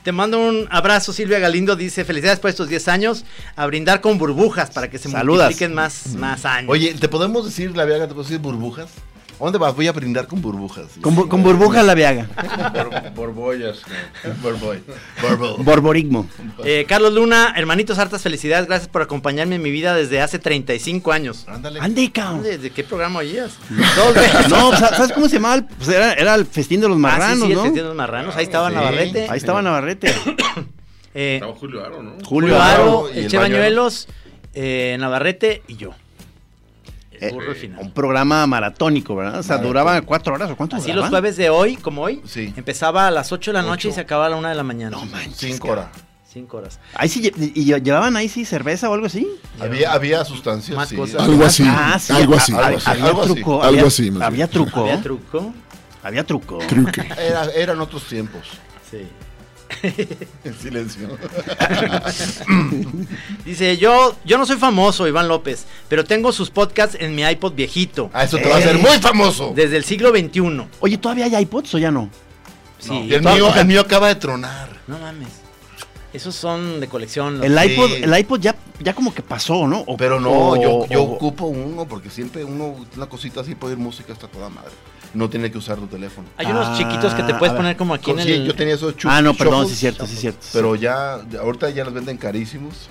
Te 0.03 0.13
mando 0.13 0.39
un 0.39 0.67
abrazo, 0.71 1.13
Silvia 1.13 1.39
Galindo. 1.39 1.77
Dice, 1.77 2.05
felicidades 2.05 2.41
por 2.41 2.51
estos 2.51 2.69
10 2.69 2.89
años. 2.89 3.25
A 3.57 3.67
brindar 3.67 4.01
con 4.01 4.19
burbujas 4.19 4.71
para 4.71 4.91
que 4.91 4.99
se 4.99 5.09
Saludas. 5.09 5.47
multipliquen 5.47 5.75
más, 5.75 6.09
más 6.17 6.45
años. 6.45 6.71
Oye, 6.71 6.95
¿te 6.95 7.09
podemos 7.09 7.45
decir, 7.45 7.77
la 7.77 7.85
Viaga, 7.85 8.07
te 8.07 8.15
puedo 8.15 8.25
decir 8.25 8.39
burbujas? 8.41 8.91
¿A 9.41 9.45
dónde 9.45 9.59
vas? 9.59 9.75
Voy 9.75 9.87
a 9.89 9.93
brindar 9.93 10.27
con 10.27 10.41
burbujas. 10.41 10.87
Con, 11.01 11.17
bu- 11.17 11.29
con 11.29 11.43
burbujas 11.43 11.85
la 11.85 11.95
viaga. 11.95 12.29
Borbollas. 13.15 13.81
Borboy. 14.43 14.83
Borbo. 15.21 15.57
Borborigmo. 15.59 16.27
Eh, 16.65 16.85
Carlos 16.89 17.13
Luna, 17.13 17.53
hermanitos, 17.57 17.99
hartas 17.99 18.23
felicidades. 18.23 18.67
Gracias 18.67 18.89
por 18.89 19.03
acompañarme 19.03 19.57
en 19.57 19.63
mi 19.63 19.71
vida 19.71 19.95
desde 19.95 20.21
hace 20.21 20.39
35 20.39 21.13
años. 21.13 21.45
Ándale. 21.49 21.81
Ande, 21.81 22.11
cabrón. 22.13 22.43
¿De 22.45 22.71
qué 22.71 22.85
programa 22.85 23.21
oías? 23.21 23.59
No, 24.49 24.77
¿sabes 24.77 25.13
cómo 25.13 25.29
se 25.29 25.37
llamaba? 25.37 25.57
el- 25.57 25.65
Pues 25.65 25.89
era, 25.89 26.13
era 26.15 26.35
el 26.35 26.47
festín 26.47 26.81
de 26.81 26.89
los 26.89 26.97
Ah, 26.97 26.99
sí, 26.99 27.03
marranos, 27.03 27.39
sí, 27.47 27.51
el 27.51 27.55
¿no? 27.55 27.63
Festín 27.63 27.75
de 27.83 27.89
los 27.89 27.95
marranos. 27.97 28.37
Ahí 28.37 28.45
estaba 28.45 28.69
Sí. 28.69 28.75
Navarrete. 28.75 29.27
Ahí 29.31 29.39
estaba 29.39 29.63
Navarrete. 29.63 30.15
Eh, 31.17 31.35
Estaba 31.37 31.55
Julio 31.55 31.85
Aro, 31.85 32.03
¿no? 32.03 32.11
Julio 32.25 32.25
Julio 32.27 32.61
Aro. 32.61 33.09
El. 33.09 33.29
Bañuelos, 33.29 34.09
eh, 34.53 34.97
Navarrete 34.99 35.63
y 35.69 35.77
yo. 35.77 35.91
Eh. 37.29 37.71
Un 37.79 37.91
programa 37.93 38.47
maratónico, 38.47 39.15
¿verdad? 39.17 39.39
O 39.41 39.43
sea, 39.43 39.59
duraba 39.59 40.01
cuatro 40.03 40.35
horas 40.35 40.51
o 40.51 40.57
cuánto 40.57 40.77
Así 40.77 40.87
duraba? 40.87 41.03
los 41.03 41.11
jueves 41.11 41.37
de 41.37 41.51
hoy, 41.51 41.77
como 41.77 42.03
hoy, 42.03 42.21
Sí. 42.27 42.53
empezaba 42.57 43.07
a 43.07 43.11
las 43.11 43.33
8 43.33 43.51
de 43.51 43.55
la 43.55 43.63
noche 43.63 43.89
y 43.89 43.91
Ocho. 43.91 43.95
se 43.97 44.01
acababa 44.03 44.27
a 44.27 44.31
la 44.31 44.37
1 44.37 44.49
de 44.49 44.55
la 44.55 44.63
mañana. 44.63 44.97
No 44.97 45.05
manches. 45.07 45.37
Cinco 45.37 45.69
horas. 45.69 45.87
5 46.33 46.57
horas. 46.57 46.81
Ahí 46.95 47.09
sí, 47.09 47.31
y 47.55 47.65
lle- 47.71 47.81
llevaban 47.83 48.17
ahí 48.17 48.29
sí 48.29 48.45
cerveza 48.45 48.91
o 48.91 48.95
algo 48.95 49.07
así. 49.07 49.29
Había, 49.61 49.93
había 49.93 50.25
sustancias. 50.25 50.77
Más 50.77 50.89
sí. 50.89 50.97
cosas. 50.97 51.23
Algo 51.23 51.45
así. 51.45 51.65
Ah, 51.67 51.97
sí, 52.01 52.13
algo 52.13 52.35
así. 52.35 52.53
a- 52.53 52.59
algo 52.67 52.79
así, 52.79 52.91
Había 52.91 53.05
algo 53.07 53.23
así. 53.23 53.35
truco. 53.35 53.53
Algo 53.63 53.67
había- 53.67 53.87
así, 53.87 54.13
Había 54.21 54.49
truco. 54.49 54.81
¿Había 54.81 55.01
truco? 55.03 55.55
Había 56.03 56.25
truco. 56.25 56.59
Creo 56.69 56.87
que. 56.87 57.01
Era- 57.19 57.47
eran 57.55 57.81
otros 57.81 58.05
tiempos. 58.09 58.43
Sí. 58.91 59.07
En 60.45 60.55
silencio. 60.59 61.09
Dice, 63.45 63.77
yo, 63.77 64.17
yo 64.25 64.39
no 64.39 64.47
soy 64.47 64.57
famoso, 64.57 65.07
Iván 65.09 65.29
López, 65.29 65.65
pero 65.89 66.05
tengo 66.05 66.33
sus 66.33 66.51
podcasts 66.51 66.97
en 67.01 67.15
mi 67.15 67.23
iPod 67.23 67.55
viejito. 67.55 68.11
Ah, 68.13 68.25
eso 68.25 68.39
te 68.39 68.49
va 68.49 68.57
a 68.57 68.59
hacer 68.59 68.77
Eh. 68.77 68.79
muy 68.79 68.99
famoso. 68.99 69.53
Desde 69.55 69.77
el 69.77 69.85
siglo 69.85 70.11
XXI. 70.11 70.67
Oye, 70.81 70.99
¿todavía 70.99 71.27
hay 71.27 71.37
iPods 71.43 71.75
o 71.75 71.79
ya 71.79 71.91
no? 71.91 72.09
Sí. 72.79 72.93
Y 72.95 73.15
el 73.15 73.23
mío, 73.23 73.53
el 73.55 73.67
mío 73.67 73.81
acaba 73.81 74.09
de 74.09 74.15
tronar. 74.17 74.69
No 74.87 74.99
mames. 74.99 75.29
Esos 76.13 76.35
son 76.37 76.81
de 76.81 76.89
colección. 76.89 77.43
El 77.43 77.59
Sí. 77.59 77.73
iPod, 77.73 77.91
el 77.93 78.19
iPod 78.19 78.41
ya, 78.41 78.55
ya 78.81 78.95
como 78.95 79.13
que 79.13 79.23
pasó, 79.23 79.67
¿no? 79.67 79.81
O- 79.87 79.97
Pero 79.97 80.21
no, 80.21 80.31
o- 80.51 80.57
yo, 80.57 80.87
yo 80.89 81.03
o- 81.03 81.15
ocupo 81.15 81.47
uno 81.47 81.87
porque 81.87 82.09
siempre 82.11 82.45
uno, 82.45 82.77
una 82.97 83.07
cosita 83.07 83.41
así 83.41 83.55
para 83.55 83.71
oír 83.71 83.79
música 83.79 84.13
está 84.13 84.29
toda 84.29 84.49
madre. 84.49 84.71
No 85.15 85.31
tiene 85.31 85.51
que 85.51 85.59
usar 85.59 85.79
tu 85.79 85.87
teléfono. 85.87 86.27
Hay 86.37 86.47
unos 86.47 86.67
Ah, 86.69 86.75
chiquitos 86.77 87.15
que 87.15 87.23
te 87.23 87.35
puedes 87.35 87.55
poner 87.55 87.77
como 87.77 87.95
aquí 87.95 88.11
en 88.11 88.19
Sí, 88.21 88.33
el... 88.33 88.47
yo 88.47 88.55
tenía 88.55 88.75
esos 88.75 88.97
chup- 88.97 89.09
Ah, 89.11 89.23
no, 89.23 89.33
perdón, 89.35 89.61
shuffles, 89.61 89.71
sí, 89.75 89.81
cierto, 89.81 90.07
sí, 90.07 90.17
cierto. 90.17 90.47
Pero 90.53 90.75
ya, 90.75 91.21
ya- 91.31 91.41
ahorita 91.41 91.71
ya 91.71 91.85
los 91.85 91.95
venden 91.95 92.17
carísimos. 92.17 92.89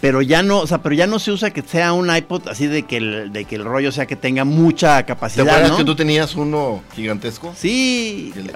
Pero 0.00 0.22
ya 0.22 0.42
no, 0.42 0.60
o 0.60 0.66
sea, 0.66 0.78
pero 0.82 0.94
ya 0.94 1.06
no 1.06 1.18
se 1.18 1.32
usa 1.32 1.50
que 1.50 1.60
sea 1.62 1.92
un 1.92 2.14
iPod 2.14 2.48
así 2.48 2.66
de 2.68 2.84
que 2.84 2.96
el, 2.98 3.32
de 3.32 3.44
que 3.44 3.56
el 3.56 3.64
rollo 3.64 3.90
sea 3.92 4.06
que 4.06 4.14
tenga 4.16 4.44
mucha 4.44 4.98
¿Te 4.98 5.06
capacidad, 5.06 5.46
acuerdas 5.48 5.70
¿no? 5.72 5.76
que 5.78 5.84
tú 5.84 5.94
tenías 5.96 6.34
uno 6.36 6.82
gigantesco? 6.94 7.52
Sí. 7.56 8.32
El- 8.36 8.52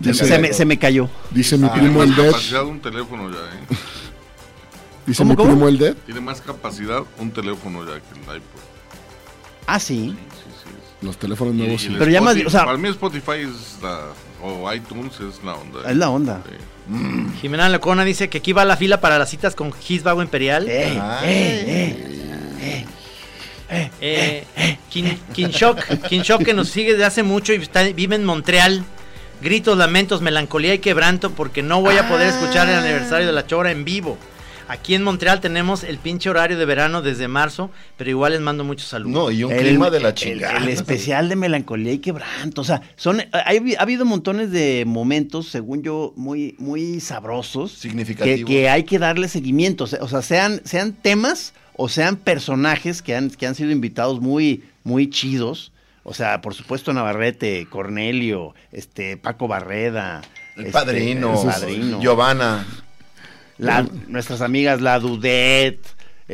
Dice- 0.00 0.26
Se 0.26 0.38
me, 0.38 0.52
se 0.52 0.64
me 0.64 0.78
cayó. 0.78 1.08
Dice 1.30 1.56
mi 1.56 1.66
Ah, 1.68 1.72
Tiene 1.72 1.88
primo 1.88 2.00
más 2.00 2.08
el 2.08 2.16
Dead. 2.16 2.26
capacidad 2.32 2.64
un 2.64 2.80
teléfono 2.80 3.30
ya, 3.30 3.36
¿eh? 3.36 3.76
Dice 5.06 5.18
¿Cómo, 5.22 5.30
mi 5.30 5.36
cómo? 5.36 5.50
primo 5.50 5.68
el 5.68 5.78
Dead. 5.78 5.94
Tiene 6.04 6.20
más 6.20 6.40
capacidad 6.40 7.02
un 7.18 7.30
teléfono 7.30 7.84
ya 7.84 7.94
que 8.00 8.14
el 8.30 8.36
iPod. 8.36 8.60
Ah, 9.66 9.78
sí. 9.78 10.10
Sí, 10.10 10.16
sí, 10.36 10.50
sí. 10.61 10.61
Los 11.02 11.16
teléfonos 11.18 11.54
nuevos. 11.54 11.84
y 11.84 11.88
Pero 11.90 12.10
ya 12.10 12.20
más- 12.20 12.36
Spotify- 12.36 12.46
o 12.46 12.50
sea- 12.50 12.64
para 12.64 12.78
mí 12.78 12.88
Spotify 12.88 13.32
es 13.42 13.78
la, 13.82 14.00
o 14.42 14.72
iTunes 14.72 15.14
es 15.20 15.42
la 15.44 15.54
onda. 15.54 15.90
Es 15.90 15.96
la 15.96 16.10
onda. 16.10 16.42
Sí. 16.48 16.54
Jimena 17.40 17.68
Locona 17.68 18.04
dice 18.04 18.28
que 18.28 18.38
aquí 18.38 18.52
va 18.52 18.64
la 18.64 18.76
fila 18.76 19.00
para 19.00 19.18
las 19.18 19.30
citas 19.30 19.54
con 19.54 19.72
Gisbago 19.72 20.22
Imperial. 20.22 20.66
Eh, 20.68 20.98
eh, 21.24 22.84
eh. 23.70 23.90
Eh, 24.00 24.76
Kin- 24.92 25.18
Kinshok, 25.32 25.78
Kinshok 26.08 26.42
que 26.44 26.52
nos 26.54 26.68
sigue 26.68 26.92
desde 26.92 27.04
hace 27.06 27.22
mucho 27.22 27.52
y 27.54 27.56
está- 27.56 27.84
vive 27.84 28.16
en 28.16 28.24
Montreal. 28.24 28.84
Gritos, 29.40 29.76
lamentos, 29.76 30.20
melancolía 30.20 30.74
y 30.74 30.78
quebranto 30.78 31.30
porque 31.30 31.62
no 31.62 31.80
voy 31.80 31.96
a 31.96 32.06
poder 32.08 32.28
escuchar 32.28 32.68
el 32.68 32.76
aniversario 32.76 33.26
de 33.26 33.32
la 33.32 33.44
Chora 33.46 33.70
en 33.72 33.84
vivo. 33.84 34.16
Aquí 34.68 34.94
en 34.94 35.02
Montreal 35.02 35.40
tenemos 35.40 35.84
el 35.84 35.98
pinche 35.98 36.30
horario 36.30 36.56
de 36.58 36.64
verano 36.64 37.02
desde 37.02 37.28
marzo, 37.28 37.70
pero 37.96 38.10
igual 38.10 38.32
les 38.32 38.40
mando 38.40 38.64
muchos 38.64 38.88
saludos. 38.88 39.12
No, 39.12 39.30
y 39.30 39.44
un 39.44 39.52
El- 39.52 39.60
clima 39.60 39.90
de 39.90 40.00
la 40.00 40.08
el- 40.10 40.14
chingada. 40.14 40.58
El, 40.58 40.68
especial 40.68 41.28
de 41.28 41.36
melancolía 41.36 41.92
y 41.92 41.98
quebranto. 41.98 42.60
O 42.60 42.64
sea, 42.64 42.82
son, 42.96 43.20
ha, 43.32 43.38
ha 43.38 43.82
habido 43.82 44.04
montones 44.04 44.50
de 44.50 44.84
momentos, 44.86 45.48
según 45.48 45.82
yo, 45.82 46.12
muy, 46.16 46.54
muy 46.58 47.00
sabrosos. 47.00 47.72
Que, 47.72 47.78
Significativo. 47.78 48.48
que 48.48 48.68
hay 48.68 48.84
que 48.84 48.98
darle 48.98 49.28
seguimiento. 49.28 49.84
O 49.84 49.86
sea, 49.86 49.98
o 50.02 50.08
sea, 50.08 50.22
sean, 50.22 50.60
sean 50.64 50.92
temas 50.92 51.52
o 51.76 51.88
sean 51.88 52.16
personajes 52.16 53.02
que 53.02 53.14
han, 53.16 53.30
que 53.30 53.46
han 53.46 53.54
sido 53.54 53.70
invitados 53.70 54.20
muy, 54.20 54.64
muy 54.84 55.10
chidos. 55.10 55.72
O 56.04 56.14
sea, 56.14 56.40
por 56.40 56.54
supuesto, 56.54 56.92
Navarrete, 56.92 57.66
Cornelio, 57.70 58.54
este, 58.72 59.16
Paco 59.16 59.46
Barreda. 59.48 60.22
El 60.56 60.62
este, 60.66 60.72
padrino, 60.72 61.40
el 61.40 61.46
padrino. 61.48 62.00
Giovanna. 62.00 62.66
La- 63.58 63.86
nuestras 64.08 64.40
amigas, 64.40 64.80
la 64.80 64.98
Dudet, 64.98 65.78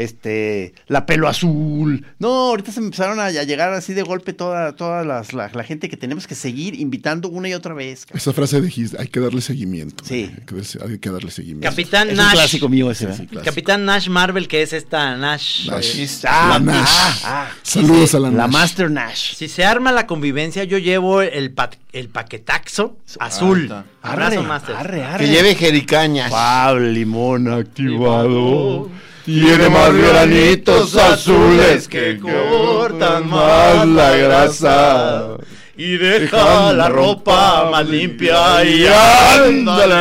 este, 0.03 0.75
la 0.87 1.07
pelo 1.07 1.29
azul. 1.29 2.07
No, 2.19 2.29
ahorita 2.49 2.73
se 2.73 2.81
me 2.81 2.87
empezaron 2.87 3.19
a, 3.21 3.27
a 3.27 3.43
llegar 3.43 3.73
así 3.73 3.95
de 3.95 4.03
golpe 4.03 4.33
toda, 4.33 4.75
toda 4.77 5.05
las- 5.05 5.33
la, 5.33 5.51
la 5.53 5.65
gente 5.65 5.89
que 5.89 5.97
tenemos 5.97 6.27
que 6.27 6.35
seguir 6.35 6.75
invitando 6.79 7.29
una 7.29 7.49
y 7.49 7.55
otra 7.55 7.75
vez. 7.75 8.07
Esa 8.15 8.33
frase 8.33 8.61
dijiste, 8.61 8.97
hay 9.01 9.09
que 9.09 9.21
darle 9.21 9.41
seguimiento. 9.41 10.05
Sí. 10.05 10.31
Hay 10.39 10.45
que, 10.47 10.55
darle- 10.55 10.93
hay 10.93 10.99
que 10.99 11.11
darle 11.11 11.31
seguimiento. 11.31 11.69
Capitán 11.69 12.09
Es 12.09 12.13
un 12.13 12.25
Nash. 12.25 12.33
clásico 12.33 12.69
mío 12.69 12.91
ese, 12.91 13.07
¿verdad? 13.07 13.19
Sí, 13.21 13.27
clásico. 13.27 13.51
Capitán 13.51 13.85
Nash 13.85 14.09
Marvel, 14.09 14.49
que 14.49 14.63
es 14.63 14.73
esta 14.73 15.17
Nash. 15.17 15.69
Nash. 15.69 15.99
eh, 16.01 16.09
Ah, 16.29 16.49
La 16.53 16.59
Nash. 16.61 16.89
ah, 16.91 17.19
ah. 17.25 17.49
Saludos 17.63 18.15
a 18.15 18.21
la 18.21 18.31
La 18.31 18.45
Nash. 18.47 18.53
Master 18.53 18.91
Nash. 18.91 19.35
Si 19.35 19.49
se 19.49 19.65
arma 19.65 19.93
la 19.93 20.07
convivencia, 20.07 20.65
yo 20.65 20.79
llevo 20.79 21.23
el, 21.23 21.51
pa- 21.53 21.71
el 21.93 22.09
paquetaxo 22.09 22.97
azul. 23.19 23.73
Arre, 24.03 24.39
Master. 24.41 24.77
arre, 24.77 25.03
arre. 25.05 25.25
Que 25.25 25.31
lleve 25.31 25.55
jericañas. 25.55 26.31
Pablo 26.31 26.89
Limón 26.89 27.49
activado. 27.49 28.89
Tiene 29.29 29.68
más 29.68 29.93
granitos 29.93 30.97
azules 30.97 31.87
que 31.87 32.18
cortan 32.18 33.29
más 33.29 33.87
la 33.87 34.16
grasa. 34.16 35.37
Y 35.76 35.99
deja 35.99 36.72
la 36.72 36.89
ropa 36.89 37.68
más 37.70 37.87
limpia 37.87 38.64
y 38.64 38.87
ándale. 38.87 39.95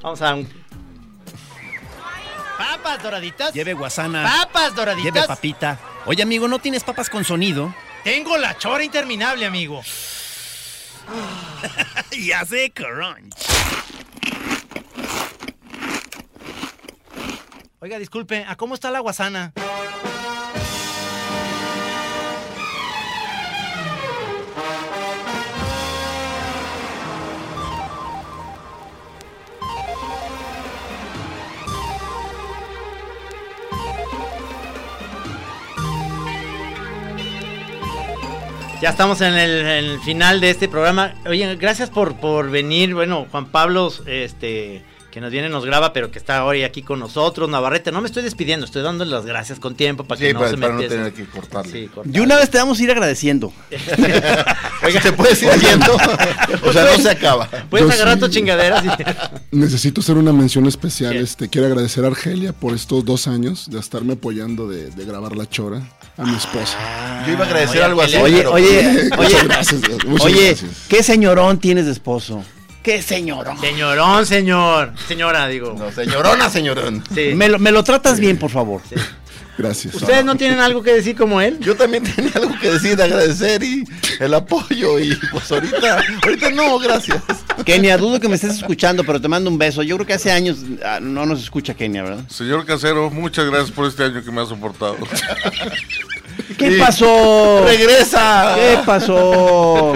Vamos 0.00 0.22
a 0.22 0.34
un 0.36 0.48
Papas 2.56 3.02
doraditas. 3.02 3.52
Lleve 3.52 3.74
guasana. 3.74 4.22
Papas 4.22 4.76
doraditas. 4.76 5.12
Lleve 5.12 5.26
papita. 5.26 5.80
Oye, 6.06 6.22
amigo, 6.22 6.46
¿no 6.46 6.60
tienes 6.60 6.84
papas 6.84 7.10
con 7.10 7.24
sonido? 7.24 7.74
Tengo 8.04 8.38
la 8.38 8.56
chora 8.58 8.84
interminable, 8.84 9.44
amigo. 9.44 9.82
y 12.12 12.30
hace 12.30 12.70
crunch. 12.70 13.61
Oiga, 17.84 17.98
disculpe, 17.98 18.44
¿a 18.46 18.54
cómo 18.54 18.76
está 18.76 18.92
la 18.92 19.00
guasana? 19.00 19.52
Ya 38.80 38.90
estamos 38.90 39.20
en 39.22 39.34
el, 39.34 39.98
final 40.02 40.40
de 40.40 40.50
este 40.50 40.68
programa. 40.68 41.14
Oye, 41.26 41.56
gracias 41.56 41.90
por, 41.90 42.14
por 42.14 42.48
venir. 42.48 42.94
Bueno, 42.94 43.26
Juan 43.32 43.46
Pablo, 43.46 43.92
este, 44.06 44.84
que 45.12 45.20
nos 45.20 45.30
viene, 45.30 45.48
nos 45.50 45.64
graba, 45.66 45.92
pero 45.92 46.10
que 46.10 46.18
está 46.18 46.44
hoy 46.44 46.64
aquí 46.64 46.82
con 46.82 46.98
nosotros. 46.98 47.48
Navarrete, 47.48 47.92
no 47.92 48.00
me 48.00 48.06
estoy 48.08 48.22
despidiendo, 48.24 48.64
estoy 48.66 48.82
dándole 48.82 49.10
las 49.10 49.26
gracias 49.26 49.60
con 49.60 49.74
tiempo 49.74 50.04
para 50.04 50.18
Sí, 50.18 50.26
que 50.28 50.32
no 50.32 50.38
para, 50.40 50.50
se 50.50 50.56
para 50.56 50.72
me 50.72 50.82
no 50.82 50.88
tener 50.88 51.12
que 51.12 51.26
cortarle. 51.26 51.70
Sí, 51.70 51.90
Y 52.12 52.18
una 52.18 52.36
vez 52.36 52.48
te 52.50 52.56
vamos 52.58 52.80
a 52.80 52.82
ir 52.82 52.90
agradeciendo. 52.90 53.52
Oiga, 54.82 55.00
te 55.00 55.12
puedes 55.12 55.40
ir 55.42 55.50
yendo. 55.60 55.94
o 56.64 56.72
sea, 56.72 56.84
no 56.84 56.98
se 56.98 57.10
acaba. 57.10 57.46
Puedes 57.70 57.86
Yo 57.86 57.92
agarrar 57.92 58.14
sí. 58.14 58.20
tus 58.20 58.30
chingaderas 58.30 58.84
y... 58.84 59.56
Necesito 59.56 60.00
hacer 60.00 60.16
una 60.16 60.32
mención 60.32 60.66
especial. 60.66 61.14
Este, 61.14 61.48
quiero 61.48 61.66
agradecer 61.66 62.04
a 62.04 62.08
Argelia 62.08 62.52
por 62.54 62.74
estos 62.74 63.04
dos 63.04 63.28
años 63.28 63.70
de 63.70 63.78
estarme 63.78 64.14
apoyando 64.14 64.66
de, 64.66 64.90
de 64.90 65.04
grabar 65.04 65.36
la 65.36 65.46
chora 65.48 65.82
a 66.16 66.24
mi 66.24 66.34
esposa. 66.36 66.78
Yo 67.26 67.34
iba 67.34 67.44
a 67.44 67.46
agradecer 67.48 67.82
algo 67.82 68.00
así. 68.00 68.16
Oye, 68.16 68.36
pero- 68.38 68.52
oye, 68.52 69.10
Muchas 69.16 69.18
oye, 69.18 69.44
gracias, 69.44 69.80
oye, 70.20 70.46
gracias. 70.46 70.70
¿qué 70.88 71.02
señorón 71.02 71.58
tienes 71.58 71.84
de 71.84 71.92
esposo? 71.92 72.42
¿Qué 72.82 73.00
señorón? 73.00 73.60
Señorón, 73.60 74.26
señor. 74.26 74.92
Señora, 75.06 75.46
digo. 75.46 75.74
No, 75.78 75.92
señorona, 75.92 76.50
señorón. 76.50 77.02
Sí. 77.14 77.32
Me 77.34 77.48
lo, 77.48 77.58
me 77.58 77.70
lo 77.70 77.84
tratas 77.84 78.18
bien, 78.18 78.38
por 78.38 78.50
favor. 78.50 78.82
Gracias. 79.56 79.94
¿Ustedes 79.94 80.24
no 80.24 80.34
tienen 80.36 80.58
algo 80.60 80.82
que 80.82 80.92
decir 80.92 81.14
como 81.14 81.40
él? 81.40 81.58
Yo 81.60 81.76
también 81.76 82.02
tenía 82.02 82.32
algo 82.34 82.58
que 82.58 82.70
decir, 82.70 82.96
de 82.96 83.04
agradecer 83.04 83.62
y 83.62 83.84
el 84.18 84.34
apoyo 84.34 84.98
y 84.98 85.14
pues 85.30 85.52
ahorita, 85.52 86.02
ahorita 86.24 86.50
no, 86.50 86.78
gracias. 86.78 87.22
Kenia, 87.64 87.98
dudo 87.98 88.18
que 88.18 88.28
me 88.28 88.34
estés 88.34 88.56
escuchando, 88.56 89.04
pero 89.04 89.20
te 89.20 89.28
mando 89.28 89.50
un 89.50 89.58
beso. 89.58 89.82
Yo 89.82 89.96
creo 89.96 90.06
que 90.06 90.14
hace 90.14 90.32
años 90.32 90.58
ah, 90.84 90.98
no 91.00 91.26
nos 91.26 91.40
escucha 91.40 91.74
Kenia, 91.74 92.02
¿verdad? 92.02 92.24
Señor 92.28 92.64
Casero, 92.64 93.10
muchas 93.10 93.44
gracias 93.46 93.70
por 93.70 93.86
este 93.86 94.04
año 94.04 94.24
que 94.24 94.30
me 94.32 94.40
ha 94.40 94.46
soportado. 94.46 94.96
¿Qué 96.58 96.72
Sí. 96.72 96.78
pasó? 96.78 97.64
¡Regresa! 97.64 98.54
¿Qué 98.56 98.78
pasó? 98.84 99.94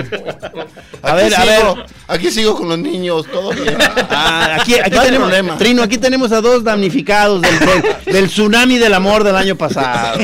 A 1.02 1.12
Aquí 1.12 1.16
ver, 1.22 1.34
a 1.36 1.44
ver. 1.44 1.64
Aquí 2.08 2.30
sigo 2.30 2.54
con 2.56 2.68
los 2.68 2.78
niños, 2.78 3.26
todo 3.32 3.50
bien. 3.50 3.76
Ah, 4.10 4.58
aquí 4.60 4.74
aquí 4.78 4.90
No 4.90 5.00
hay 5.00 5.06
tenemos, 5.06 5.28
problema. 5.28 5.58
Trino, 5.58 5.82
aquí 5.82 5.98
tenemos 5.98 6.30
a 6.32 6.40
dos 6.40 6.62
damnificados 6.64 7.42
del, 7.42 7.58
del- 7.58 8.14
del 8.14 8.26
tsunami 8.28 8.78
del 8.78 8.94
amor 8.94 9.24
del 9.24 9.36
año 9.36 9.56
pasado. 9.56 10.18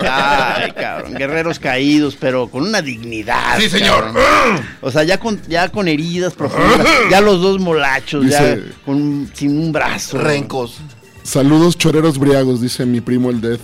Ay, 0.00 0.72
cabrón, 0.72 1.14
guerreros 1.14 1.58
caídos, 1.58 2.16
pero 2.18 2.48
con 2.48 2.62
una 2.64 2.82
dignidad. 2.82 3.58
Sí, 3.58 3.68
señor. 3.70 4.12
cabrón. 4.12 4.66
O 4.80 4.90
sea, 4.90 5.04
ya 5.04 5.18
con, 5.18 5.40
ya 5.48 5.68
con 5.68 5.86
heridas 5.88 6.34
profundas, 6.34 6.86
ya 7.10 7.20
los 7.20 7.40
dos 7.40 7.58
molachos, 7.60 8.26
ya 8.26 8.58
con, 8.84 9.30
sin 9.34 9.58
un 9.58 9.72
brazo. 9.72 10.18
Rencos. 10.18 10.78
Saludos 11.22 11.76
choreros 11.76 12.18
briagos, 12.18 12.60
dice 12.60 12.86
mi 12.86 13.00
primo 13.00 13.30
el 13.30 13.40
Death. 13.40 13.60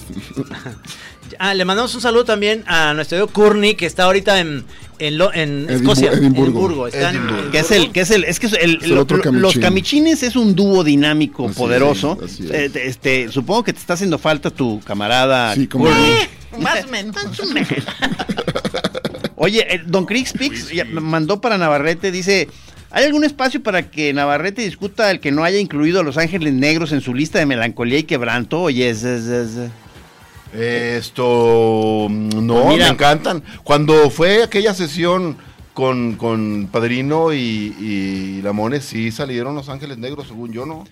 Ah, 1.39 1.55
le 1.55 1.65
mandamos 1.65 1.95
un 1.95 2.01
saludo 2.01 2.25
también 2.25 2.63
a 2.67 2.95
nuestro 2.95 3.19
amigo 3.19 3.33
Courtney, 3.33 3.75
que 3.75 3.87
está 3.87 4.05
ahorita 4.05 4.41
en, 4.41 4.65
en, 4.99 5.19
Lo- 5.19 5.33
en 5.33 5.67
Edimbu- 5.67 5.71
Escocia. 5.81 6.13
Edimburgo. 6.13 6.87
Está 6.87 7.11
Edimburgo. 7.11 7.39
en 7.47 7.51
Que 7.51 7.59
es 7.59 7.71
el, 7.71 7.93
que 7.93 8.01
es 8.01 8.11
el, 8.11 8.25
es 8.25 8.41
que 8.41 8.47
es 8.47 8.53
el- 8.55 8.79
el 8.83 8.95
lo- 8.95 9.03
otro 9.03 9.17
lo- 9.17 9.23
camichín. 9.23 9.43
los 9.43 9.59
camichines 9.59 10.23
es 10.23 10.37
un 10.37 10.55
dúo 10.55 10.85
dinámico 10.85 11.47
Así 11.49 11.59
poderoso. 11.59 12.19
es, 12.25 12.33
así 12.33 12.45
es. 12.45 12.51
Eh, 12.51 12.71
este, 12.87 13.29
supongo 13.31 13.65
que 13.65 13.73
te 13.73 13.79
está 13.81 13.95
haciendo 13.95 14.19
falta 14.19 14.51
tu 14.51 14.81
camarada. 14.81 15.55
Sí, 15.55 15.67
como 15.67 15.87
Courtney. 15.87 16.15
Más 16.61 16.89
menos. 16.89 17.17
Oye, 19.37 19.83
Don 19.87 20.07
Crix 20.07 20.33
Pix 20.33 20.71
mandó 20.93 21.41
para 21.41 21.59
Navarrete, 21.59 22.13
dice, 22.13 22.49
¿hay 22.91 23.05
algún 23.05 23.25
espacio 23.25 23.63
para 23.63 23.91
que 23.91 24.13
Navarrete 24.13 24.63
discuta 24.63 25.11
el 25.11 25.21
que 25.21 25.33
no 25.33 25.43
haya 25.45 25.59
incluido 25.59 26.01
a 26.01 26.05
Los 26.05 26.17
Ángeles 26.17 26.55
Negros 26.55 26.93
en 26.93 27.01
su 27.01 27.15
lista 27.15 27.39
de 27.41 27.47
melancolía 27.47 27.99
y 27.99 28.05
quebranto? 28.05 28.63
Oye, 28.63 28.89
es, 28.89 29.03
es- 29.03 29.27
es- 29.27 29.71
Esto, 30.55 32.07
mm, 32.09 32.47
no, 32.47 32.69
Mira. 32.69 32.87
me 32.87 32.93
encantan. 32.93 33.43
Cuando 33.63 34.11
fue 34.11 34.43
aquella 34.43 34.75
sesión 34.75 35.37
con, 35.73 36.15
con 36.15 36.69
Padrino 36.71 37.33
y, 37.33 37.39
y 37.39 38.43
Lamones, 38.43 38.85
sí 38.85 39.11
salieron 39.11 39.55
Los 39.55 39.69
Ángeles 39.69 39.99
Negros, 39.99 40.29
según 40.29 40.53
yo, 40.53 40.67
¿no? 40.67 40.85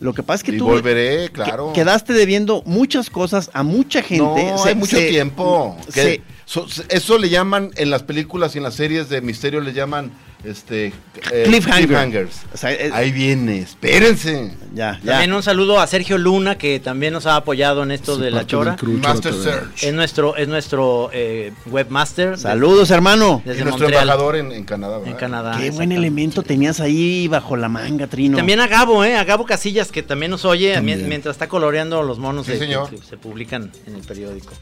lo 0.00 0.12
que 0.12 0.24
pasa 0.24 0.38
es 0.38 0.42
que 0.42 0.56
y 0.56 0.58
tú 0.58 0.66
volveré, 0.66 1.26
que- 1.26 1.32
claro. 1.34 1.72
quedaste 1.72 2.12
debiendo 2.12 2.62
muchas 2.66 3.08
cosas 3.08 3.48
a 3.54 3.62
mucha 3.62 4.02
gente. 4.02 4.24
No, 4.50 4.58
Se- 4.58 4.70
hay 4.70 4.74
mucho 4.74 4.96
se- 4.96 5.08
tiempo. 5.08 5.76
Que 5.86 5.92
se- 6.02 6.22
so- 6.44 6.66
eso 6.88 7.16
le 7.16 7.28
llaman, 7.30 7.70
en 7.76 7.90
las 7.90 8.02
películas 8.02 8.54
y 8.54 8.58
en 8.58 8.64
las 8.64 8.74
series 8.74 9.08
de 9.08 9.20
misterio 9.20 9.60
le 9.60 9.72
llaman, 9.72 10.10
este... 10.44 10.86
eh, 11.32 11.44
Cliffhanger. 11.46 11.86
cliffhangers. 11.86 12.42
o 12.52 12.56
sea, 12.56 12.72
es- 12.72 12.92
Ahí 12.92 13.12
viene, 13.12 13.58
espérense. 13.58 14.52
ya, 14.74 14.98
ya. 15.02 15.12
También 15.12 15.32
un 15.32 15.42
saludo 15.42 15.80
a 15.80 15.86
Sergio 15.86 16.18
Luna, 16.18 16.56
que 16.58 16.80
también 16.80 17.12
nos 17.12 17.26
ha 17.26 17.36
apoyado 17.36 17.82
en 17.82 17.90
esto 17.90 18.16
Sí, 18.16 18.22
de 18.22 18.30
la 18.30 18.46
chora. 18.46 18.76
Master. 19.02 19.32
Search. 19.34 19.82
Es 19.84 19.94
nuestro, 19.94 20.36
es 20.36 20.48
nuestro 20.48 21.10
eh, 21.12 21.52
webmaster. 21.66 22.38
Saludos, 22.38 22.90
hermano. 22.90 23.42
Desde 23.44 23.60
y 23.60 23.64
nuestro 23.64 23.84
Montreal, 23.84 24.02
embajador 24.04 24.36
en, 24.36 24.52
en 24.52 24.64
Canadá, 24.64 24.96
en 24.98 25.04
¿verdad? 25.04 25.18
Canadá. 25.18 25.56
Qué 25.58 25.70
buen 25.70 25.92
elemento 25.92 26.42
tenías 26.42 26.80
ahí 26.80 27.26
bajo 27.28 27.56
la 27.56 27.68
manga, 27.68 28.06
Trino. 28.06 28.36
También 28.36 28.60
a 28.60 28.66
Gabo, 28.66 29.04
¿eh? 29.04 29.16
A 29.16 29.24
Gabo 29.24 29.46
Casillas, 29.46 29.90
que 29.90 30.02
también 30.02 30.30
nos 30.30 30.44
oye 30.44 30.74
También. 30.74 30.98
mien- 30.98 31.08
mientras 31.08 31.34
está 31.34 31.48
coloreando 31.48 32.02
los 32.02 32.18
monos 32.18 32.46
Sí, 32.46 32.52
de- 32.52 32.58
señor. 32.58 32.90
que, 32.90 32.96
que 32.96 33.02
se 33.06 33.16
publican 33.16 33.70
en 33.86 33.94
el 33.96 34.02
periódico. 34.02 34.52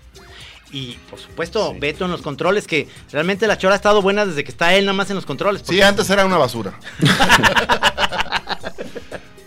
Y 0.72 0.96
por 1.10 1.18
supuesto, 1.18 1.74
Beto 1.78 2.06
en 2.06 2.10
los 2.10 2.22
controles, 2.22 2.66
que 2.66 2.88
realmente 3.10 3.46
la 3.46 3.58
chora 3.58 3.74
ha 3.74 3.76
estado 3.76 4.00
buena 4.00 4.24
desde 4.24 4.42
que 4.42 4.50
está 4.50 4.74
él 4.74 4.86
nada 4.86 4.96
más 4.96 5.10
en 5.10 5.16
los 5.16 5.26
controles. 5.26 5.62
Sí, 5.64 5.80
antes 5.82 6.08
era 6.08 6.24
una 6.24 6.38
basura. 6.38 6.72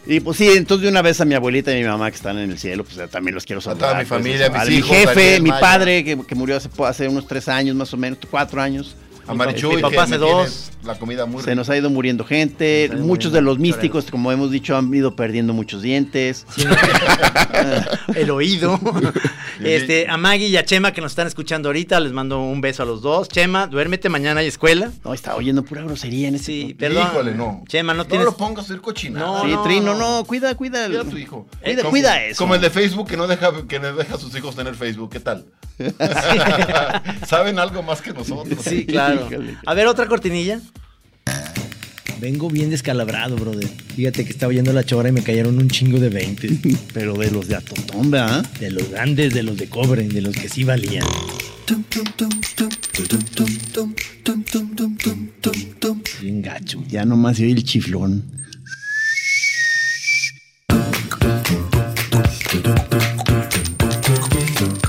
Y 0.08 0.20
pues 0.20 0.38
sí, 0.38 0.50
entonces 0.50 0.84
de 0.84 0.90
una 0.90 1.02
vez 1.02 1.20
a 1.20 1.26
mi 1.26 1.34
abuelita 1.34 1.72
y 1.72 1.78
a 1.78 1.78
mi 1.80 1.88
mamá 1.88 2.12
que 2.12 2.18
están 2.18 2.38
en 2.38 2.52
el 2.52 2.60
cielo, 2.60 2.84
pues 2.84 3.10
también 3.10 3.34
los 3.34 3.44
quiero 3.44 3.60
saludar. 3.60 3.90
toda 3.90 3.94
mi 4.00 4.06
pues, 4.06 4.22
familia, 4.22 4.50
mis 4.50 4.62
a 4.62 4.66
mi 4.66 4.82
jefe, 4.82 5.16
Daniel 5.16 5.42
mi 5.42 5.50
padre, 5.50 6.04
que, 6.04 6.18
que 6.26 6.36
murió 6.36 6.58
hace, 6.58 6.70
hace 6.84 7.08
unos 7.08 7.26
tres 7.26 7.48
años 7.48 7.76
más 7.76 7.92
o 7.94 7.98
menos, 7.98 8.20
cuatro 8.30 8.62
años. 8.62 8.96
A 9.28 9.34
Mi 9.34 9.82
papá 9.82 10.04
hace 10.04 10.18
dos. 10.18 10.72
La 10.84 11.00
comida 11.00 11.26
muy 11.26 11.40
Se 11.42 11.48
rica. 11.48 11.56
nos 11.56 11.70
ha 11.72 11.78
ido 11.78 11.90
muriendo 11.90 12.24
gente, 12.26 12.86
ido 12.86 12.98
muchos 13.04 13.32
de 13.32 13.42
los 13.42 13.58
místicos, 13.58 14.06
como 14.12 14.32
hemos 14.32 14.52
dicho, 14.52 14.78
han 14.78 14.94
ido 14.94 15.16
perdiendo 15.16 15.52
muchos 15.52 15.82
dientes. 15.82 16.46
el 18.16 18.30
oído. 18.30 18.80
este, 19.64 20.08
a 20.08 20.18
Maggie 20.18 20.48
y 20.48 20.58
a 20.58 20.64
Chema 20.66 20.92
que 20.92 21.02
nos 21.02 21.14
están 21.14 21.26
escuchando 21.26 21.70
ahorita, 21.70 22.00
les 22.00 22.12
mando 22.12 22.40
un 22.40 22.62
beso 22.62 22.84
a 22.84 22.86
los 22.86 23.02
dos. 23.02 23.30
Chema, 23.30 23.66
duérmete, 23.66 24.10
mañana 24.10 24.42
hay 24.42 24.48
escuela. 24.48 24.92
No, 25.04 25.16
está 25.16 25.36
oyendo 25.36 25.64
pura 25.64 25.82
grosería 25.82 26.28
en 26.28 26.36
ese 26.36 26.46
Sí, 26.46 26.76
perdón. 26.78 27.08
Híjole, 27.12 27.34
no. 27.34 27.64
Chema, 27.68 27.94
no 27.96 28.04
No 28.04 28.06
tienes. 28.06 28.26
lo 28.26 28.38
pongas 28.38 28.70
a 28.70 28.74
ir 28.74 28.82
cochinada. 28.82 29.26
No, 29.26 29.42
Sí, 29.44 29.52
no, 29.52 29.64
Trino, 29.64 29.96
no. 29.96 30.18
no, 30.20 30.24
cuida, 30.26 30.54
cuida. 30.54 30.86
Cuida 30.86 31.02
a 31.02 31.06
tu 31.06 31.18
hijo. 31.18 31.48
Cuida, 31.64 31.78
Como- 31.82 31.90
cuida 31.90 32.24
eso. 32.24 32.38
Como 32.38 32.54
el 32.54 32.62
de 32.62 32.70
Facebook 32.70 33.08
que 33.08 33.18
no 33.18 33.26
deja 33.26 33.52
que 33.68 33.80
no 33.80 33.96
deja 33.96 34.16
a 34.16 34.20
sus 34.20 34.36
hijos 34.36 34.56
tener 34.56 34.76
Facebook, 34.76 35.10
¿qué 35.12 35.20
tal? 35.20 35.46
Saben 37.28 37.60
algo 37.60 37.82
más 37.84 38.02
que 38.02 38.14
nosotros. 38.14 38.60
Sí, 38.62 38.86
claro. 38.86 39.15
A 39.66 39.74
ver, 39.74 39.88
otra 39.88 40.08
cortinilla. 40.08 40.62
Vengo 42.20 42.50
bien 42.50 42.70
descalabrado, 42.70 43.36
brother. 43.36 43.68
Fíjate 43.96 44.24
que 44.26 44.32
estaba 44.32 44.50
oyendo 44.50 44.72
la 44.74 44.84
chora 44.84 45.10
y 45.10 45.12
me 45.12 45.22
cayeron 45.22 45.58
un 45.58 45.70
chingo 45.70 46.00
de 46.00 46.10
20. 46.10 46.50
Pero 46.94 47.14
de 47.14 47.30
los 47.30 47.48
de 47.48 47.56
Atotón, 47.56 48.12
¿verdad? 48.12 48.46
De 48.60 48.72
los 48.72 48.90
grandes, 48.90 49.34
de 49.34 49.44
los 49.44 49.58
de 49.58 49.68
cobre, 49.68 50.08
de 50.08 50.22
los 50.22 50.36
que 50.36 50.50
sí 50.50 50.64
valían. 50.64 51.06
Bien 56.22 56.42
gacho. 56.42 56.84
Ya 56.88 57.06
nomás 57.06 57.38
se 57.38 57.44
oye 57.44 57.54
el 57.54 57.64
chiflón. 57.64 58.24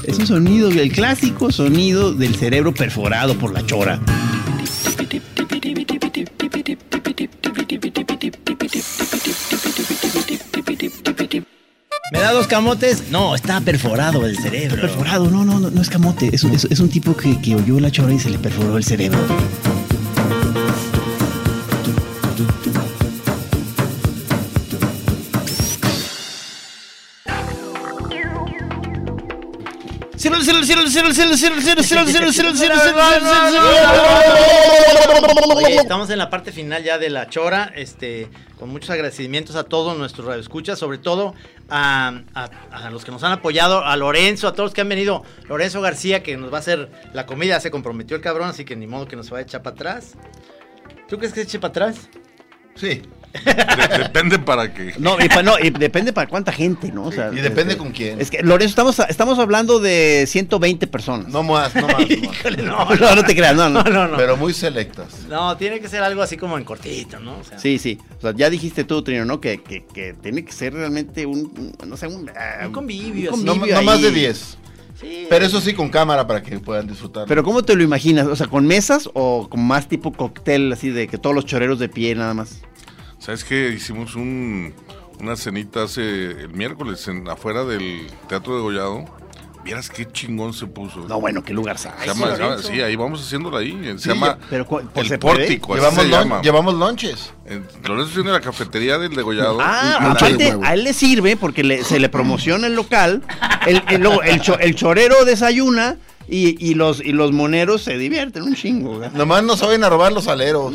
Es 0.07 0.18
un 0.18 0.26
sonido, 0.26 0.68
el 0.70 0.92
clásico 0.92 1.50
sonido 1.50 2.12
del 2.12 2.34
cerebro 2.36 2.72
perforado 2.72 3.36
por 3.36 3.52
la 3.52 3.64
chora. 3.66 4.00
¿Me 12.12 12.20
da 12.20 12.32
dos 12.32 12.46
camotes? 12.46 13.11
No, 13.11 13.34
está 13.34 13.61
perforado 13.61 14.26
el 14.26 14.36
cerebro. 14.38 14.80
Perforado, 14.80 15.28
no, 15.30 15.44
no, 15.44 15.59
no, 15.59 15.70
no 15.70 15.82
es 15.82 15.88
camote. 15.90 16.30
Es 16.32 16.44
un, 16.44 16.52
es- 16.52 16.66
es 16.70 16.78
un 16.78 16.88
tipo 16.88 17.16
que, 17.16 17.40
que 17.40 17.57
oyó 17.57 17.80
la 17.80 17.90
chora 17.90 18.12
y 18.12 18.20
se 18.20 18.30
le 18.30 18.38
perforó 18.38 18.76
el 18.76 18.84
cerebro. 18.84 19.18
Oye, 35.66 35.77
estamos 35.77 36.11
en 36.11 36.18
la 36.18 36.31
parte 36.31 36.53
final 36.53 36.83
ya 36.83 36.99
de 36.99 37.11
la 37.11 37.29
chora, 37.29 37.72
este, 37.74 38.29
con 38.59 38.68
muchos 38.70 38.91
agradecimientos 38.91 39.57
a 39.57 39.64
todos 39.64 39.97
nuestros 39.99 40.27
radioescuchas, 40.27 40.79
sobre 40.79 40.99
todo 40.99 41.35
a, 41.68 42.20
a- 42.35 42.51
a 42.87 42.91
los 42.91 43.05
que 43.05 43.11
nos 43.12 43.22
han 43.24 43.33
apoyado, 43.33 43.85
a 43.85 43.97
Lorenzo, 43.97 44.49
a 44.49 44.53
todos 44.53 44.68
los 44.68 44.74
que 44.74 44.81
han 44.83 44.89
venido, 44.89 45.22
Lorenzo 45.49 45.81
García, 45.81 46.22
que 46.22 46.37
nos 46.37 46.53
va 46.53 46.57
a 46.59 46.61
hacer 46.61 46.91
la 47.12 47.27
comida, 47.27 47.59
se 47.61 47.70
comprometió 47.70 48.16
el 48.16 48.22
cabrón, 48.22 48.49
así 48.49 48.64
que 48.64 48.77
ni 48.77 48.87
modo 48.87 49.07
que 49.09 49.16
nos 49.16 49.33
va 49.33 49.39
a 49.39 49.41
echar 49.43 49.62
para 49.62 49.74
atrás. 49.74 50.12
¿Tú 51.09 51.18
crees 51.18 51.33
que 51.33 51.41
se 51.41 51.47
eche 51.47 51.59
para 51.59 51.70
atrás? 51.70 52.09
Sí. 52.74 53.03
De- 53.45 53.99
depende 54.05 54.39
para 54.39 54.72
qué. 54.72 54.95
No, 54.99 55.16
y, 55.22 55.28
pa- 55.28 55.43
no, 55.43 55.59
y 55.59 55.70
depende 55.70 56.12
para 56.12 56.26
cuánta 56.28 56.53
gente, 56.53 56.91
¿no? 56.93 57.05
O 57.05 57.12
sea, 57.12 57.30
Y 57.32 57.37
depende 57.37 57.72
este, 57.72 57.76
con 57.76 57.93
quién. 57.93 58.20
Es 58.20 58.30
que, 58.30 58.43
Lorenzo, 58.43 58.70
estamos, 58.70 58.99
estamos 59.09 59.39
hablando 59.39 59.78
de 59.80 60.24
120 60.26 60.87
personas. 60.87 61.28
No 61.28 61.43
más, 61.43 61.74
no 61.74 61.87
más. 61.87 61.97
no, 62.64 62.95
no, 62.95 63.14
no 63.16 63.24
te 63.24 63.34
creas, 63.34 63.55
no, 63.57 63.68
no. 63.68 63.82
No, 63.82 63.91
no, 63.91 64.09
no. 64.09 64.16
Pero 64.16 64.37
muy 64.37 64.53
selectas. 64.55 65.26
No, 65.28 65.57
tiene 65.57 65.80
que 65.80 65.89
ser 65.89 66.03
algo 66.03 66.22
así 66.22 66.37
como 66.37 66.57
en 66.59 66.64
cortito, 66.64 67.20
¿no? 67.20 67.39
O 67.39 67.45
sea, 67.45 67.59
Sí, 67.59 67.78
sí. 67.78 67.99
O 68.18 68.20
sea, 68.22 68.32
ya 68.34 68.51
dijiste 68.51 68.84
tú, 68.84 69.03
Trino, 69.03 69.24
¿no? 69.24 69.41
Que, 69.41 69.62
que, 69.62 69.84
que 69.84 70.14
tiene 70.14 70.45
que 70.45 70.53
ser 70.53 70.72
realmente 70.74 71.26
un, 71.26 71.74
no 71.87 71.97
sé, 71.97 72.07
un, 72.07 72.30
ah, 72.30 72.66
un 72.66 72.72
convivio. 72.72 73.32
un. 73.34 73.45
No, 73.45 73.55
no 73.55 73.82
más 73.82 74.01
de 74.03 74.11
10. 74.11 74.59
Sí. 75.01 75.26
Pero 75.28 75.45
eso 75.45 75.61
sí, 75.61 75.74
con 75.74 75.91
cámara 75.91 76.26
para 76.26 76.43
que 76.43 76.59
puedan 76.59 76.87
disfrutar. 76.87 77.26
Pero 77.28 77.45
¿cómo 77.45 77.62
te 77.62 77.76
lo 77.76 77.82
imaginas? 77.82 78.26
O 78.28 78.34
sea, 78.34 78.47
¿con 78.47 78.66
mesas 78.66 79.11
o 79.12 79.47
con 79.51 79.61
más 79.62 79.89
tipo 79.89 80.11
cóctel, 80.11 80.72
así 80.72 80.89
de 80.89 81.07
que 81.07 81.18
todos 81.18 81.37
los 81.37 81.45
choreros 81.45 81.78
de 81.78 81.91
pie 81.91 82.14
nada 82.14 82.32
más? 82.32 82.62
¿Sabes 83.19 83.45
qué? 83.45 83.71
Hicimos 83.71 84.14
un, 84.14 84.73
una 85.21 85.37
cenita 85.37 85.85
hace 85.85 86.03
el 86.43 86.51
miércoles 86.51 87.07
en, 87.09 87.29
afuera 87.29 87.64
del 87.64 88.07
Teatro 88.29 88.57
de 88.57 88.62
Gollado. 88.62 89.05
Vieras 89.64 89.91
qué 89.91 90.07
chingón 90.07 90.55
se 90.55 90.67
puso. 90.69 91.01
No, 91.09 91.21
bueno, 91.21 91.43
qué 91.43 91.53
lugar 91.53 91.77
Se 91.77 91.89
llama- 92.07 92.37
se 92.37 92.41
llama- 92.41 92.59
sí, 92.62 92.81
ahí 92.83 92.95
vamos 92.95 93.21
haciéndolo 93.21 93.57
ahí. 93.57 93.73
Se 93.95 93.99
Sí, 93.99 94.09
llama 94.11 94.39
pero 94.49 94.64
pues, 94.64 94.85
el 94.95 95.09
¿se 95.09 95.19
puede? 95.19 95.39
Pórtico. 95.39 95.75
así 95.75 95.81
llevamos, 95.83 96.03
se 96.05 96.09
llama. 96.09 96.43
llevamos 96.43 96.75
lonches. 96.75 97.33
En- 97.47 97.67
Lorenzo 97.83 98.12
tiene 98.14 98.31
la 98.31 98.41
cafetería 98.41 98.97
del 98.99 99.17
degollado. 99.17 99.59
Ah, 99.61 100.12
aparte, 100.12 100.37
de 100.37 100.59
a 100.62 100.75
él 100.75 100.85
le 100.85 100.93
sirve 100.93 101.37
porque 101.37 101.64
le- 101.64 101.83
se 101.83 101.99
le 101.99 102.09
promociona 102.09 102.69
el 102.69 102.77
local. 102.77 103.25
El, 103.67 103.83
el- 103.89 104.03
luego 104.03 104.23
el, 104.23 104.41
cho- 104.41 104.59
el 104.61 104.77
chorero 104.77 105.25
desayuna 105.25 105.97
y, 106.29 106.57
y 106.70 106.74
los, 106.74 107.01
y 107.01 107.12
los 107.12 107.33
moneros 107.33 107.83
se 107.83 107.97
divierten 107.99 108.43
un 108.43 108.55
chingo. 108.55 108.99
¿verdad? 108.99 109.16
Nomás 109.16 109.43
no 109.45 109.57
saben 109.57 109.85
a 109.85 109.89
robar 109.89 110.12
los 110.12 110.27
aleros. 110.29 110.74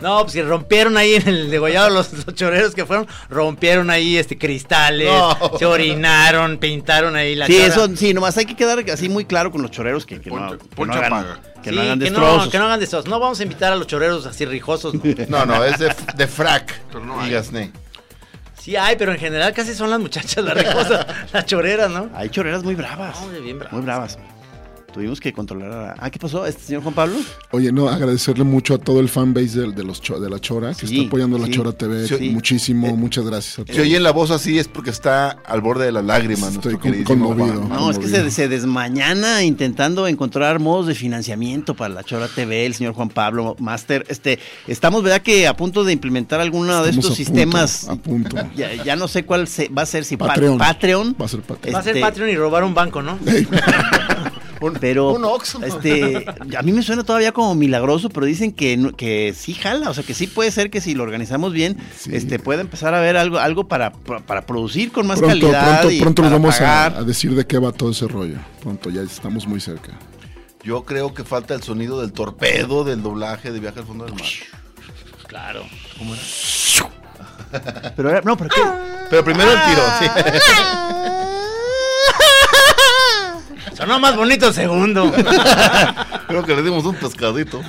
No, 0.00 0.20
pues 0.22 0.32
si 0.32 0.42
rompieron 0.42 0.96
ahí 0.96 1.14
en 1.14 1.28
el 1.28 1.50
degollado 1.50 1.90
los, 1.90 2.12
los 2.12 2.34
choreros 2.34 2.74
que 2.74 2.84
fueron, 2.84 3.06
rompieron 3.30 3.90
ahí 3.90 4.16
este 4.18 4.36
cristales, 4.38 5.08
No. 5.08 5.36
se 5.58 5.64
orinaron, 5.66 6.58
pintaron 6.58 7.16
ahí 7.16 7.34
la 7.34 7.46
Sí, 7.46 7.54
chora. 7.54 7.66
eso 7.66 7.96
sí, 7.96 8.12
nomás 8.14 8.36
hay 8.36 8.44
que 8.46 8.54
quedar 8.56 8.78
así 8.90 9.08
muy 9.08 9.24
claro 9.24 9.50
con 9.50 9.62
los 9.62 9.70
choreros 9.70 10.04
que, 10.06 10.20
que 10.20 10.30
no, 10.30 10.58
que 10.58 10.84
no 10.86 10.92
hagan, 10.92 11.10
paga. 11.10 11.40
que 11.62 11.70
Sí, 11.70 11.76
no 11.76 11.82
hagan 11.82 11.98
que 11.98 12.10
no, 12.10 12.20
destrozos. 12.20 12.48
que 12.50 12.58
no 12.58 12.64
hagan 12.64 12.80
destrozos. 12.80 13.08
No 13.10 13.18
vamos 13.20 13.40
a 13.40 13.42
invitar 13.44 13.72
a 13.72 13.76
los 13.76 13.86
choreros 13.86 14.26
así 14.26 14.44
rijosos. 14.44 14.94
no. 14.94 15.02
No, 15.28 15.46
no, 15.46 15.64
es 15.64 15.78
de, 15.78 15.94
de 16.16 16.26
frac 16.26 16.80
Pero 16.92 17.04
no 17.04 17.20
y 17.22 17.24
hay. 17.26 17.30
gasné. 17.32 17.72
Sí 18.60 18.76
hay, 18.76 18.96
pero 18.96 19.12
en 19.12 19.18
general 19.18 19.52
casi 19.52 19.74
son 19.74 19.90
las 19.90 20.00
muchachas 20.00 20.42
las 20.44 20.54
rijosas, 20.54 21.06
las 21.32 21.44
choreras, 21.46 21.90
¿no? 21.90 22.08
Hay 22.14 22.30
choreras 22.30 22.62
muy 22.64 22.74
bravas. 22.74 23.20
No, 23.20 23.40
bien 23.40 23.58
bravas. 23.58 23.72
Muy 23.74 23.82
bravas. 23.82 24.18
Tuvimos 24.94 25.20
que 25.20 25.32
controlar 25.32 25.72
a... 25.72 25.94
Ah, 25.98 26.08
¿qué 26.08 26.20
pasó? 26.20 26.46
¿Este 26.46 26.62
señor 26.62 26.82
Juan 26.84 26.94
Pablo? 26.94 27.16
Oye, 27.50 27.72
no, 27.72 27.88
agradecerle 27.88 28.44
mucho 28.44 28.74
a 28.74 28.78
todo 28.78 29.00
el 29.00 29.08
fanbase 29.08 29.58
de, 29.60 29.72
de 29.72 29.82
los 29.82 30.00
cho- 30.00 30.20
de 30.20 30.30
La 30.30 30.38
Chora, 30.38 30.72
que 30.72 30.86
Sí, 30.86 30.94
está 30.98 31.08
apoyando 31.08 31.36
La 31.36 31.46
sí, 31.46 31.50
Chora 31.50 31.72
TV 31.72 32.06
sí. 32.06 32.30
muchísimo. 32.30 32.96
Muchas 32.96 33.24
gracias 33.24 33.58
a 33.58 33.64
todos. 33.64 33.74
Si 33.74 33.82
oyen 33.82 34.04
la 34.04 34.12
voz 34.12 34.30
así 34.30 34.56
es 34.56 34.68
porque 34.68 34.90
está 34.90 35.30
al 35.30 35.60
borde 35.62 35.86
de 35.86 35.90
las 35.92 36.04
lágrimas. 36.04 36.54
Estoy 36.54 36.76
con- 36.76 37.02
conmovido. 37.02 37.54
Juan. 37.62 37.68
No, 37.70 37.90
es 37.90 37.98
que 37.98 38.06
se, 38.06 38.30
se 38.30 38.46
desmañana 38.46 39.42
intentando 39.42 40.06
encontrar 40.06 40.60
modos 40.60 40.86
de 40.86 40.94
financiamiento 40.94 41.74
para 41.74 41.92
la 41.92 42.04
Chora 42.04 42.28
TV, 42.28 42.64
el 42.64 42.74
señor 42.74 42.94
Juan 42.94 43.08
Pablo 43.08 43.56
Master. 43.58 44.06
Este, 44.08 44.38
estamos, 44.68 45.02
¿verdad? 45.02 45.22
Que 45.22 45.48
a 45.48 45.56
punto 45.56 45.82
de 45.82 45.92
implementar 45.92 46.40
alguno 46.40 46.84
de 46.84 46.90
estos 46.90 47.04
a 47.06 47.08
punto, 47.08 47.16
sistemas. 47.16 47.88
a 47.88 47.96
punto. 47.96 48.36
Ya, 48.54 48.72
ya 48.84 48.94
no 48.94 49.08
sé 49.08 49.24
cuál 49.24 49.48
se- 49.48 49.68
va 49.70 49.82
a 49.82 49.86
ser, 49.86 50.04
si 50.04 50.16
pa- 50.16 50.28
Patreon. 50.28 50.56
Patreon. 50.56 51.16
Va 51.20 51.24
a 51.24 51.28
ser 51.28 51.40
Patreon. 51.40 51.74
Va 51.74 51.80
a 51.80 51.82
ser 51.82 51.96
Este, 51.96 52.00
Patreon 52.06 52.30
y 52.30 52.36
robar 52.36 52.62
un 52.62 52.74
banco, 52.74 53.02
¿no? 53.02 53.18
Pero, 54.80 55.10
un 55.12 55.24
Oxxo. 55.24 55.62
este, 55.64 56.24
a 56.56 56.62
mí 56.62 56.72
me 56.72 56.82
suena 56.82 57.04
todavía 57.04 57.32
como 57.32 57.54
milagroso, 57.54 58.08
pero 58.08 58.26
dicen 58.26 58.52
que, 58.52 58.92
que 58.96 59.34
sí 59.36 59.54
jala, 59.54 59.90
o 59.90 59.94
sea, 59.94 60.02
que 60.04 60.14
sí 60.14 60.26
puede 60.26 60.50
ser 60.50 60.70
que 60.70 60.80
si 60.80 60.94
lo 60.94 61.02
organizamos 61.02 61.52
bien, 61.52 61.76
Sí. 61.98 62.10
este, 62.14 62.38
puede 62.38 62.60
empezar 62.62 62.94
a 62.94 62.98
haber 62.98 63.16
algo, 63.16 63.38
algo 63.38 63.68
para, 63.68 63.92
para 63.92 64.46
producir 64.46 64.90
con 64.92 65.06
más 65.06 65.18
Pronto, 65.18 65.46
calidad 65.50 65.80
pronto, 65.80 65.90
y 65.90 66.00
pronto 66.00 66.22
para 66.22 66.34
vamos 66.34 66.54
a, 66.56 66.58
pagar. 66.58 66.96
a 66.96 67.02
decir 67.04 67.34
de 67.34 67.46
qué 67.46 67.58
va 67.58 67.72
todo 67.72 67.90
ese 67.90 68.08
rollo. 68.08 68.38
Pronto, 68.62 68.90
ya 68.90 69.02
estamos 69.02 69.46
muy 69.46 69.60
cerca. 69.60 69.92
Yo 70.62 70.84
creo 70.84 71.12
que 71.12 71.24
falta 71.24 71.52
el 71.54 71.62
sonido 71.62 72.00
del 72.00 72.12
torpedo 72.12 72.84
del 72.84 73.02
doblaje 73.02 73.52
de 73.52 73.60
Viaje 73.60 73.80
al 73.80 73.86
Fondo 73.86 74.04
del 74.06 74.14
Mar. 74.14 74.22
Claro. 75.26 75.64
Pero 77.96 78.10
era- 78.10 78.20
no, 78.22 78.36
pero 78.36 78.50
¿qué? 78.50 78.60
Pero 79.10 79.24
primero 79.24 79.50
el 79.52 79.58
tiro, 79.64 79.82
sí. 80.00 80.06
Sonó 83.74 83.98
más 84.00 84.16
bonito 84.16 84.48
el 84.48 84.54
segundo. 84.54 85.12
Creo 86.28 86.42
que 86.44 86.54
le 86.56 86.62
dimos 86.62 86.84
un 86.84 86.94
pescadito. 86.94 87.60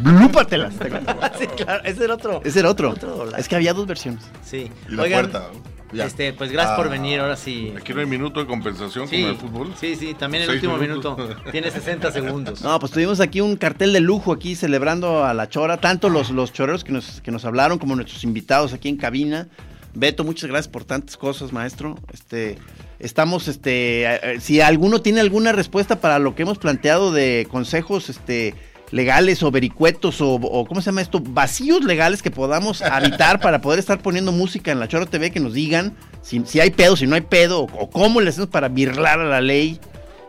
Blúpatelas. 0.00 0.74
sí, 1.38 1.46
claro, 1.56 1.82
ese 1.84 2.04
era 2.04 2.14
otro. 2.14 2.40
Es 2.44 2.56
el 2.56 2.66
otro. 2.66 2.94
Es 3.36 3.48
que 3.48 3.56
había 3.56 3.72
dos 3.72 3.86
versiones. 3.86 4.24
Sí. 4.44 4.70
Y 4.88 4.94
la 4.94 5.02
Oigan, 5.02 5.30
puerta. 5.30 5.48
Ya. 5.92 6.04
este, 6.04 6.32
pues 6.32 6.50
gracias 6.50 6.76
por 6.76 6.86
Ah. 6.86 6.90
venir, 6.90 7.20
ahora 7.20 7.36
sí. 7.36 7.72
Aquí 7.78 7.94
no 7.94 8.00
hay 8.00 8.06
minuto 8.06 8.40
de 8.40 8.46
compensación 8.46 9.06
Sí, 9.08 9.22
con 9.22 9.30
el 9.30 9.36
fútbol. 9.36 9.74
sí, 9.80 9.94
sí, 9.94 10.14
también 10.14 10.42
el 10.42 10.50
último 10.50 10.76
minutos. 10.78 11.16
minuto 11.16 11.40
tiene 11.52 11.70
60 11.70 12.10
segundos. 12.10 12.60
No, 12.66 12.78
pues 12.80 12.90
tuvimos 12.92 13.20
aquí 13.20 13.40
un 13.40 13.56
cartel 13.56 13.92
de 13.92 14.00
lujo 14.00 14.32
aquí 14.32 14.56
celebrando 14.56 15.24
a 15.24 15.32
la 15.32 15.48
chora, 15.48 15.76
tanto 15.78 16.08
los, 16.10 16.30
los 16.30 16.52
choreros 16.52 16.82
que 16.82 16.90
nos, 16.92 17.20
que 17.20 17.30
nos 17.30 17.44
hablaron 17.44 17.78
como 17.78 17.94
nuestros 17.94 18.24
invitados 18.24 18.72
aquí 18.72 18.88
en 18.88 18.96
cabina. 18.96 19.46
Beto, 19.98 20.24
muchas 20.24 20.50
gracias 20.50 20.68
por 20.68 20.84
tantas 20.84 21.16
cosas, 21.16 21.54
maestro. 21.54 21.98
Este, 22.12 22.58
estamos, 22.98 23.48
este, 23.48 24.38
si 24.40 24.60
alguno 24.60 25.00
tiene 25.00 25.20
alguna 25.20 25.52
respuesta 25.52 26.02
para 26.02 26.18
lo 26.18 26.34
que 26.34 26.42
hemos 26.42 26.58
planteado 26.58 27.12
de 27.12 27.48
consejos, 27.50 28.10
este, 28.10 28.54
legales 28.90 29.42
o 29.42 29.50
vericuetos 29.50 30.18
o, 30.20 30.38
¿cómo 30.68 30.82
se 30.82 30.86
llama 30.86 31.00
esto? 31.00 31.20
Vacíos 31.20 31.82
legales 31.82 32.20
que 32.20 32.30
podamos 32.30 32.82
habitar 32.82 33.40
para 33.40 33.62
poder 33.62 33.78
estar 33.78 34.02
poniendo 34.02 34.32
música 34.32 34.70
en 34.70 34.80
la 34.80 34.86
Chora 34.86 35.06
TV, 35.06 35.30
que 35.30 35.40
nos 35.40 35.54
digan 35.54 35.96
si, 36.20 36.60
hay 36.60 36.72
pedo, 36.72 36.94
si 36.94 37.06
no 37.06 37.14
hay 37.14 37.22
pedo, 37.22 37.60
o, 37.60 37.64
o 37.64 37.88
cómo 37.88 38.20
le 38.20 38.28
hacemos 38.28 38.50
para 38.50 38.68
birlar 38.68 39.18
a 39.18 39.24
la 39.24 39.40
ley. 39.40 39.80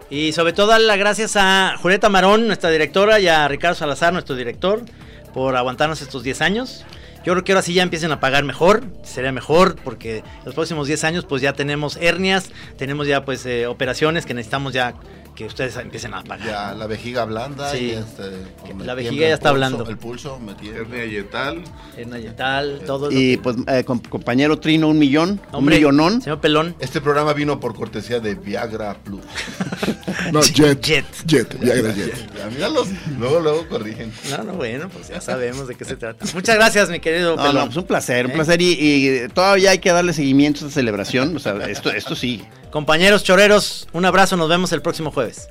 Y 0.10 0.32
sobre 0.32 0.54
todo 0.54 0.68
darle 0.68 0.88
las 0.88 0.98
gracias 0.98 1.36
a 1.36 1.76
Julieta 1.82 2.08
Marón, 2.08 2.48
nuestra 2.48 2.70
directora, 2.70 3.20
y 3.20 3.28
a 3.28 3.46
Ricardo 3.50 3.76
Salazar, 3.76 4.14
nuestro 4.14 4.38
director, 4.38 4.86
por 5.34 5.58
aguantarnos 5.58 6.02
estos 6.02 6.24
10 6.24 6.42
años. 6.42 6.86
Yo 7.26 7.34
creo 7.34 7.44
que 7.44 7.52
ahora 7.52 7.62
sí 7.62 7.74
ya 7.74 7.84
empiecen 7.84 8.12
a 8.12 8.20
pagar 8.20 8.44
mejor, 8.44 8.84
sería 9.04 9.32
mejor, 9.32 9.76
porque 9.84 10.24
los 10.46 10.56
próximos 10.56 10.88
10 10.88 11.04
años 11.04 11.26
pues 11.26 11.42
ya 11.42 11.54
tenemos 11.54 11.98
hernias, 11.98 12.50
tenemos 12.78 13.08
ya 13.08 13.26
pues 13.26 13.46
eh, 13.46 13.68
operaciones 13.68 14.26
que 14.26 14.34
necesitamos 14.34 14.74
ya 14.74 14.94
que 15.38 15.46
ustedes 15.46 15.76
empiecen 15.78 16.16
a 16.16 16.24
pagar. 16.24 16.48
Ya 16.48 16.74
la 16.74 16.88
vejiga 16.88 17.24
blanda 17.26 17.72
Sí. 17.72 17.78
y 17.78 17.90
este, 17.92 18.24
el 18.72 18.86
La 18.88 18.96
vejiga 18.96 19.28
ya 19.28 19.36
está 19.36 19.50
pulso, 19.52 19.66
hablando. 19.66 19.88
El 19.90 19.98
pulso 19.98 20.40
me. 20.40 20.54
Hernia 20.68 21.06
yetal. 21.06 21.64
Hernia 21.96 22.18
yetal, 22.18 22.82
todo. 22.88 23.12
Y 23.12 23.38
que- 23.38 23.44
pues, 23.44 23.56
eh, 23.68 23.84
com- 23.84 24.02
compañero 24.02 24.58
Trino, 24.60 24.88
un 24.88 24.98
millón, 24.98 25.40
Hombre, 25.52 25.76
un 25.76 25.80
millonón. 25.82 26.22
Señor 26.24 26.42
Pelón. 26.42 26.76
Este 26.80 27.02
programa 27.02 27.34
vino 27.34 27.60
por 27.60 27.76
cortesía 27.76 28.20
de 28.20 28.34
Viagra 28.34 28.96
Plus. 28.96 29.22
No, 30.34 30.42
Jet. 30.42 30.82
Jet. 30.82 31.06
Jet, 31.26 31.60
Viagra 31.60 31.94
Jet. 31.94 32.14
Ya, 32.36 32.48
míralos, 32.48 32.88
luego, 33.18 33.40
luego 33.40 33.68
corrigen. 33.70 34.12
No, 34.32 34.44
no, 34.44 34.54
bueno, 34.54 34.90
pues 34.90 35.08
ya 35.08 35.22
sabemos 35.22 35.68
de 35.68 35.76
qué 35.76 35.86
se 35.86 35.96
trata. 35.96 36.26
Muchas 36.34 36.56
gracias, 36.56 36.90
mi 36.90 37.00
querido 37.00 37.36
No, 37.36 37.42
Pelón. 37.44 37.56
no, 37.56 37.66
pues 37.66 37.78
un 37.78 37.84
placer, 37.86 38.26
un 38.26 38.32
¿Eh? 38.32 38.36
placer. 38.36 38.60
Y, 38.62 38.72
y 38.80 39.28
todavía 39.30 39.72
hay 39.72 39.78
que 39.80 39.92
darle 39.92 40.12
seguimiento 40.14 40.66
a 40.66 40.68
esta 40.68 40.80
celebración. 40.80 41.36
O 41.36 41.40
sea, 41.40 41.54
esto, 41.70 41.92
esto 41.92 42.16
sí. 42.16 42.44
Compañeros 42.72 43.24
choreros, 43.24 43.88
un 43.94 44.06
abrazo, 44.06 44.38
nos 44.38 44.50
vemos 44.50 44.72
el 44.72 44.82
próximo 44.82 45.10
jueves. 45.12 45.50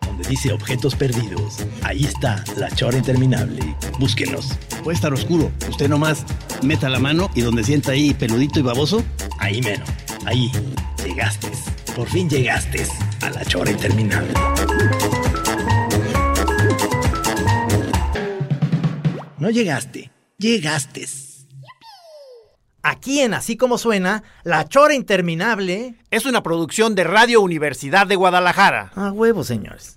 Donde 0.00 0.28
dice 0.28 0.52
objetos 0.52 0.94
perdidos, 0.94 1.66
ahí 1.82 2.04
está 2.04 2.42
la 2.56 2.70
chora 2.70 2.96
interminable. 2.96 3.76
Búsquenos. 3.98 4.56
Puede 4.84 4.94
estar 4.94 5.12
oscuro. 5.12 5.50
Usted 5.68 5.88
nomás 5.88 6.24
meta 6.62 6.88
la 6.88 7.00
mano 7.00 7.28
y 7.34 7.40
donde 7.40 7.64
sienta 7.64 7.92
ahí 7.92 8.14
peludito 8.14 8.60
y 8.60 8.62
baboso. 8.62 9.02
Ahí 9.38 9.60
menos. 9.60 9.88
Ahí. 10.24 10.50
Llegaste. 11.04 11.50
Por 11.96 12.06
fin 12.10 12.28
llegaste 12.28 12.86
a 13.22 13.30
la 13.30 13.42
chora 13.46 13.70
interminable. 13.70 14.34
No 19.38 19.48
llegaste. 19.48 20.10
Llegaste. 20.36 21.06
Aquí 22.82 23.20
en 23.20 23.32
Así 23.32 23.56
como 23.56 23.78
suena, 23.78 24.22
La 24.44 24.68
Chora 24.68 24.94
Interminable 24.94 25.94
es 26.10 26.26
una 26.26 26.42
producción 26.42 26.94
de 26.94 27.04
Radio 27.04 27.40
Universidad 27.40 28.06
de 28.06 28.16
Guadalajara. 28.16 28.92
A 28.94 29.10
huevo, 29.10 29.42
señores. 29.42 29.96